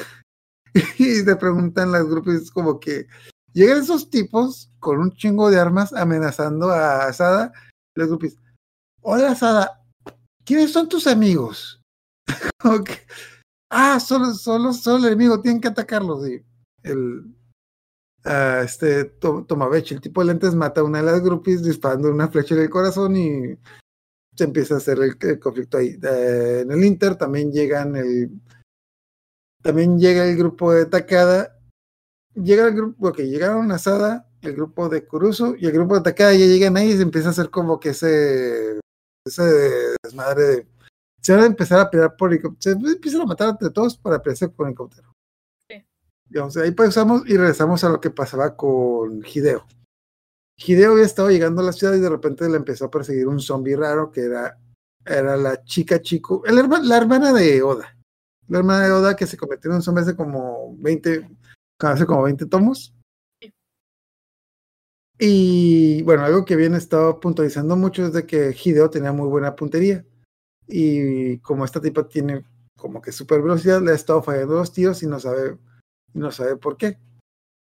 [0.97, 3.07] y te preguntan las groupies como que
[3.53, 7.53] llegan esos tipos con un chingo de armas amenazando a Asada.
[7.95, 8.37] Las groupies,
[9.07, 9.83] hola Asada,
[10.43, 11.81] ¿quiénes son tus amigos?
[13.77, 16.25] Ah, solo, solo, solo el enemigo, tienen que atacarlos.
[16.29, 16.45] Y
[16.83, 17.25] el,
[18.23, 22.29] uh, este Tomavech, el tipo de lentes, mata a una de las groupies disparando una
[22.29, 23.57] flecha en el corazón y
[24.35, 25.97] se empieza a hacer el, conflicto ahí.
[26.01, 28.39] en el Inter también llegan el.
[29.61, 31.59] También llega el grupo de Takada.
[32.35, 36.01] Llega el grupo, ok, llegaron a Asada, el grupo de Kurusu y el grupo de
[36.01, 38.79] Takada ya llegan ahí y se empieza a hacer como que ese.
[39.25, 39.43] Ese
[40.03, 40.67] desmadre de.
[41.21, 42.79] Se van a empezar a pelear por helicóptero.
[42.79, 45.11] Se empiezan a matar entre todos para pelearse por helicóptero.
[45.67, 45.83] Sí.
[46.29, 49.65] Digamos, ahí pasamos y regresamos a lo que pasaba con Hideo.
[50.57, 53.39] Hideo había estado llegando a la ciudad y de repente le empezó a perseguir un
[53.39, 54.57] zombie raro que era,
[55.03, 57.97] era la chica chico, la hermana de Oda.
[58.47, 61.27] La hermana de Oda que se convirtió en un zombie hace como 20,
[61.79, 62.94] hace como 20 tomos.
[65.17, 69.55] Y bueno, algo que bien estado puntualizando mucho es de que Hideo tenía muy buena
[69.55, 70.05] puntería.
[70.67, 72.43] Y como esta tipa tiene
[72.77, 75.57] como que super velocidad, le ha estado fallando los tiros y no sabe,
[76.13, 76.99] no sabe por qué.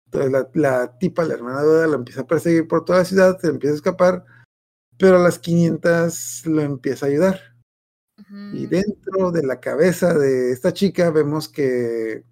[0.06, 3.40] Entonces la, tipa, la hermana de Oda, la empieza a perseguir por toda la ciudad,
[3.40, 4.26] se empieza a escapar,
[4.98, 7.40] pero a las 500 lo empieza a ayudar.
[8.54, 12.26] Y dentro de la cabeza de esta chica vemos que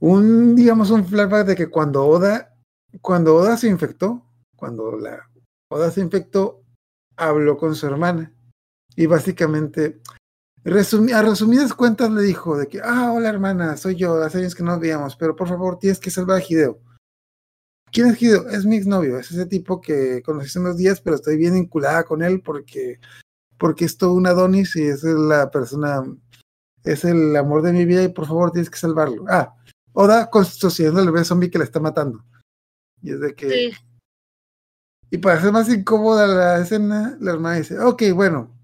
[0.00, 2.53] un, digamos, un flashback de que cuando Oda,
[3.00, 4.22] cuando Oda se infectó,
[4.56, 5.28] cuando la
[5.68, 6.62] Oda se infectó,
[7.16, 8.32] habló con su hermana.
[8.96, 10.00] Y básicamente
[10.66, 14.62] a resumidas cuentas le dijo de que, ah, hola hermana, soy yo, hace años que
[14.62, 16.80] no nos veíamos, pero por favor tienes que salvar a Hideo.
[17.92, 18.48] ¿Quién es Hideo?
[18.48, 22.04] Es mi exnovio, es ese tipo que conocí hace unos días, pero estoy bien vinculada
[22.04, 22.98] con él porque,
[23.58, 26.02] porque es todo un Adonis y es la persona,
[26.82, 29.26] es el amor de mi vida y por favor tienes que salvarlo.
[29.28, 29.54] Ah,
[29.92, 32.24] Oda sucediendo el bebé zombie que le está matando.
[33.04, 33.72] Y es de que...
[35.10, 38.58] Y para hacer más incómoda la escena, la hermana dice, ok, bueno,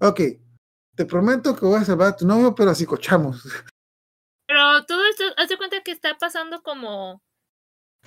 [0.00, 0.20] ok,
[0.94, 3.42] te prometo que voy a salvar a tu novio, pero así cochamos.
[4.48, 7.20] Pero todo esto, haz de cuenta que está pasando como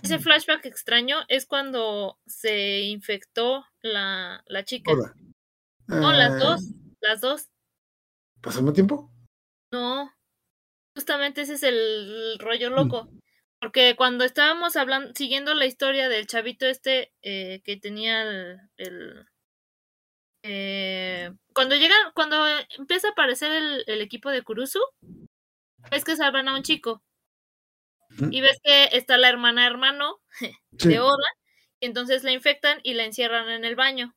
[0.01, 0.21] ese mm.
[0.21, 4.93] flashback extraño es cuando se infectó la, la chica.
[5.87, 6.61] No, las eh, dos,
[7.01, 7.49] las dos.
[8.39, 9.11] ¿Pasó un tiempo?
[9.73, 10.09] No,
[10.95, 13.09] justamente ese es el rollo loco.
[13.59, 18.21] Porque cuando estábamos hablando, siguiendo la historia del chavito este eh, que tenía
[18.77, 19.25] el,
[20.43, 22.37] eh, cuando llega, cuando
[22.77, 23.51] empieza a aparecer
[23.85, 24.79] el, equipo de Kurusu,
[25.91, 27.03] ves que salvan a un chico.
[28.31, 30.19] Y ves que está la hermana hermano
[30.71, 31.27] de Oda,
[31.79, 34.15] y entonces la infectan y la encierran en el baño.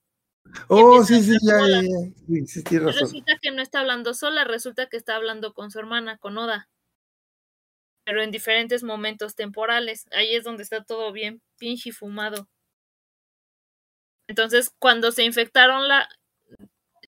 [0.69, 5.53] Oh, sí, sí, ya, ya, Resulta que no está hablando sola, resulta que está hablando
[5.53, 6.69] con su hermana, con Oda.
[8.05, 10.07] Pero en diferentes momentos temporales.
[10.13, 12.49] Ahí es donde está todo bien pinche fumado.
[14.29, 16.09] Entonces, cuando se infectaron la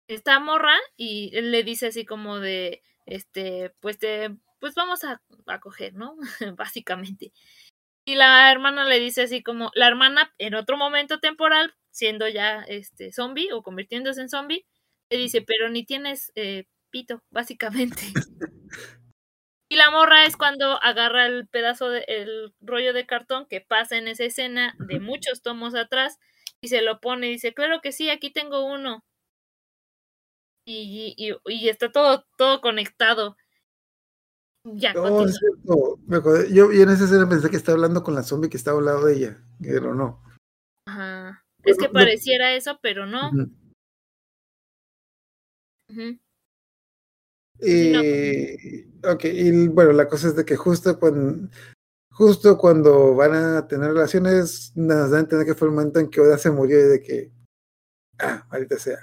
[0.08, 4.30] esta morra y él le dice así como de este, pues te,
[4.60, 6.16] pues vamos a, a coger, ¿no?
[6.56, 7.32] Básicamente.
[8.06, 12.62] Y la hermana le dice así como, la hermana en otro momento temporal, siendo ya
[12.68, 14.66] este zombie o convirtiéndose en zombie,
[15.10, 18.02] le dice, pero ni tienes eh, pito, básicamente.
[19.68, 23.96] y la morra es cuando agarra el pedazo de, el rollo de cartón que pasa
[23.96, 26.18] en esa escena de muchos tomos atrás
[26.60, 29.04] y se lo pone y dice, claro que sí, aquí tengo uno.
[30.66, 33.36] Y, y, y está todo, todo conectado.
[34.64, 35.98] Ya, es cierto.
[36.50, 38.86] Yo, yo en esa escena pensé que estaba hablando con la zombie que estaba al
[38.86, 40.22] lado de ella, pero no.
[40.86, 41.44] Ajá.
[41.64, 43.30] Es que pareciera eso, pero no.
[47.64, 51.48] Y, ok, y bueno, la cosa es de que justo cuando
[52.14, 56.08] justo cuando van a tener relaciones, nos dan a entender que fue el momento en
[56.08, 57.32] que Oda se murió y de que,
[58.20, 58.98] ah, ahorita sea.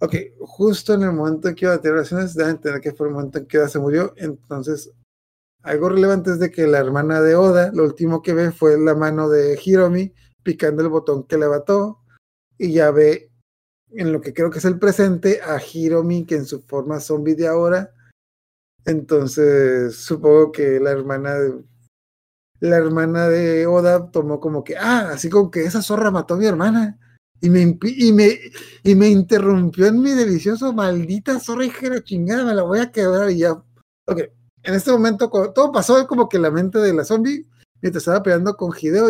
[0.00, 2.92] Ok, justo en el momento en que iba a tener relaciones, da a entender que
[2.92, 4.14] fue el momento en que Oda se murió.
[4.16, 4.92] Entonces,
[5.62, 8.94] algo relevante es de que la hermana de Oda, lo último que ve fue la
[8.94, 12.00] mano de Hiromi picando el botón que levantó
[12.56, 13.29] y ya ve
[13.92, 17.34] en lo que creo que es el presente a Hiromi que en su forma zombie
[17.34, 17.92] de ahora.
[18.84, 21.62] Entonces, supongo que la hermana de
[22.60, 26.36] la hermana de Oda tomó como que, ah, así como que esa zorra mató a
[26.36, 26.98] mi hermana
[27.40, 28.38] y me, y me,
[28.82, 33.30] y me interrumpió en mi delicioso maldita zorra la chingada, me la voy a quebrar
[33.30, 33.52] y ya.
[33.52, 34.20] Ok,
[34.62, 37.46] en este momento todo pasó como que la mente de la zombie,
[37.80, 39.08] mientras estaba peleando con Hideo,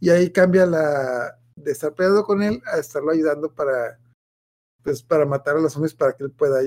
[0.00, 3.98] y ahí cambia la de estar peleando con él a estarlo ayudando para,
[4.82, 6.60] pues, para matar a los zombies para que él pueda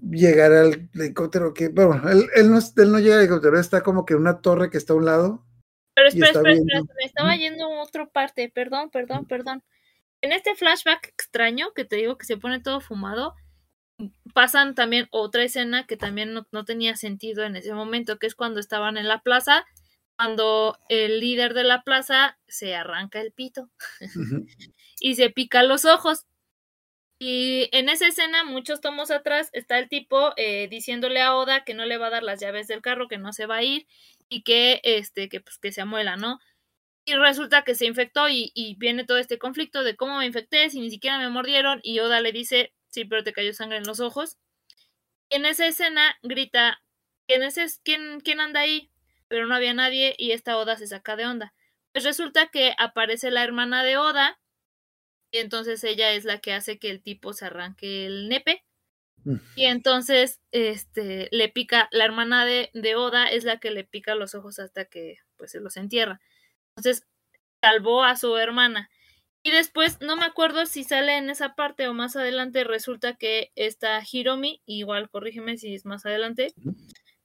[0.00, 4.04] llegar al helicóptero que, bueno, él, él, no, él no llega al helicóptero, está como
[4.04, 5.44] que en una torre que está a un lado.
[5.94, 6.72] Pero espera, espera, viendo.
[6.72, 9.62] espera, me estaba yendo a otra parte, perdón, perdón, perdón.
[10.22, 13.34] En este flashback extraño que te digo que se pone todo fumado,
[14.34, 18.34] pasan también otra escena que también no, no tenía sentido en ese momento, que es
[18.34, 19.64] cuando estaban en la plaza,
[20.20, 23.70] cuando el líder de la plaza se arranca el pito
[25.00, 26.26] y se pica los ojos.
[27.18, 31.74] Y en esa escena, muchos tomos atrás, está el tipo eh, diciéndole a Oda que
[31.74, 33.86] no le va a dar las llaves del carro, que no se va a ir
[34.28, 36.38] y que este que pues que se amuela, ¿no?
[37.06, 40.70] Y resulta que se infectó y, y viene todo este conflicto de cómo me infecté
[40.70, 43.86] si ni siquiera me mordieron y Oda le dice, sí, pero te cayó sangre en
[43.86, 44.38] los ojos.
[45.30, 46.82] Y en esa escena grita,
[47.26, 48.90] ¿quién, es es- quién, quién anda ahí?
[49.30, 51.54] Pero no había nadie y esta Oda se saca de onda.
[51.92, 54.40] Pues resulta que aparece la hermana de Oda
[55.30, 58.64] y entonces ella es la que hace que el tipo se arranque el nepe.
[59.24, 59.36] Mm.
[59.54, 64.16] Y entonces, este, le pica, la hermana de, de Oda es la que le pica
[64.16, 66.20] los ojos hasta que, pues, se los entierra.
[66.70, 67.06] Entonces,
[67.62, 68.90] salvó a su hermana.
[69.42, 73.52] Y después, no me acuerdo si sale en esa parte o más adelante, resulta que
[73.54, 76.52] esta Hiromi, igual corrígeme si es más adelante.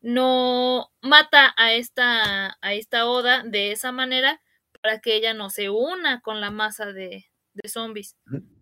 [0.05, 4.39] No mata a esta, a esta Oda de esa manera
[4.81, 8.15] para que ella no se una con la masa de, de zombies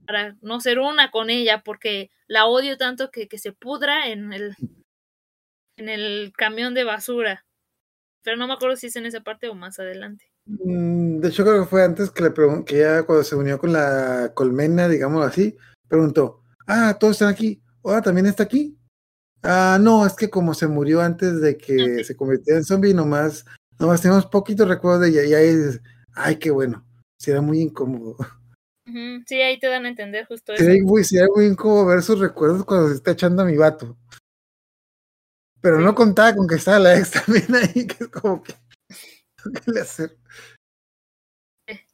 [0.07, 4.32] para no ser una con ella porque la odio tanto que, que se pudra en
[4.32, 4.56] el
[5.78, 7.45] en el camión de basura.
[8.24, 10.32] Pero no me acuerdo si es en esa parte o más adelante.
[10.45, 12.34] Mm, De hecho, creo que fue antes que le
[12.65, 15.57] que ya cuando se unió con la colmena, digamos así,
[15.90, 18.78] preguntó, ah, todos están aquí, ahora también está aquí.
[19.44, 23.45] Ah, no, es que como se murió antes de que se convirtiera en zombie, nomás,
[23.78, 25.82] nomás tenemos poquitos recuerdos de ella, y ahí dices,
[26.14, 26.86] ay, qué bueno,
[27.20, 28.15] será muy incómodo.
[29.26, 30.64] Sí, ahí te dan a entender justo eso.
[30.64, 31.03] Sería muy,
[31.36, 33.98] muy incómodo ver sus recuerdos cuando se está echando a mi vato.
[35.61, 35.84] Pero Sí.
[35.86, 38.53] no contaba con que estaba la ex también ahí, que es como que,
[39.65, 40.18] ¿qué le hacer?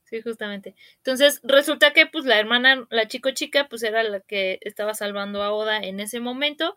[0.05, 0.75] Sí, justamente.
[0.97, 5.43] Entonces, resulta que pues la hermana, la chico chica, pues era la que estaba salvando
[5.43, 6.75] a Oda en ese momento.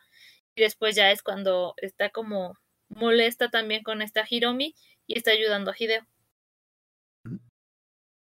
[0.54, 2.54] Y después ya es cuando está como
[2.88, 4.74] molesta también con esta Hiromi
[5.06, 6.06] y está ayudando a Hideo.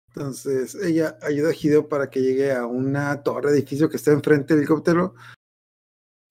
[0.09, 4.53] Entonces ella ayuda a Hideo para que llegue a una torre edificio que está enfrente
[4.53, 5.15] del helicóptero.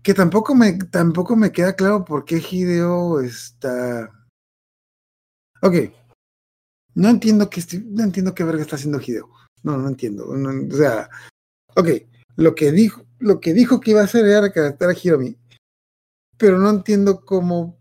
[0.03, 4.11] Que tampoco me, tampoco me queda claro por qué Hideo está.
[5.63, 5.75] Ok.
[6.95, 9.31] No entiendo qué no entiendo qué verga está haciendo Hideo.
[9.63, 10.27] No, no entiendo.
[10.29, 11.09] o sea,
[11.75, 11.89] ok.
[12.37, 15.37] Lo que dijo, lo que dijo que iba a hacer era rescatar a Hiromi.
[16.39, 17.79] Pero no entiendo cómo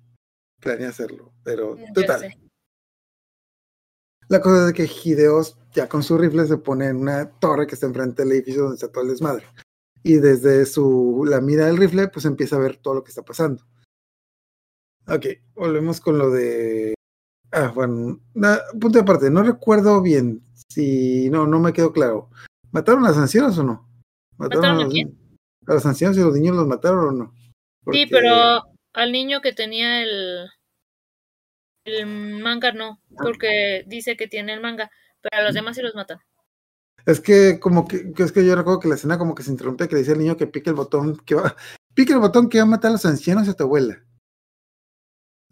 [0.62, 1.34] planea hacerlo.
[1.44, 2.34] Pero total.
[4.28, 5.42] La cosa es que Hideo,
[5.74, 8.76] ya con su rifle, se pone en una torre que está enfrente del edificio donde
[8.76, 9.46] está todo el desmadre.
[10.02, 13.24] Y desde su, la mira del rifle, pues empieza a ver todo lo que está
[13.24, 13.64] pasando.
[15.08, 16.96] Ok, volvemos con lo de.
[17.52, 19.30] Ah, bueno, na- punto de aparte.
[19.30, 21.30] No recuerdo bien si.
[21.30, 22.30] No, no me quedó claro.
[22.72, 23.88] ¿Mataron a los ancianos o no?
[24.38, 25.16] ¿Mataron a los, quién?
[25.68, 27.34] a los ancianos y los niños los mataron o no?
[27.92, 28.64] Sí, pero
[28.94, 30.50] al niño que tenía el,
[31.86, 34.90] el manga no, porque dice que tiene el manga,
[35.22, 36.20] pero a los demás sí los matan.
[37.06, 39.52] Es que como que, que es que yo recuerdo que la escena como que se
[39.52, 41.56] interrumpe, que le dice al niño que pique el botón, que va,
[41.94, 44.04] pique el botón que va a matar a los ancianos y a tu abuela.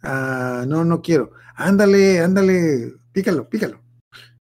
[0.01, 1.31] Ah, no, no quiero.
[1.55, 3.81] Ándale, ándale, pícalo, pícalo.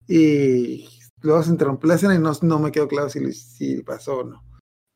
[0.09, 0.89] Y
[1.23, 4.25] luego se interrumpe la escena y no, no me quedó claro si, si pasó o
[4.25, 4.46] no.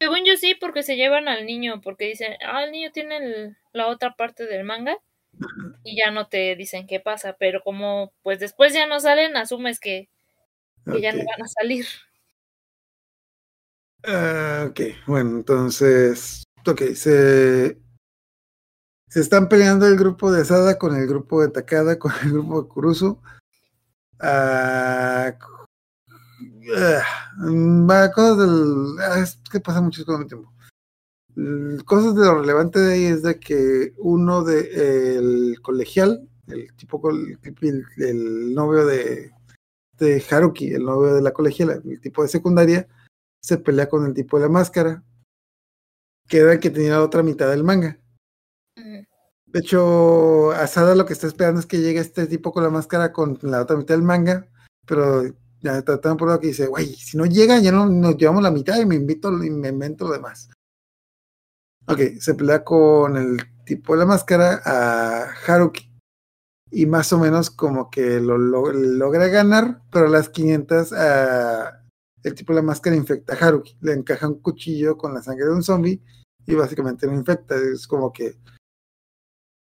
[0.01, 3.57] Según yo sí, porque se llevan al niño, porque dicen, ah, el niño tiene el-
[3.73, 4.97] la otra parte del manga
[5.85, 9.81] y ya no te dicen qué pasa, pero como pues después ya no salen, asumes
[9.81, 10.09] que,
[10.87, 11.87] que ya no van a salir.
[14.05, 17.79] Ah, ok, bueno, entonces, ok, se,
[19.09, 22.63] se están peleando el grupo de Asada con el grupo de Takada, con el grupo
[22.63, 23.21] de Kurusu.
[24.21, 25.37] Ah,
[26.73, 28.99] uh, cosas del.
[29.01, 30.53] ah, Es que pasa muchas cosas al tiempo.
[31.37, 36.75] Mm, Cosas de lo relevante de ahí es de que uno de el colegial, el
[36.77, 37.39] tipo el,
[37.99, 39.31] el novio de,
[39.99, 42.89] de Haruki, el novio de la colegiala, el tipo de secundaria,
[43.43, 45.03] se pelea con el tipo de la máscara,
[46.29, 47.99] que era el que tenía la otra mitad del manga.
[49.47, 53.13] De hecho, Asada lo que está esperando es que llegue este tipo con la máscara
[53.13, 54.47] con la otra mitad del manga,
[54.87, 55.25] pero
[55.63, 58.51] ya está tan por que dice, güey, si no llega, ya no nos llevamos la
[58.51, 60.49] mitad y me invito y me invento lo demás.
[61.87, 65.91] Ok, se pelea con el tipo de la máscara a Haruki.
[66.71, 71.83] Y más o menos como que lo, lo- logra ganar, pero a las 500 ah,
[72.23, 73.77] el tipo de la máscara infecta a Haruki.
[73.81, 76.01] Le encaja un cuchillo con la sangre de un zombie
[76.47, 77.57] y básicamente lo infecta.
[77.57, 78.37] Es como que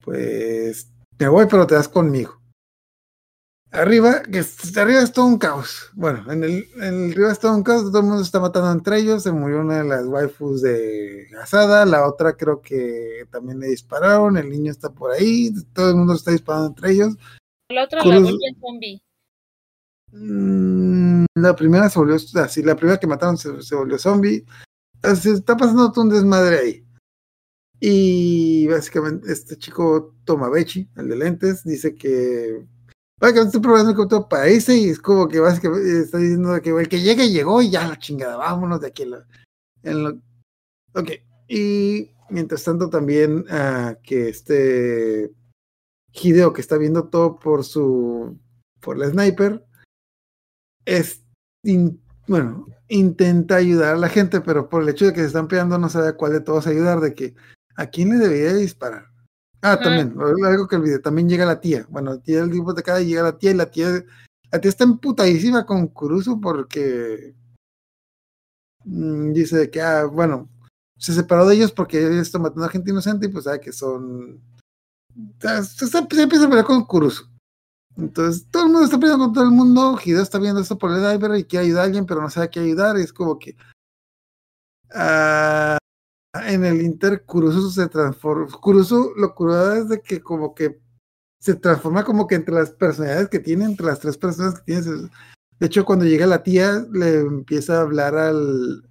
[0.03, 2.41] pues me voy, pero te das conmigo.
[3.77, 4.43] Arriba, que
[4.79, 5.91] arriba es todo un caos.
[5.93, 8.39] Bueno, en el, en el arriba es todo un caos, todo el mundo se está
[8.39, 9.23] matando entre ellos.
[9.23, 14.35] Se murió una de las waifus de Asada, la otra creo que también le dispararon,
[14.37, 17.15] el niño está por ahí, todo el mundo está disparando entre ellos.
[17.69, 19.01] La otra la Cruz- vuelve zombie.
[20.11, 24.45] Mm, la primera se volvió, así, la primera que mataron se, se volvió zombie.
[25.21, 26.83] Se está pasando todo un desmadre ahí.
[27.79, 32.65] Y básicamente este chico Tomabechi, el de lentes, dice que
[33.19, 36.89] básicamente estoy probando control para irse y es como que básicamente está diciendo que el
[36.89, 39.03] que llegue llegó y ya la chingada, vámonos de aquí.
[39.83, 40.23] en
[40.93, 41.11] ok,
[41.47, 45.31] y mientras tanto también ah, que este
[46.13, 48.37] Hideo que está viendo todo por su
[48.79, 49.63] por la sniper
[50.85, 51.23] es
[52.27, 55.77] bueno intenta ayudar a la gente pero por el hecho de que se están peleando
[55.77, 57.35] no sabe a cuál de todos ayudar de que
[57.75, 59.09] a quién le debería disparar
[59.61, 59.79] ah Ajá.
[59.79, 60.15] también
[60.45, 63.37] algo que olvidé también llega la tía bueno tía el tipo de cada llega la
[63.37, 64.03] tía y la tía
[64.51, 67.35] la tía está emputadísima con Kurusu porque
[68.85, 70.49] mm, dice que ah bueno
[70.97, 73.71] se separó de ellos porque ellos están matando a gente inocente y pues sabe que
[73.71, 74.41] son
[75.17, 77.27] o sea, se, empieza a pelear con Kurusu.
[77.95, 79.99] Entonces, todo el mundo está peleando con todo el mundo.
[80.03, 82.45] Hideo está viendo esto por el diver y quiere ayudar a alguien, pero no sabe
[82.45, 82.97] a qué ayudar.
[82.97, 83.55] Es como que.
[84.93, 85.77] ah,
[86.33, 88.47] en el Inter, Kurusu se transforma.
[88.59, 90.79] Kurusu, lo curado es de que, como que
[91.39, 95.09] se transforma como que entre las personalidades que tiene, entre las tres personas que tiene.
[95.59, 98.87] De hecho, cuando llega la tía, le empieza a hablar al,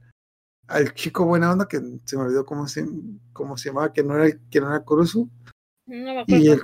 [0.66, 2.86] al chico buena onda, que se me olvidó cómo se,
[3.32, 5.30] cómo se llamaba, que no era, que no era Kurusu.
[5.86, 6.58] No me Y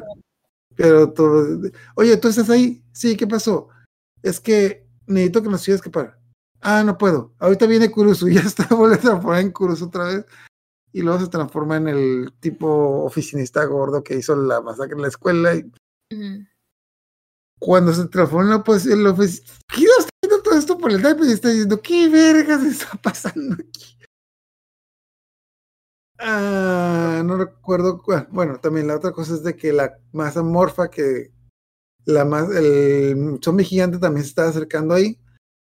[0.74, 2.82] pero todo, oye, ¿tú estás ahí?
[2.92, 3.68] Sí, ¿qué pasó?
[4.22, 6.18] Es que necesito que nos ayudes a escapar.
[6.62, 7.34] Ah, no puedo.
[7.38, 10.26] Ahorita viene Kurusu, ya está, vuelve a transformar en Kurusu otra vez.
[10.92, 15.08] Y luego se transforma en el tipo oficinista gordo que hizo la masacre en la
[15.08, 15.54] escuela.
[15.54, 15.70] Y
[17.58, 21.24] cuando se transforma en la pues, el oficinista, está viendo todo esto por el type
[21.26, 23.96] y está diciendo, ¿qué vergas está pasando aquí?
[26.18, 28.00] Ah, no recuerdo.
[28.00, 28.28] cuál.
[28.30, 31.32] Bueno, también la otra cosa es de que la masa morfa que
[32.04, 35.18] la más el zombie gigante también se está acercando ahí.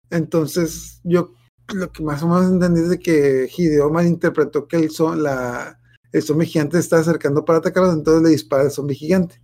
[0.09, 1.33] Entonces, yo
[1.73, 5.79] lo que más o menos entendí es de que Hideo malinterpretó que el, zo- la,
[6.11, 9.41] el zombie gigante está acercando para atacarlos, entonces le dispara el zombie gigante.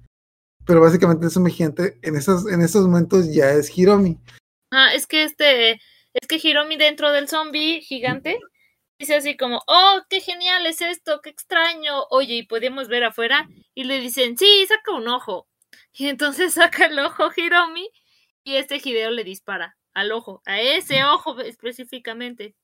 [0.66, 4.20] Pero básicamente el zombie gigante en esos, en esos momentos ya es Hiromi.
[4.72, 5.72] Ah, es que este,
[6.14, 8.40] es que Hiromi dentro del zombie gigante
[9.00, 12.04] dice así como, oh, qué genial es esto, qué extraño.
[12.12, 13.48] Oye, ¿y podemos ver afuera?
[13.74, 15.48] Y le dicen, sí, saca un ojo.
[15.94, 17.90] Y entonces saca el ojo Hiromi
[18.44, 22.56] y este Hideo le dispara al ojo, a ese ojo específicamente.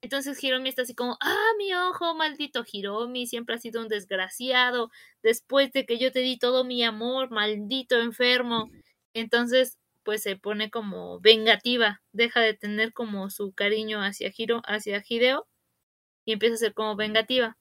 [0.00, 4.90] Entonces Hiromi está así como, ah, mi ojo, maldito Hiromi, siempre ha sido un desgraciado,
[5.22, 8.70] después de que yo te di todo mi amor, maldito enfermo.
[9.12, 15.02] Entonces, pues se pone como vengativa, deja de tener como su cariño hacia Hiro, hacia
[15.06, 15.48] Hideo,
[16.24, 17.56] y empieza a ser como vengativa.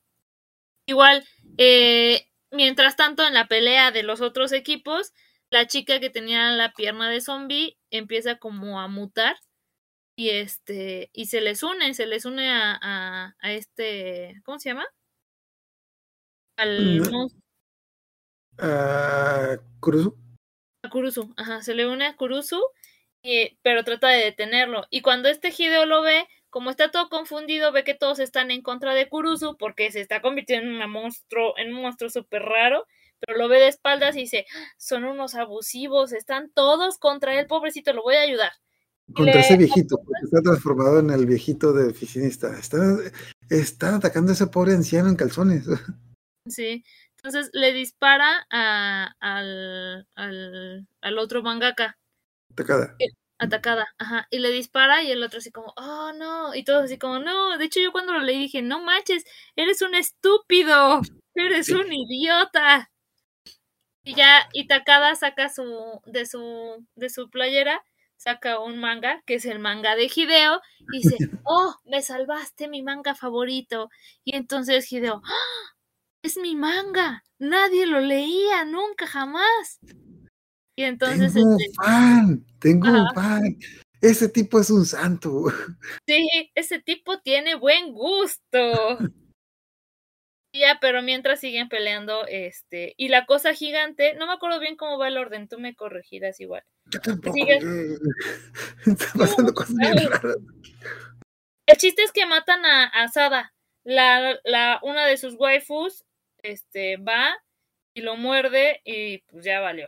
[0.85, 1.27] Igual,
[1.57, 5.13] eh, mientras tanto, en la pelea de los otros equipos,
[5.51, 9.37] la chica que tenía la pierna de zombie empieza como a mutar
[10.17, 14.69] y este y se les une, se les une a, a, a este, ¿cómo se
[14.69, 14.85] llama?
[16.57, 17.11] Al Mm.
[17.11, 17.41] monstruo.
[18.59, 20.17] Ah, Kurusu.
[20.83, 22.59] a Kurusu, ajá, se le une a Kurusu,
[23.23, 24.85] y, pero trata de detenerlo.
[24.89, 28.61] Y cuando este Hideo lo ve, como está todo confundido, ve que todos están en
[28.63, 32.87] contra de Kurusu porque se está convirtiendo en un monstruo, en un monstruo súper raro,
[33.19, 37.47] pero lo ve de espaldas y dice, "Ah, son unos abusivos, están todos contra él,
[37.47, 38.51] pobrecito, lo voy a ayudar.
[39.13, 42.57] Contra le ese viejito, porque está transformado en el viejito de oficinista.
[42.59, 42.99] Están,
[43.49, 45.65] están atacando a ese pobre anciano en calzones.
[46.49, 46.81] Sí,
[47.17, 51.97] entonces le dispara a, al, al, al otro mangaka.
[52.53, 52.95] Atacada.
[53.37, 54.27] Atacada, ajá.
[54.31, 56.55] Y le dispara y el otro así como, oh no.
[56.55, 57.57] Y todos así como, no.
[57.57, 59.25] De hecho, yo cuando lo leí dije, no manches,
[59.57, 61.01] eres un estúpido.
[61.35, 62.89] Eres un idiota.
[64.07, 67.83] Y ya, y Takada saca su, de su, de su playera,
[68.15, 70.61] saca un manga, que es el manga de Hideo,
[70.93, 73.89] y dice, oh, me salvaste mi manga favorito.
[74.23, 75.75] Y entonces Hideo, ¡Ah!
[76.23, 77.25] es mi manga.
[77.37, 79.81] Nadie lo leía, nunca, jamás.
[80.77, 81.33] Y entonces.
[81.33, 83.57] Tengo un este, fan, tengo un fan.
[83.99, 85.47] Ese tipo es un santo.
[86.07, 88.99] Sí, ese tipo tiene buen gusto.
[90.57, 94.97] Ya, pero mientras siguen peleando, este, y la cosa gigante, no me acuerdo bien cómo
[94.97, 96.63] va el orden, tú me corregirás igual.
[96.85, 97.35] Yo tampoco.
[98.85, 100.37] Está pasando cosas bien raras.
[101.65, 103.53] El chiste es que matan a, a Sada.
[103.83, 106.05] La, la, una de sus waifus,
[106.41, 107.37] este, va
[107.93, 109.87] y lo muerde y pues ya valió.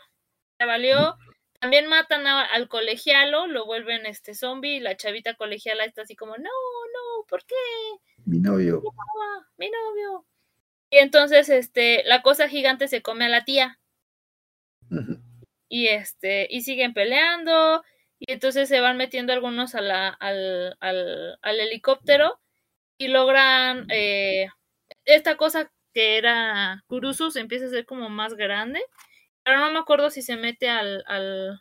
[0.60, 1.18] Ya valió.
[1.60, 6.16] También matan a- al colegialo, lo vuelven este zombie y la chavita colegiala está así
[6.16, 7.56] como, no, no, ¿por qué?
[8.26, 8.82] Mi novio.
[9.58, 10.26] Mi novio.
[10.92, 13.80] Y entonces, este, la cosa gigante se come a la tía.
[15.70, 17.84] Y este, y siguen peleando.
[18.20, 22.40] Y entonces se van metiendo algunos a la, al, al, al helicóptero.
[23.00, 24.48] Y logran eh,
[25.06, 28.82] esta cosa que era Kurusu se empieza a hacer como más grande.
[29.44, 31.60] Pero no me acuerdo si se mete al, al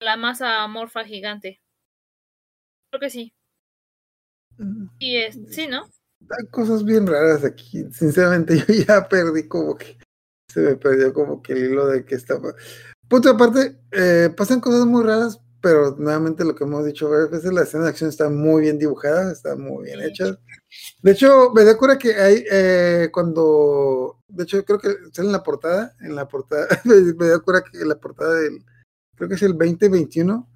[0.00, 1.60] la masa amorfa gigante.
[2.90, 3.32] Creo que sí.
[5.00, 5.88] Y es, sí, ¿no?
[6.28, 7.84] Hay cosas bien raras aquí.
[7.92, 9.98] Sinceramente, yo ya perdí como que.
[10.48, 12.54] Se me perdió como que el hilo de que estaba.
[13.08, 17.52] Punto aparte, eh, pasan cosas muy raras, pero nuevamente lo que hemos dicho varias veces,
[17.52, 20.38] la escena de acción está muy bien dibujada, está muy bien hecha.
[21.02, 24.20] De hecho, me da cura que hay eh, cuando.
[24.28, 25.94] De hecho, creo que sale en la portada.
[26.00, 26.66] En la portada.
[26.84, 28.64] me, me da cura que la portada del.
[29.16, 30.48] Creo que es el 2021.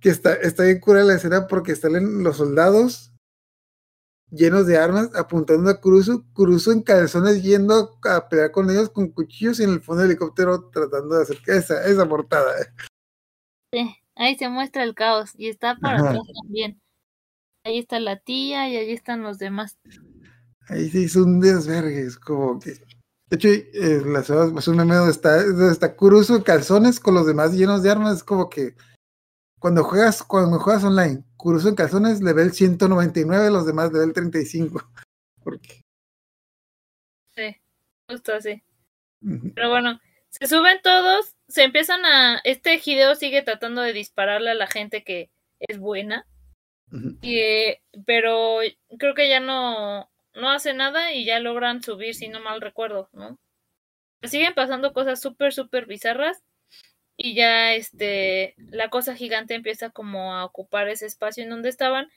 [0.00, 3.09] Que está, está bien cura la escena porque salen los soldados
[4.30, 9.08] llenos de armas apuntando a Cruzo, Cruzo en calzones yendo a pelear con ellos con
[9.08, 12.54] cuchillos y en el fondo del helicóptero tratando de acercar esa, esa portada.
[13.72, 16.10] Sí, ahí se muestra el caos y está para Ajá.
[16.10, 16.80] atrás también.
[17.64, 19.78] Ahí está la tía y ahí están los demás.
[20.68, 22.74] Ahí se hizo un desvergue, es como que.
[23.28, 26.98] De hecho, eh, la ciudad es un meme donde está, donde está Cruzo en calzones
[26.98, 28.16] con los demás llenos de armas.
[28.16, 28.74] Es como que
[29.60, 34.82] cuando juegas, cuando juegas online, Cruzo en calzones, level 199, los demás level 35.
[35.44, 35.82] Porque.
[37.36, 37.56] Sí,
[38.08, 38.62] justo así.
[39.54, 40.00] Pero bueno,
[40.30, 42.40] se suben todos, se empiezan a...
[42.44, 45.30] Este Hideo sigue tratando de dispararle a la gente que
[45.60, 46.26] es buena,
[47.20, 48.58] y, eh, pero
[48.98, 53.08] creo que ya no, no hace nada y ya logran subir, si no mal recuerdo,
[53.12, 53.38] ¿no?
[54.22, 56.42] Siguen pasando cosas súper, súper bizarras
[57.22, 62.10] y ya este, la cosa gigante empieza como a ocupar ese espacio en donde estaban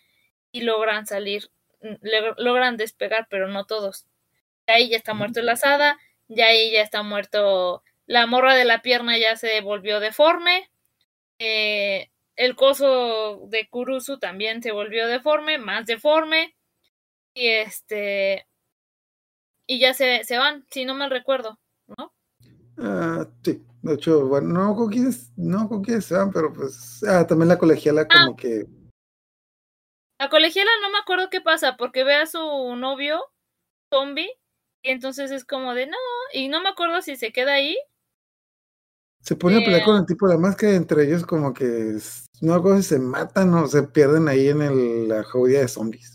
[0.53, 1.49] y logran salir,
[1.81, 1.95] mm,
[2.37, 4.05] logran despegar, pero no todos.
[4.67, 5.97] Ahí ya está muerto el asada,
[6.29, 10.69] ya ahí ya está muerto la morra de la pierna ya se volvió deforme,
[11.39, 16.55] eh, el coso de Kurusu también se volvió deforme, más deforme,
[17.35, 18.47] y este,
[19.67, 21.59] y ya se, se van, si no mal recuerdo,
[21.97, 22.12] ¿no?
[22.77, 27.03] Ah, sí, de hecho, bueno, no con quiénes, no con quiénes se van, pero pues,
[27.07, 28.65] ah, también la colegiala como que,
[30.19, 32.39] La colegiala no me acuerdo qué pasa, porque ve a su
[32.77, 33.19] novio
[33.93, 34.31] zombie,
[34.81, 35.97] y entonces es como de no,
[36.33, 37.77] y no me acuerdo si se queda ahí.
[39.21, 39.85] se pone a pelear Eh.
[39.85, 41.97] con el tipo de la máscara, entre ellos como que,
[42.41, 46.12] no si se matan o se pierden ahí en el- la jauría de zombies.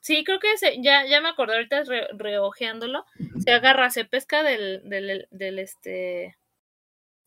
[0.00, 3.04] Sí, creo que se, ya, ya me acordé ahorita re- reojeándolo.
[3.38, 6.36] Se agarra, se pesca del, del, del este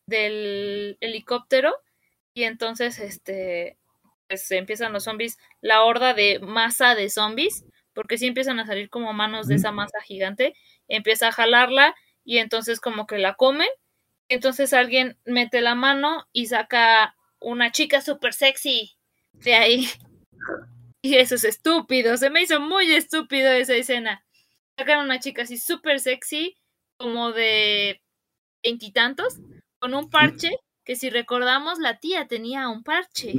[0.07, 1.73] del helicóptero
[2.33, 3.77] y entonces este
[4.27, 8.89] pues empiezan los zombies, la horda de masa de zombies, porque sí empiezan a salir
[8.89, 10.55] como manos de esa masa gigante,
[10.87, 13.67] empieza a jalarla y entonces como que la comen,
[14.29, 18.97] y entonces alguien mete la mano y saca una chica súper sexy
[19.33, 19.87] de ahí.
[21.03, 24.23] Y eso es estúpido, se me hizo muy estúpido esa escena.
[24.77, 26.57] Sacan una chica así súper sexy,
[26.97, 28.01] como de
[28.63, 29.39] veintitantos,
[29.79, 30.51] con un parche,
[30.85, 33.33] que si recordamos la tía tenía un parche.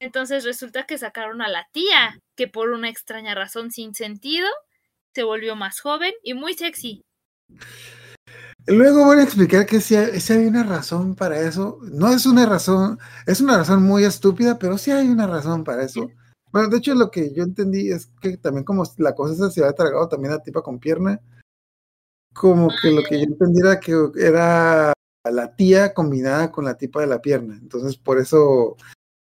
[0.00, 4.48] Entonces resulta que sacaron a la tía, que por una extraña razón sin sentido,
[5.14, 7.02] se volvió más joven y muy sexy.
[8.66, 11.78] Luego voy a explicar que sí, hay sí hay una razón para eso.
[11.82, 15.84] No es una razón, es una razón muy estúpida, pero sí hay una razón para
[15.84, 16.10] eso.
[16.52, 19.60] Bueno, de hecho lo que yo entendí es que también como la cosa esa se
[19.60, 21.20] había tragado también a tipa con pierna,
[22.34, 24.92] como que lo que yo entendí era que era
[25.24, 27.58] la tía combinada con la tipa de la pierna.
[27.60, 28.76] Entonces, por eso,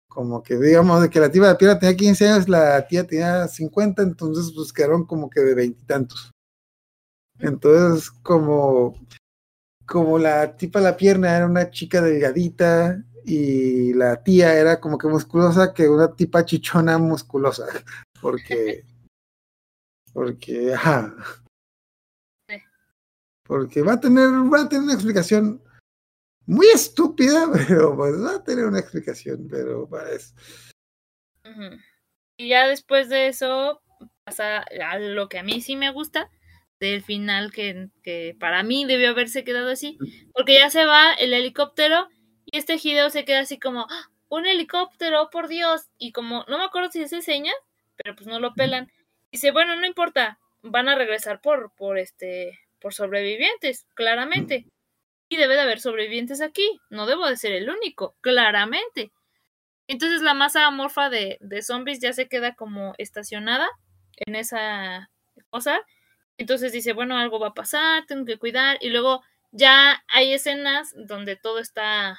[0.09, 3.07] como que digamos de que la tipa de la pierna tenía 15 años, la tía
[3.07, 6.31] tenía 50, entonces pues quedaron como que de veintitantos.
[7.39, 8.95] Entonces, como,
[9.87, 14.99] como la tipa de la pierna era una chica delgadita y la tía era como
[14.99, 17.67] que musculosa, que una tipa chichona musculosa.
[18.21, 18.87] Porque,
[20.15, 21.15] porque, ajá.
[23.43, 25.63] Porque va a tener, va a tener una explicación
[26.47, 30.35] muy estúpida, pero pues va a tener una explicación, pero para eso.
[32.39, 33.83] Y ya después de eso
[34.25, 36.31] pasa a lo que a mí sí me gusta,
[36.81, 39.99] del final que, que para mí debió haberse quedado así,
[40.33, 42.09] porque ya se va el helicóptero
[42.57, 44.11] este Hideo se queda así como, "¡Ah!
[44.29, 47.53] un helicóptero, por Dios, y como, no me acuerdo si es seña,
[47.97, 48.91] pero pues no lo pelan.
[49.31, 54.67] Dice, bueno, no importa, van a regresar por, por este, por sobrevivientes, claramente.
[55.29, 59.13] Y debe de haber sobrevivientes aquí, no debo de ser el único, claramente.
[59.87, 63.69] Entonces la masa amorfa de, de zombies ya se queda como estacionada
[64.27, 65.11] en esa
[65.51, 65.81] cosa.
[66.39, 68.79] Entonces dice, bueno, algo va a pasar, tengo que cuidar.
[68.81, 69.23] Y luego
[69.53, 72.19] ya hay escenas donde todo está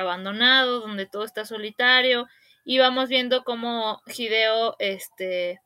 [0.00, 2.26] abandonado, donde todo está solitario.
[2.64, 5.60] Y vamos viendo cómo Hideo este,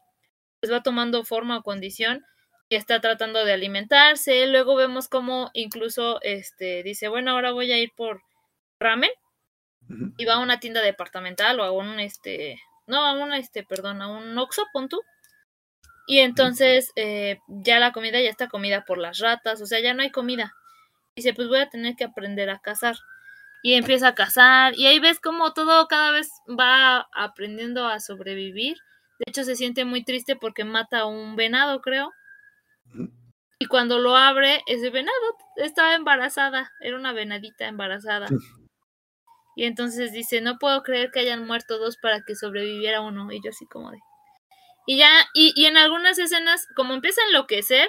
[0.61, 2.25] pues va tomando forma o condición
[2.69, 4.47] y está tratando de alimentarse.
[4.47, 8.23] Luego vemos cómo incluso este, dice, bueno, ahora voy a ir por
[8.79, 9.11] ramen
[10.17, 14.03] y va a una tienda departamental o a un este no a un este perdón
[14.03, 14.89] a un Oxxo pon
[16.07, 19.95] y entonces eh, ya la comida ya está comida por las ratas o sea ya
[19.95, 20.55] no hay comida.
[21.17, 22.97] Dice pues voy a tener que aprender a cazar
[23.65, 28.77] y empieza a cazar y ahí ves como todo cada vez va aprendiendo a sobrevivir.
[29.19, 32.13] De hecho se siente muy triste porque mata a un venado creo.
[33.59, 35.17] Y cuando lo abre ese venado
[35.57, 38.27] estaba embarazada era una venadita embarazada.
[39.57, 43.33] Y entonces dice, no puedo creer que hayan muerto dos para que sobreviviera uno.
[43.33, 43.99] Y yo así como de...
[44.87, 47.89] Y ya, y, y en algunas escenas, como empieza a enloquecer,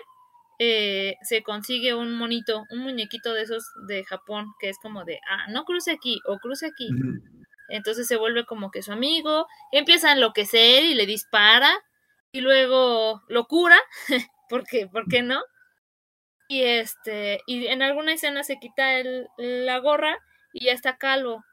[0.60, 5.19] eh, se consigue un monito, un muñequito de esos de Japón, que es como de,
[5.30, 6.90] ah, no cruce aquí o cruce aquí.
[7.69, 11.72] Entonces se vuelve como que su amigo, empieza a enloquecer y le dispara,
[12.32, 13.77] y luego lo cura,
[14.49, 15.41] porque, ¿por qué no?
[16.48, 20.18] Y este, y en alguna escena se quita el, la gorra
[20.53, 21.44] y ya está calvo.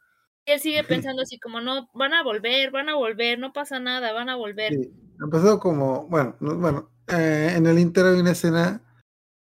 [0.45, 3.79] Y él sigue pensando así como, no, van a volver, van a volver, no pasa
[3.81, 4.73] nada, van a volver.
[4.73, 8.83] Sí, han pasado como, bueno, no- bueno, eh, en el Inter hay una escena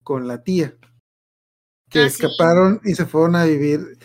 [0.06, 0.76] con la tía
[1.90, 2.22] que Ah, sí.
[2.24, 3.98] escaparon y se fueron a vivir.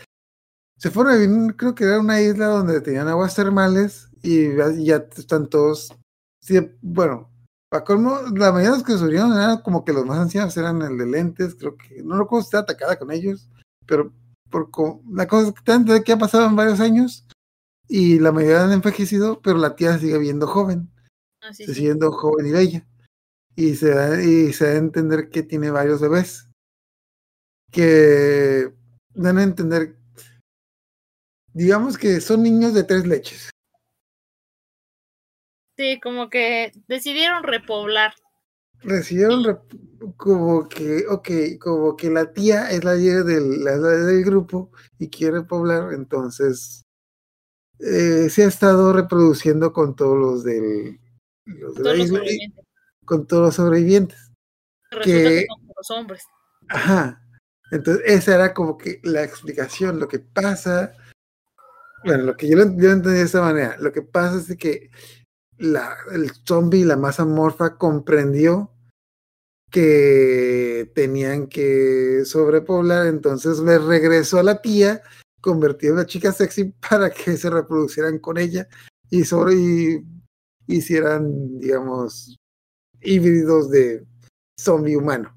[0.78, 4.96] Se fueron a vivir, creo que era una isla donde tenían aguas termales y ya,
[5.16, 5.94] están todos.
[6.82, 7.30] Bueno,
[7.70, 10.82] para colmo, la mayoría de los que subieron eran como que los más ancianos eran
[10.82, 13.48] el de lentes, creo que no recuerdo si estaba atacada con ellos,
[13.86, 14.12] pero
[14.50, 14.70] por
[15.12, 17.28] la cosa es que que ha pasado en varios años
[17.88, 20.92] y la mayoría han envejecido, pero la tía sigue viendo joven
[21.42, 21.82] Así se sí.
[21.82, 22.88] siendo joven y bella.
[23.56, 26.48] Y se, da, y se da a entender que tiene varios bebés.
[27.72, 28.74] Que
[29.14, 29.98] dan a entender,
[31.54, 33.50] digamos que son niños de tres leches.
[35.78, 38.14] Sí, como que decidieron repoblar.
[38.84, 41.30] Recibieron rep- como que, ok,
[41.60, 46.84] como que la tía es la líder del, la del grupo y quiere poblar, entonces
[47.80, 51.00] eh, se ha estado reproduciendo con todos los del
[51.46, 52.61] los de la Todos los isla.
[53.12, 54.32] Con todos los sobrevivientes.
[54.90, 56.24] Resulta que- que son los hombres.
[56.70, 57.22] Ajá.
[57.70, 60.00] Entonces, esa era como que la explicación.
[60.00, 60.94] Lo que pasa,
[62.06, 64.58] bueno, lo que yo lo, yo lo entendí de esta manera, lo que pasa es
[64.58, 64.90] que
[65.58, 68.72] la, el zombie, la masa morfa, comprendió
[69.70, 75.02] que tenían que sobrepoblar, entonces le regresó a la tía,
[75.42, 78.70] convirtió en una chica sexy para que se reproducieran con ella
[79.10, 80.06] y sobre y
[80.68, 82.38] hicieran, digamos,
[83.02, 84.06] híbridos de
[84.60, 85.36] zombie humano.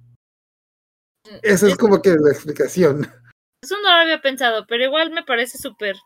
[1.42, 3.06] Esa es Eso- como que la explicación.
[3.62, 5.96] Eso no lo había pensado, pero igual me parece súper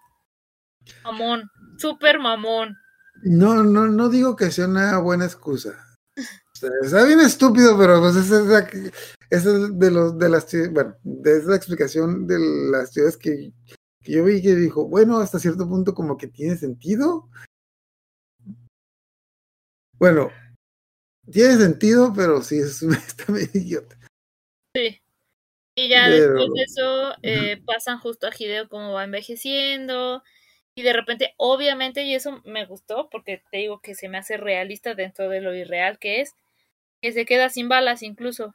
[1.03, 2.77] mamón, súper mamón.
[3.25, 5.85] No, no, no digo que sea una buena excusa.
[6.17, 8.59] O sea, está bien estúpido, pero pues esa es, la,
[9.31, 12.39] esa es de los de las bueno, de esa explicación de
[12.71, 13.53] las teorías que,
[14.03, 17.29] que yo vi que dijo, bueno, hasta cierto punto como que tiene sentido.
[19.99, 20.31] Bueno,
[21.31, 23.97] tiene sentido, pero sí es está medio idiota.
[24.75, 25.01] Sí.
[25.75, 30.23] Y ya Pero- después de eso eh, pasan justo a Hideo como va envejeciendo.
[30.75, 34.37] Y de repente, obviamente, y eso me gustó porque te digo que se me hace
[34.37, 36.35] realista dentro de lo irreal que es,
[37.01, 38.55] que se queda sin balas incluso.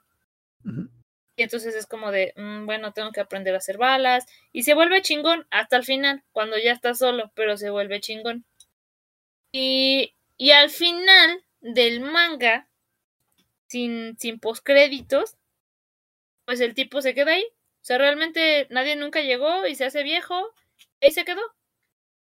[1.36, 4.26] Y entonces es como de, mm, bueno, tengo que aprender a hacer balas.
[4.54, 8.46] Y se vuelve chingón hasta el final, cuando ya está solo, pero se vuelve chingón.
[9.52, 12.68] Y, y al final del manga,
[13.68, 15.38] sin, sin postcréditos,
[16.46, 17.44] pues el tipo se queda ahí.
[17.44, 20.54] O sea, realmente nadie nunca llegó y se hace viejo.
[21.00, 21.42] Y ahí se quedó.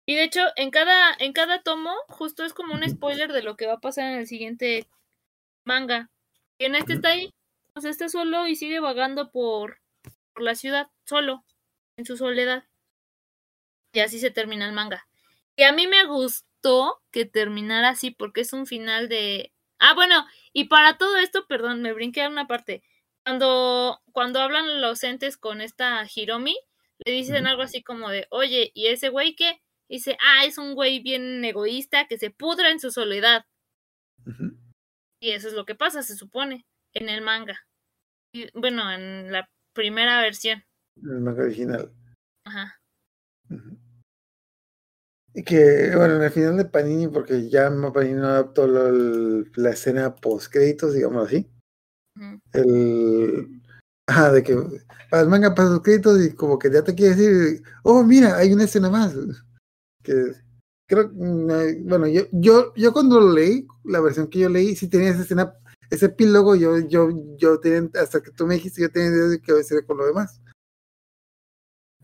[0.05, 3.55] Y de hecho, en cada, en cada tomo, justo es como un spoiler de lo
[3.55, 4.87] que va a pasar en el siguiente
[5.63, 6.09] manga.
[6.57, 7.33] Y en este está ahí.
[7.75, 9.79] O sea, está solo y sigue vagando por,
[10.33, 11.45] por la ciudad, solo,
[11.95, 12.65] en su soledad.
[13.93, 15.07] Y así se termina el manga.
[15.55, 16.48] Y a mí me gustó
[17.11, 19.53] que terminara así porque es un final de...
[19.79, 22.83] Ah, bueno, y para todo esto, perdón, me brinqué a una parte.
[23.25, 26.57] Cuando, cuando hablan los entes con esta Hiromi,
[27.05, 29.61] le dicen algo así como de, oye, ¿y ese güey qué?
[29.89, 33.45] dice, ah, es un güey bien egoísta que se pudra en su soledad.
[35.19, 37.59] Y eso es lo que pasa, se supone, en el manga.
[38.31, 40.63] Y, bueno, en la primera versión.
[40.97, 41.91] En el manga original.
[42.45, 42.79] Ajá.
[43.49, 43.78] Y
[45.45, 50.15] que, bueno, en el final de Panini, porque ya Panini no adaptó lo, la escena
[50.15, 51.49] post créditos, digamos así.
[52.53, 53.61] El.
[54.07, 54.57] Ajá, de que
[55.09, 58.37] para el manga pasa los créditos y como que ya te quiere decir, oh, mira,
[58.37, 59.15] hay una escena más
[60.03, 60.33] que
[60.87, 64.87] creo, mm, bueno, yo, yo, yo cuando lo leí, la versión que yo leí, sí
[64.87, 65.53] tenía esa escena,
[65.89, 69.51] ese epílogo, yo, yo, yo tenía, hasta que tú me dijiste, yo tenía de que
[69.51, 70.41] a con lo demás.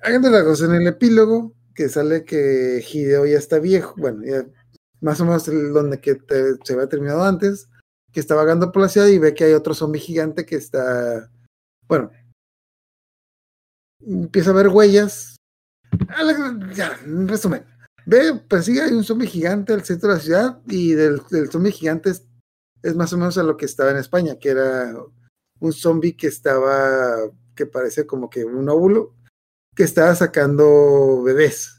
[0.02, 4.46] Hagan la cosa, en el epílogo, que sale que Hideo ya está viejo, bueno, ya
[5.02, 6.18] más o menos donde que
[6.64, 7.70] se había terminado antes,
[8.12, 11.30] que está vagando por la ciudad y ve que hay otro zombie gigante que está,
[11.88, 12.12] bueno,
[14.00, 15.36] empieza a ver huellas.
[16.74, 17.66] Ya, en resumen,
[18.06, 21.50] Ve, pues sí, hay un zombie gigante al centro de la ciudad y del, del
[21.50, 22.28] zombie gigante es,
[22.84, 24.94] es, más o menos a lo que estaba en España, que era
[25.60, 27.18] un zombie que estaba,
[27.56, 29.16] que parece como que un óvulo,
[29.76, 31.78] que estaba sacando bebés.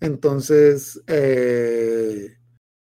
[0.00, 2.36] Entonces, eh,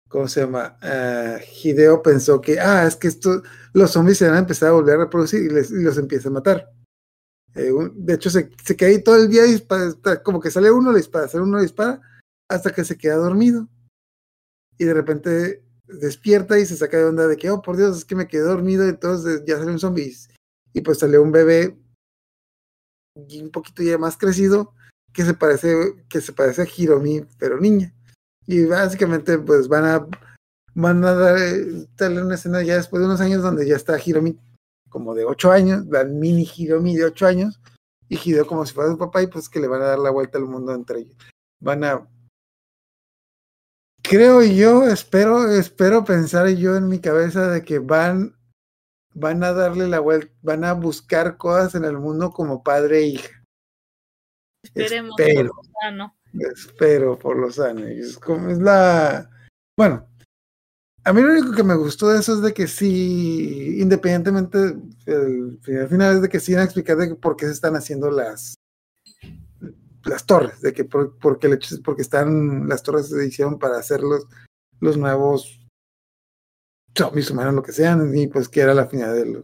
[0.08, 0.78] ¿cómo se llama?
[0.84, 3.42] Uh, Hideo pensó que, ah, es que esto,
[3.74, 6.30] los zombies se van a empezar a volver a reproducir y, les, y los empieza
[6.30, 6.70] a matar.
[7.56, 9.66] Eh, de hecho, se, se queda ahí todo el día, y
[10.24, 12.02] como que sale uno, le dispara, sale uno, le dispara,
[12.50, 13.68] hasta que se queda dormido.
[14.78, 18.06] Y de repente despierta y se saca de onda de que, oh, por Dios, es
[18.06, 20.16] que me quedé dormido, entonces ya sale un zombie.
[20.74, 21.78] Y pues sale un bebé
[23.42, 24.74] un poquito ya más crecido
[25.14, 27.94] que se parece, que se parece a Hiromi, pero niña.
[28.46, 30.08] Y básicamente, pues van a,
[30.74, 31.40] van a dar,
[31.98, 34.38] darle una escena ya después de unos años donde ya está Hiromi
[34.90, 37.60] como de ocho años, la mini Hiromi de ocho años,
[38.10, 40.10] y Hideo como si fuera su papá, y pues que le van a dar la
[40.10, 41.16] vuelta al mundo entre ellos.
[41.60, 42.08] Van a.
[44.02, 48.36] Creo yo, espero, espero pensar yo en mi cabeza de que van,
[49.14, 53.08] van a darle la vuelta, van a buscar cosas en el mundo como padre e
[53.08, 53.44] hija.
[54.64, 56.16] Esperemos espero, por lo sano.
[56.34, 58.18] Espero por los años.
[58.20, 59.30] Como es la.
[59.78, 60.08] Bueno,
[61.04, 64.76] a mí lo único que me gustó de eso es de que sí, independientemente,
[65.06, 68.12] el, final es de que sí van a explicar de por qué se están haciendo
[68.12, 68.56] las
[70.06, 74.28] las torres, de que por, porque, porque están las torres se hicieron para hacer los,
[74.80, 75.60] los nuevos
[76.96, 79.44] zombies humanos, lo que sean, y pues que era la final de los,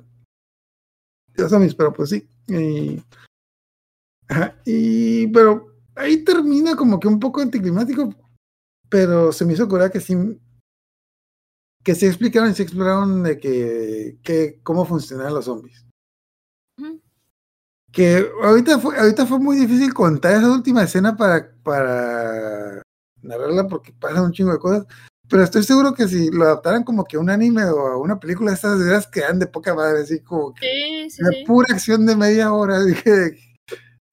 [1.34, 2.28] de los zombies, pero pues sí.
[2.48, 3.02] Y,
[4.28, 8.14] ajá, y pero ahí termina como que un poco anticlimático,
[8.90, 10.16] pero se me hizo curar que sí
[11.86, 15.86] que se explicaron y se exploraron de que, que cómo funcionan los zombies.
[17.92, 22.82] Que ahorita fue, ahorita fue muy difícil contar esa última escena para, para
[23.22, 24.88] narrarla porque pasan un chingo de cosas.
[25.30, 28.20] Pero estoy seguro que si lo adaptaran como que a un anime o a una
[28.20, 32.06] película, estas ideas quedan de poca madre, así como que Sí, sí, una pura acción
[32.06, 33.40] de media hora de, de,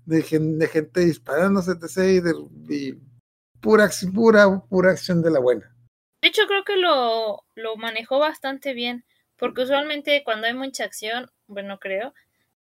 [0.06, 2.10] de, gen- de gente disparándose, etc.
[2.12, 2.32] Y, de,
[2.68, 2.98] y
[3.60, 5.74] pura, acción- pura, pura acción de la buena.
[6.22, 9.05] De hecho, creo que lo, lo manejó bastante bien,
[9.36, 12.14] porque usualmente cuando hay mucha acción, bueno, creo,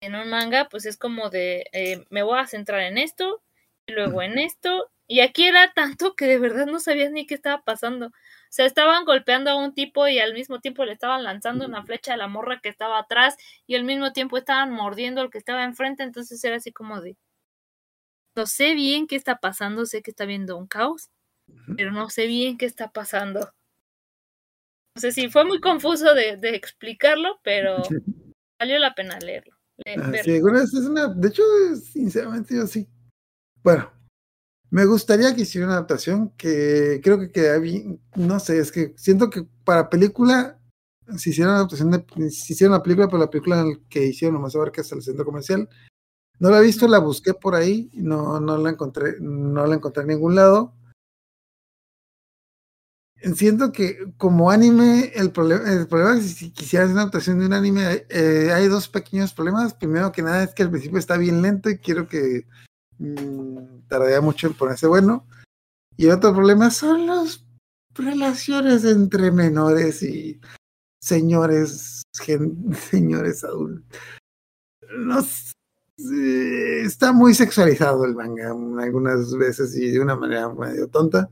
[0.01, 3.41] en un manga, pues es como de, eh, me voy a centrar en esto,
[3.87, 7.33] y luego en esto, y aquí era tanto que de verdad no sabías ni qué
[7.35, 8.11] estaba pasando.
[8.55, 11.83] O sea, estaban golpeando a un tipo y al mismo tiempo le estaban lanzando una
[11.83, 13.35] flecha a la morra que estaba atrás
[13.67, 17.17] y al mismo tiempo estaban mordiendo al que estaba enfrente, entonces era así como de,
[18.33, 21.09] no sé bien qué está pasando, sé que está viendo un caos,
[21.75, 23.41] pero no sé bien qué está pasando.
[24.95, 27.75] No sé si fue muy confuso de, de explicarlo, pero
[28.57, 29.53] valió la pena leerlo.
[29.85, 31.43] Ah, sí, bueno, es una, de hecho,
[31.75, 32.87] sinceramente yo sí.
[33.61, 33.91] Bueno,
[34.69, 38.93] me gustaría que hiciera una adaptación que creo que queda bien, no sé, es que
[38.97, 40.59] siento que para película
[41.17, 44.55] si hicieron una adaptación de, si hicieron la película, pero la película que hicieron nomás
[44.55, 45.69] a ver que es el centro comercial.
[46.39, 50.01] No la he visto, la busqué por ahí, no, no la encontré, no la encontré
[50.01, 50.73] en ningún lado.
[53.35, 57.45] Siento que como anime, el problema, el problema es que si quisieras una adaptación de
[57.45, 59.73] un anime, eh, hay dos pequeños problemas.
[59.73, 62.45] Primero que nada es que al principio está bien lento y quiero que
[62.99, 65.27] mm, tardaría mucho en ponerse bueno.
[65.97, 67.45] Y el otro problema son las
[67.93, 70.39] relaciones entre menores y
[70.99, 72.03] señores,
[72.89, 73.99] señores adultos.
[74.97, 75.19] No
[75.97, 81.29] está muy sexualizado el manga algunas veces y de una manera medio tonta.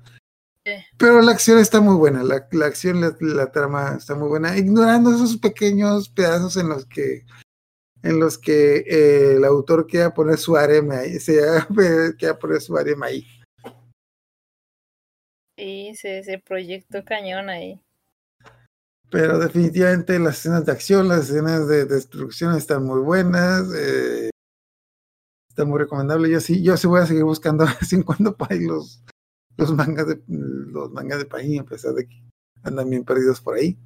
[0.98, 4.58] Pero la acción está muy buena, la, la acción, la, la, trama está muy buena,
[4.58, 7.26] ignorando esos pequeños pedazos en los que
[8.04, 11.42] en los que eh, el autor quiera poner su arema ahí, se
[12.18, 13.26] quiera poner su arema ahí.
[15.58, 17.80] Sí, se, se proyectó cañón ahí.
[19.10, 23.72] Pero definitivamente las escenas de acción, las escenas de destrucción están muy buenas.
[23.76, 24.32] Eh,
[25.48, 26.32] está muy recomendable.
[26.32, 29.04] Yo sí, yo sí voy a seguir buscando a vez en cuando para los,
[29.56, 32.24] los mangas de los mangas de país, a pesar de que
[32.64, 33.78] andan bien perdidos por ahí.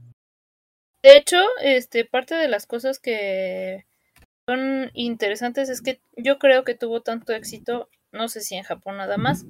[1.03, 3.85] De hecho, este, parte de las cosas que
[4.47, 8.97] son interesantes es que yo creo que tuvo tanto éxito, no sé si en Japón
[8.97, 9.45] nada más,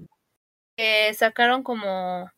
[0.76, 2.30] que sacaron como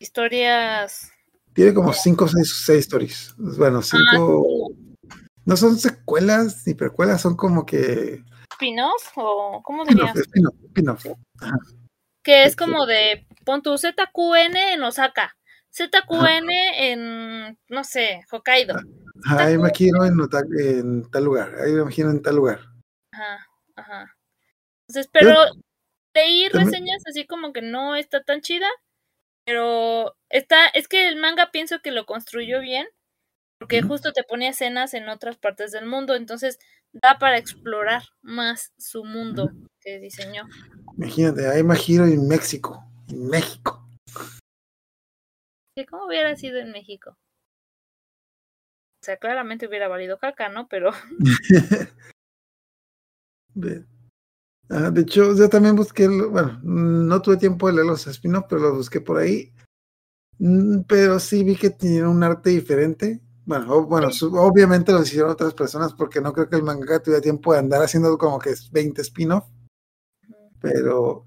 [0.00, 1.12] historias
[1.54, 3.34] tiene como cinco o seis, seis stories.
[3.36, 4.70] Bueno, cinco.
[5.10, 8.22] Ah, no son secuelas ni precuelas, son como que.
[8.52, 9.12] ¿Spin-off?
[9.16, 10.16] ¿O cómo dirías?
[10.16, 11.04] Spin-off.
[12.22, 13.26] Que es como de.
[13.44, 15.36] Pon tu ZQN en Osaka.
[15.74, 17.58] ZQN en.
[17.68, 18.76] No sé, Hokkaido.
[19.24, 20.18] Ajá, ahí me imagino en,
[20.58, 21.54] en, tal lugar.
[21.60, 22.60] Ahí me imagino en tal lugar.
[23.12, 24.16] Ajá, ajá.
[24.88, 25.34] Entonces, pero.
[26.14, 28.68] Leí reseñas así como que no está tan chida
[29.44, 32.86] pero está, es que el manga pienso que lo construyó bien,
[33.58, 36.58] porque justo te ponía escenas en otras partes del mundo, entonces
[36.92, 40.48] da para explorar más su mundo que diseñó.
[40.96, 43.88] Imagínate, hay Magiro en México, en México.
[45.88, 47.16] ¿Cómo hubiera sido en México?
[49.02, 50.68] O sea, claramente hubiera valido caca, ¿no?
[50.68, 50.92] Pero.
[54.70, 58.62] Ah, de hecho, yo también busqué, bueno, no tuve tiempo de leer los spin pero
[58.62, 59.52] los busqué por ahí.
[60.38, 63.20] Mm, pero sí vi que tenían un arte diferente.
[63.44, 67.52] Bueno, bueno, obviamente lo hicieron otras personas porque no creo que el manga tuviera tiempo
[67.52, 69.44] de andar haciendo como que 20 spin-off.
[70.60, 71.26] Pero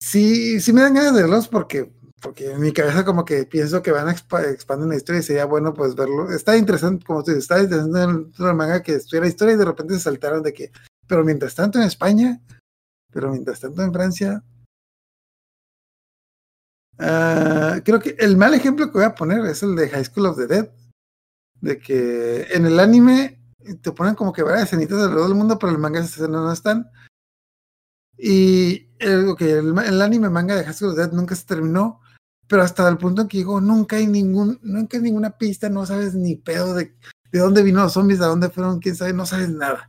[0.00, 3.82] sí, sí me dan ganas de verlos porque, porque en mi cabeza como que pienso
[3.82, 6.30] que van a expandir la historia y sería bueno pues verlo.
[6.30, 8.00] Está interesante, como tú dices, está interesante
[8.38, 10.70] el manga que estuviera historia y de repente se saltaron de que
[11.10, 12.40] pero mientras tanto en España,
[13.10, 14.44] pero mientras tanto en Francia,
[17.00, 20.26] uh, creo que el mal ejemplo que voy a poner es el de High School
[20.26, 20.70] of the Dead,
[21.60, 23.42] de que en el anime
[23.82, 26.42] te ponen como que varias escenitas alrededor del mundo, pero en el manga esas escenas
[26.42, 26.88] no están.
[28.16, 32.00] Y el, el, anime manga de High School of the Dead nunca se terminó,
[32.50, 35.86] pero hasta el punto en que digo, nunca hay ningún, nunca hay ninguna pista, no
[35.86, 36.96] sabes ni pedo de,
[37.30, 39.88] de dónde vino los zombies, de dónde fueron, quién sabe, no sabes nada.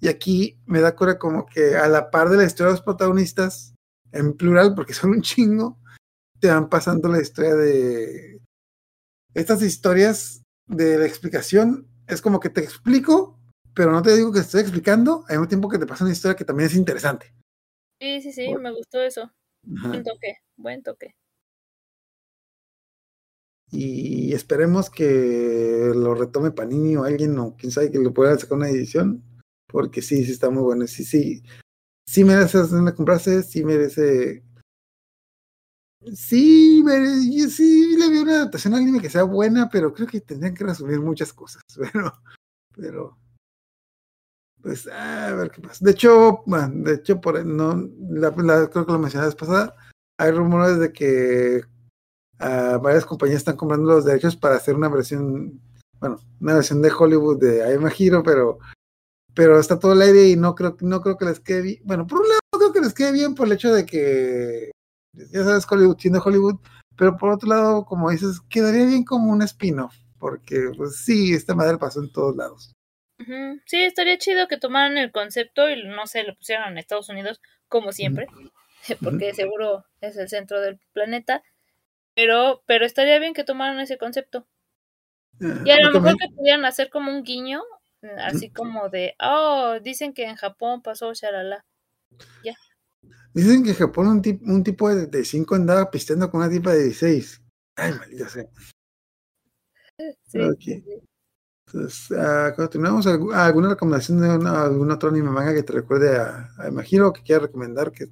[0.00, 2.80] Y aquí me da cura como que a la par de la historia de los
[2.80, 3.74] protagonistas,
[4.12, 5.78] en plural, porque son un chingo,
[6.40, 8.40] te van pasando la historia de
[9.34, 11.86] estas historias de la explicación.
[12.06, 13.38] Es como que te explico,
[13.74, 16.34] pero no te digo que estoy explicando, al mismo tiempo que te pasa una historia
[16.34, 17.34] que también es interesante.
[18.00, 19.30] Sí, sí, sí, me gustó eso.
[19.62, 21.14] Buen toque, buen toque.
[23.74, 28.58] Y esperemos que lo retome Panini o alguien, o quién sabe que lo pueda sacar
[28.58, 29.22] una edición
[29.74, 30.86] porque sí, sí está muy bueno.
[30.86, 31.42] Sí, sí,
[32.06, 32.60] sí merece
[32.94, 34.44] comprarse, sí merece.
[36.14, 40.20] Sí, merece, sí le veo una adaptación al anime que sea buena, pero creo que
[40.20, 41.62] tendrían que resumir muchas cosas.
[41.76, 42.22] Pero,
[42.76, 43.18] pero
[44.62, 45.84] pues a ver qué pasa.
[45.84, 47.74] De hecho, bueno, de hecho, por no,
[48.10, 48.32] la,
[48.70, 49.74] creo que lo mencioné la pasada,
[50.18, 51.64] hay rumores de que
[52.40, 55.60] uh, varias compañías están comprando los derechos para hacer una versión,
[56.00, 58.58] bueno, una versión de Hollywood de Hero, pero
[59.34, 61.80] pero está todo el aire y no creo, no creo que les quede bien.
[61.84, 64.70] Bueno, por un lado creo que les quede bien por el hecho de que,
[65.12, 66.60] ya sabes, Hollywood siendo Hollywood,
[66.96, 71.54] pero por otro lado, como dices, quedaría bien como un spin-off, porque pues sí, esta
[71.54, 72.72] madre pasó en todos lados.
[73.66, 77.40] Sí, estaría chido que tomaran el concepto y no sé, lo pusieran en Estados Unidos,
[77.68, 78.26] como siempre,
[79.02, 81.42] porque seguro es el centro del planeta,
[82.14, 84.46] pero, pero estaría bien que tomaran ese concepto.
[85.40, 87.62] Ah, y a lo mejor que pudieran hacer como un guiño
[88.18, 91.64] Así como de, oh, dicen que en Japón pasó shalala.
[92.44, 92.54] Ya.
[93.32, 96.72] Dicen que en Japón un, tip, un tipo de 5 andaba pisteando con una tipa
[96.72, 97.42] de 16.
[97.76, 98.44] Ay, maldita sea.
[100.26, 100.84] Sí.
[101.66, 103.06] Entonces, ah, continuamos.
[103.06, 107.12] ¿Algu- ¿Alguna recomendación de una- algún otro anime manga que te recuerde a, a Imagino
[107.12, 107.90] que quieras recomendar?
[107.92, 108.08] Que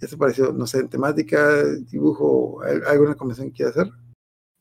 [0.00, 3.92] ya se pareció, no sé, en temática, dibujo, al- alguna recomendación que quieras hacer?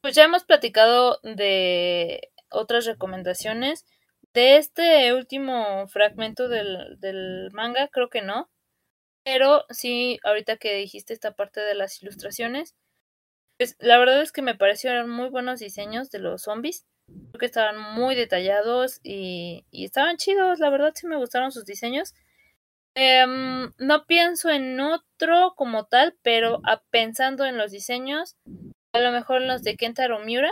[0.02, 3.86] Pues ya hemos platicado de otras recomendaciones.
[4.34, 8.50] De este último fragmento del, del manga, creo que no.
[9.24, 12.76] Pero sí, ahorita que dijiste esta parte de las ilustraciones,
[13.58, 16.86] pues la verdad es que me parecieron muy buenos diseños de los zombies.
[17.32, 20.60] Creo que estaban muy detallados y, y estaban chidos.
[20.60, 22.14] La verdad sí me gustaron sus diseños.
[23.00, 28.36] Em, no pienso en otro como tal, pero a- pensando en los diseños,
[28.92, 30.52] a lo mejor los de Kentaro Miura,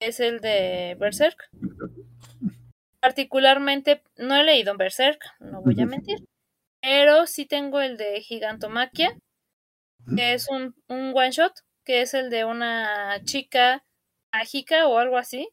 [0.00, 1.36] es el de Berserk.
[3.00, 6.18] Particularmente, no he leído Berserk, no voy a mentir,
[6.80, 9.14] pero sí tengo el de Gigantomaquia,
[10.16, 11.52] que es un, un one shot,
[11.84, 13.84] que es el de una chica
[14.32, 15.48] mágica o algo así,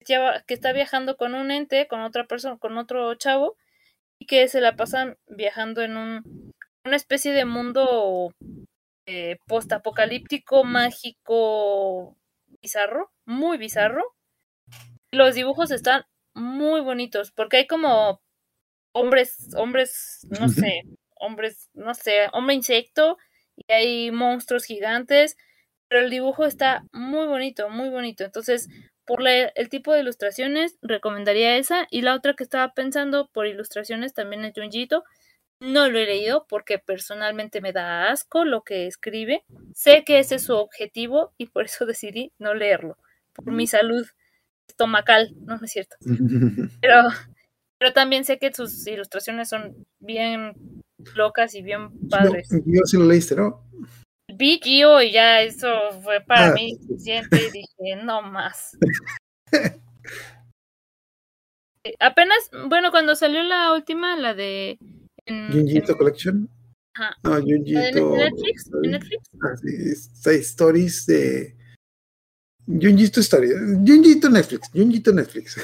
[0.00, 3.56] que, lleva- que está viajando con un ente, con otra persona, con otro chavo,
[4.18, 6.52] y que se la pasan viajando en un,
[6.84, 8.32] una especie de mundo
[9.06, 12.16] eh, postapocalíptico, mágico,
[12.60, 14.02] bizarro, muy bizarro.
[15.10, 16.04] Los dibujos están
[16.34, 18.20] muy bonitos, porque hay como
[18.92, 20.82] hombres, hombres, no sé,
[21.16, 23.16] hombres, no sé, hombre insecto,
[23.56, 25.36] y hay monstruos gigantes,
[25.88, 28.24] pero el dibujo está muy bonito, muy bonito.
[28.24, 28.68] Entonces,
[29.08, 31.86] por la- el tipo de ilustraciones, recomendaría esa.
[31.90, 35.02] Y la otra que estaba pensando por ilustraciones también es Junjito.
[35.60, 39.44] No lo he leído porque personalmente me da asco lo que escribe.
[39.74, 42.98] Sé que ese es su objetivo y por eso decidí no leerlo.
[43.32, 44.06] Por mi salud
[44.68, 45.96] estomacal, no, no es cierto.
[46.82, 47.08] Pero,
[47.78, 50.52] pero también sé que sus ilustraciones son bien
[51.14, 52.48] locas y bien padres.
[52.66, 53.64] Yo sí lo leíste, ¿no?
[54.38, 55.66] Vi Gio y ya eso
[56.02, 57.36] fue para Ah, mí suficiente.
[57.48, 58.78] y Dije, no más.
[62.00, 64.78] Apenas, bueno, cuando salió la última, la de.
[65.26, 66.48] Junjito Collection.
[66.94, 68.14] ajá, No, Junjito.
[68.82, 69.30] Netflix.
[69.42, 71.56] Ah, sí, seis stories de.
[72.66, 73.48] Junjito Story.
[73.86, 74.70] Junjito Netflix.
[74.72, 75.56] Junjito Netflix.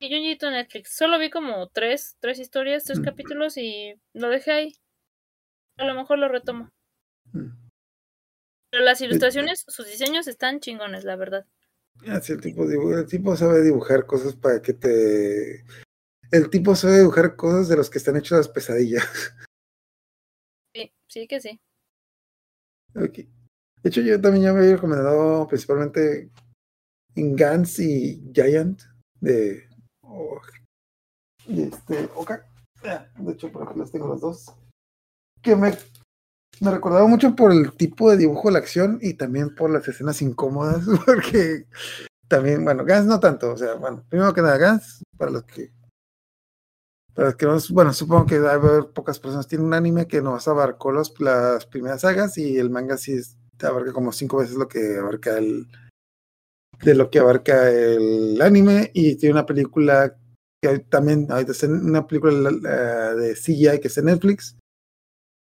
[0.00, 0.96] Y Junjito Netflix.
[0.96, 3.04] Solo vi como tres, tres historias, tres Mm.
[3.04, 4.72] capítulos y lo dejé ahí.
[5.76, 6.70] A lo mejor lo retomo.
[7.32, 7.59] Mm.
[8.70, 11.46] Pero las ilustraciones, sus diseños están chingones, la verdad.
[12.08, 15.64] Así el tipo, dibu- el tipo sabe dibujar cosas para que te.
[16.30, 19.04] El tipo sabe dibujar cosas de los que están hechos las pesadillas.
[20.74, 21.60] Sí, sí que sí.
[22.94, 23.28] De
[23.88, 26.30] hecho, yo también ya me había recomendado principalmente
[27.16, 28.80] en Gans y Giant
[29.20, 29.68] de.
[30.02, 30.40] oh,
[31.46, 32.08] y este.
[32.14, 32.46] Oka.
[32.84, 34.46] Ah, De hecho, por aquí las tengo las dos.
[35.42, 35.72] Que me,
[36.60, 39.86] me recordaba mucho por el tipo de dibujo de la acción y también por las
[39.88, 41.66] escenas incómodas, porque
[42.28, 43.52] también, bueno, Gans no tanto.
[43.52, 45.72] O sea, bueno, primero que nada, Gans, para los que.
[47.14, 49.48] Para los que no, bueno, supongo que a haber pocas personas.
[49.48, 53.36] Tiene un anime que nos abarcó los, las primeras sagas y el manga sí es-
[53.62, 55.66] abarca como cinco veces lo que abarca el.
[56.82, 60.16] de lo que abarca el anime y tiene una película
[60.62, 64.56] que también ahorita está en una película eh, de CGI que está en Netflix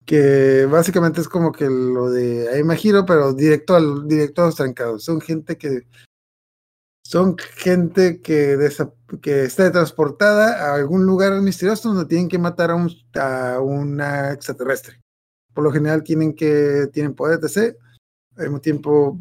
[0.04, 4.56] que básicamente es como que lo de Aima Hiro pero directo al directo a los
[4.56, 5.86] trancados son gente que
[7.06, 8.58] son gente que,
[9.20, 14.32] que está transportada a algún lugar misterioso donde tienen que matar a, un, a una
[14.32, 15.00] extraterrestre.
[15.52, 17.76] Por lo general tienen que tienen poder etc.
[18.36, 19.20] Al mismo tiempo,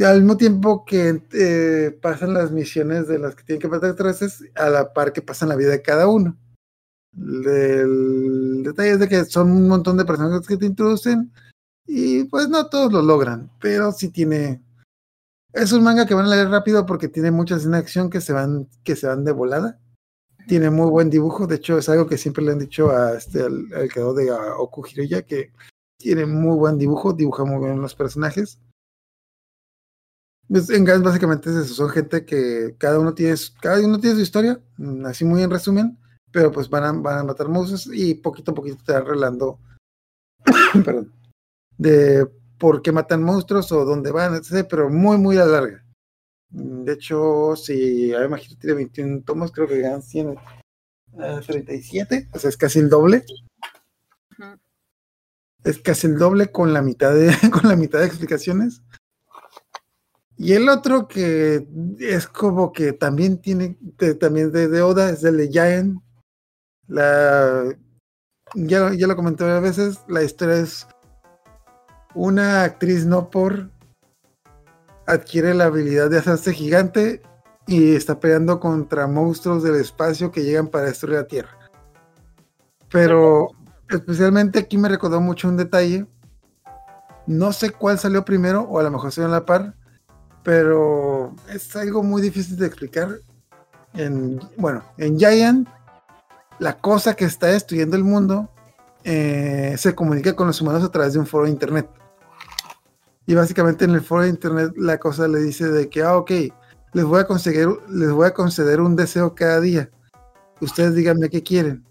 [0.00, 4.50] al mismo tiempo que eh, pasan las misiones de las que tienen que matar extraterrestres,
[4.54, 6.36] a la par que pasan la vida de cada uno.
[7.16, 11.32] El detalle es de que son un montón de personajes que te introducen
[11.86, 14.62] y pues no todos lo logran, pero sí tiene
[15.54, 18.32] es un manga que van a leer rápido porque tiene muchas de acción que se
[18.32, 19.78] van, que se van de volada.
[20.48, 21.46] Tiene muy buen dibujo.
[21.46, 24.32] De hecho, es algo que siempre le han dicho a este, al, al creador de
[24.32, 25.52] Oku Hiroya, que
[25.96, 28.58] tiene muy buen dibujo, dibuja muy bien los personajes.
[30.48, 34.60] Pues, en Gans básicamente son gente que cada uno tiene, cada uno tiene su historia,
[34.76, 35.98] mm, así muy en resumen,
[36.34, 39.60] pero pues van a, van a matar monstruos y poquito a poquito te van revelando
[40.84, 41.12] perdón,
[41.78, 42.28] de
[42.58, 45.84] por qué matan monstruos o dónde van, etc., pero muy, muy a la larga.
[46.50, 50.36] De hecho, si Además tiene 21 tomos, creo que Gans tiene
[51.18, 53.24] eh, 37, o sea, es casi el doble.
[55.62, 58.82] Es casi el doble con la mitad de, con la mitad de explicaciones.
[60.36, 61.66] Y el otro que
[62.00, 63.78] es como que también tiene,
[64.18, 66.03] también de, de Oda, es el de Giant.
[66.86, 67.64] La,
[68.54, 70.86] ya, ya lo comenté varias veces, la historia es
[72.14, 73.70] una actriz no por
[75.06, 77.22] adquiere la habilidad de hacerse gigante
[77.66, 81.58] y está peleando contra monstruos del espacio que llegan para destruir la Tierra.
[82.90, 83.48] Pero
[83.88, 86.06] especialmente aquí me recordó mucho un detalle.
[87.26, 89.74] No sé cuál salió primero, o a lo mejor salió en la par,
[90.42, 93.08] pero es algo muy difícil de explicar.
[93.94, 95.68] En, bueno, en Giant,
[96.58, 98.50] la cosa que está destruyendo el mundo
[99.04, 101.88] eh, se comunica con los humanos a través de un foro de internet.
[103.26, 106.30] Y básicamente en el foro de internet la cosa le dice de que, ah, ok,
[106.92, 107.26] les voy a
[107.90, 109.90] les voy a conceder un deseo cada día.
[110.60, 111.84] Ustedes díganme qué quieren.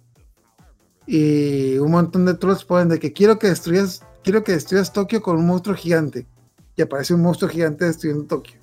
[1.05, 5.21] Y un montón de trolls ponen de que quiero que destruyas, quiero que destruyas Tokio
[5.21, 6.27] con un monstruo gigante.
[6.75, 8.62] Y aparece un monstruo gigante destruyendo Tokio.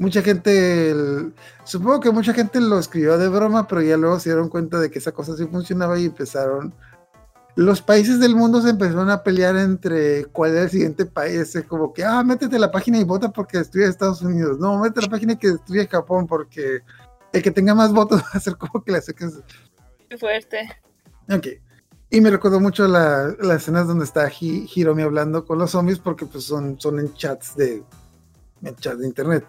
[0.00, 0.94] Mucha gente,
[1.64, 4.90] supongo que mucha gente lo escribió de broma, pero ya luego se dieron cuenta de
[4.90, 6.74] que esa cosa sí funcionaba y empezaron
[7.56, 11.54] los países del mundo se empezaron a pelear entre cuál era el siguiente país.
[11.54, 14.58] Es como que, ah, métete la página y vota porque destruye Estados Unidos.
[14.58, 16.80] No, métete la página que destruye Japón porque
[17.34, 20.70] el que tenga más votos va a ser como que le hace Qué fuerte.
[21.28, 21.46] Ok.
[22.08, 26.44] Y me recuerdo mucho las escenas donde está Hiromi hablando con los zombies porque pues
[26.44, 27.84] son, son en chats de
[28.62, 29.46] en chats de internet.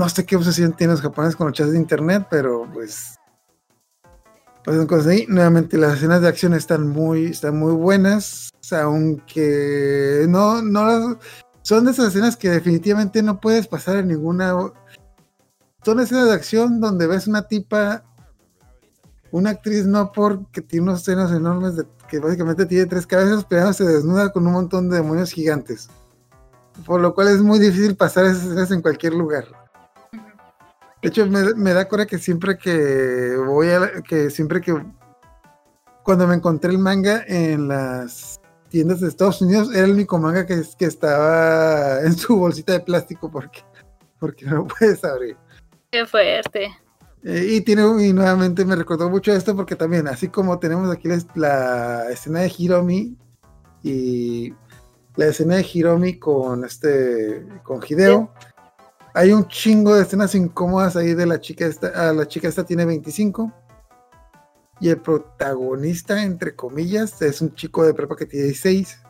[0.00, 3.18] No sé qué obsesión tienen los japoneses con los chats de internet, pero pues
[4.64, 5.26] pasan cosas ahí.
[5.28, 11.18] Nuevamente las escenas de acción están muy, están muy buenas, aunque no, no
[11.60, 14.54] son de esas escenas que definitivamente no puedes pasar en ninguna.
[15.84, 18.02] Son escenas de acción donde ves una tipa,
[19.32, 21.74] una actriz no porque tiene unos senos enormes
[22.08, 25.90] que básicamente tiene tres cabezas, pero se desnuda con un montón de demonios gigantes.
[26.86, 29.60] Por lo cual es muy difícil pasar esas escenas en cualquier lugar.
[31.02, 34.02] De hecho, me, da cora que siempre que voy a.
[34.02, 34.74] que siempre que.
[36.02, 40.46] Cuando me encontré el manga en las tiendas de Estados Unidos, era el único manga
[40.46, 43.60] que, que estaba en su bolsita de plástico porque,
[44.18, 45.36] porque no lo puedes abrir.
[45.90, 46.70] Qué fuerte.
[47.22, 51.08] Eh, y tiene y nuevamente me recordó mucho esto porque también, así como tenemos aquí
[51.34, 53.14] la, escena de Hiromi
[53.82, 54.54] y
[55.16, 58.32] la escena de Hiromi con este con Hideo
[59.14, 62.12] hay un chingo de escenas incómodas ahí de la chica esta.
[62.12, 63.52] la chica esta tiene 25.
[64.80, 69.02] Y el protagonista, entre comillas, es un chico de prepa que tiene 16.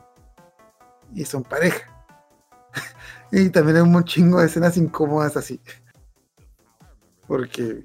[1.14, 2.04] Y son pareja.
[3.32, 5.60] y también hay un chingo de escenas incómodas así.
[7.28, 7.84] Porque,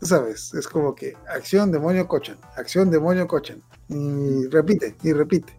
[0.00, 2.38] tú sabes, es como que acción, demonio, cochan.
[2.56, 3.62] Acción, demonio, cochan.
[3.88, 5.52] Y repite, y repite.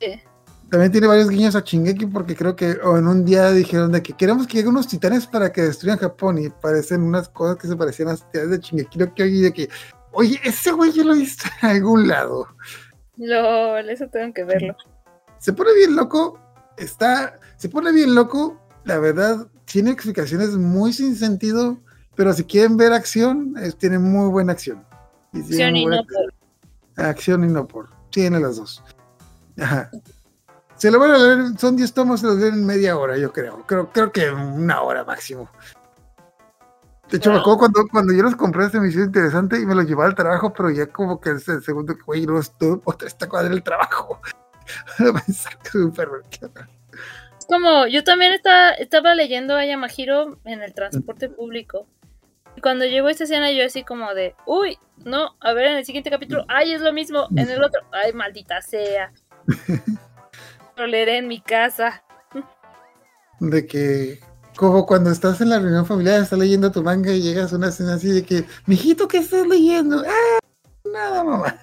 [0.00, 0.22] Sí.
[0.70, 4.12] También tiene varios guiños a Chingeki porque creo que en un día dijeron de que
[4.12, 7.76] queremos que lleguen unos titanes para que destruyan Japón y parecen unas cosas que se
[7.76, 8.98] parecían a las titanes de Chingeki.
[8.98, 9.68] Creo que oí de que,
[10.12, 12.46] oye, ese güey yo lo he visto en algún lado.
[13.16, 14.76] LOL, eso tengo que verlo.
[15.38, 16.38] Se pone bien loco,
[16.76, 21.78] está, se pone bien loco, la verdad, tiene explicaciones muy sin sentido,
[22.14, 24.84] pero si quieren ver acción, tiene muy buena acción.
[25.32, 27.04] acción y no por.
[27.04, 27.88] Acción y no por.
[28.10, 28.84] Tiene las dos.
[29.58, 29.90] Ajá.
[30.80, 33.30] Se lo van a leer, son 10 tomos, se los leen en media hora, yo
[33.34, 33.66] creo.
[33.66, 35.50] Creo, creo que una hora máximo.
[37.10, 39.74] De hecho, me acuerdo cuando, cuando yo los compré, este me hizo interesante y me
[39.74, 42.80] lo llevaba al trabajo, pero ya como que es el segundo que, güey, no, esto,
[42.86, 44.22] otra esta cuadra el trabajo.
[44.96, 45.78] pensar que
[47.38, 51.86] Es como, yo también estaba, estaba leyendo a Yamahiro en el transporte público.
[52.56, 55.84] Y cuando llegó esta escena, yo así como de, uy, no, a ver, en el
[55.84, 57.28] siguiente capítulo, ay, es lo mismo.
[57.36, 59.12] En el otro, ay, maldita sea.
[60.80, 62.02] lo leeré en mi casa.
[63.38, 64.20] De que,
[64.56, 67.68] como cuando estás en la reunión familiar, estás leyendo tu manga y llegas a una
[67.68, 70.02] escena así de que, mijito, ¿qué estás leyendo?
[70.06, 70.38] ¡Ah!
[70.84, 71.56] Nada, mamá.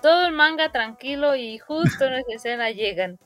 [0.00, 3.18] Todo el manga tranquilo y justo en esa escena llegan.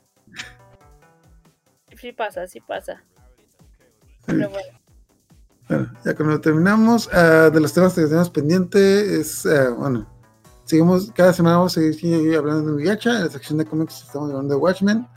[1.96, 3.02] Sí pasa, sí pasa.
[4.26, 4.78] Pero bueno.
[5.68, 10.08] Bueno, ya cuando terminamos, uh, de los temas que tenemos pendiente, es, uh, bueno,
[10.68, 13.16] Seguimos, cada semana vamos a seguir hablando de Gacha.
[13.16, 15.08] En la sección de cómics estamos hablando de Watchmen.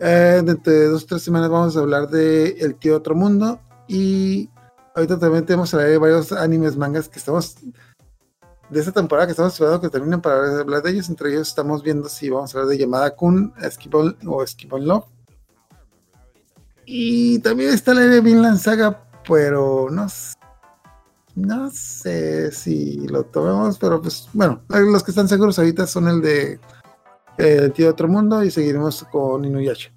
[0.00, 3.60] Eh, dentro de dos o tres semanas vamos a hablar de El Tío Otro Mundo.
[3.86, 4.50] Y
[4.96, 7.54] ahorita también tenemos a varios animes, mangas que estamos
[8.70, 11.08] de esta temporada que estamos esperando que terminen para hablar de ellos.
[11.08, 14.84] Entre ellos estamos viendo si vamos a hablar de Llamada Kun, Skip o Skip on
[14.84, 15.04] Love.
[16.86, 20.34] Y también está la de Vinland Saga, pero no sé
[21.34, 26.20] no sé si lo tomemos, pero pues bueno, los que están seguros ahorita son el
[26.20, 26.60] de
[27.38, 29.90] El Tío de Otro Mundo y seguiremos con Inuyasha.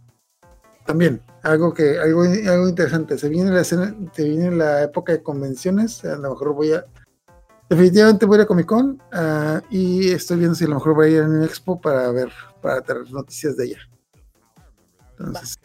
[0.85, 5.23] También, algo que algo, algo interesante, se viene la escena, se viene la época de
[5.23, 6.85] convenciones, a lo mejor voy a
[7.69, 10.95] definitivamente voy a ir a Comic Con uh, y estoy viendo si a lo mejor
[10.95, 12.31] voy a ir a un expo para ver,
[12.61, 13.79] para tener noticias de ella.
[15.17, 15.57] Entonces,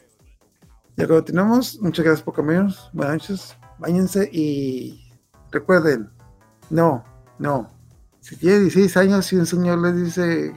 [0.96, 1.78] Ya continuamos.
[1.80, 2.90] Muchas gracias por comernos.
[2.92, 3.56] Buenas noches.
[3.78, 5.09] Báñense y
[5.50, 6.10] recuerden,
[6.70, 7.04] no,
[7.38, 7.70] no.
[8.20, 10.54] Si tiene 16 años y un señor les dice,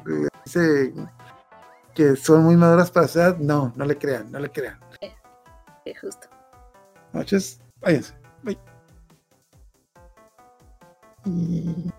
[1.93, 4.79] que son muy maduras para esa edad, no, no le crean, no le crean.
[5.85, 6.27] Sí, justo.
[7.13, 8.13] Noches, váyanse.
[8.43, 8.57] Bye.
[11.25, 11.91] Y-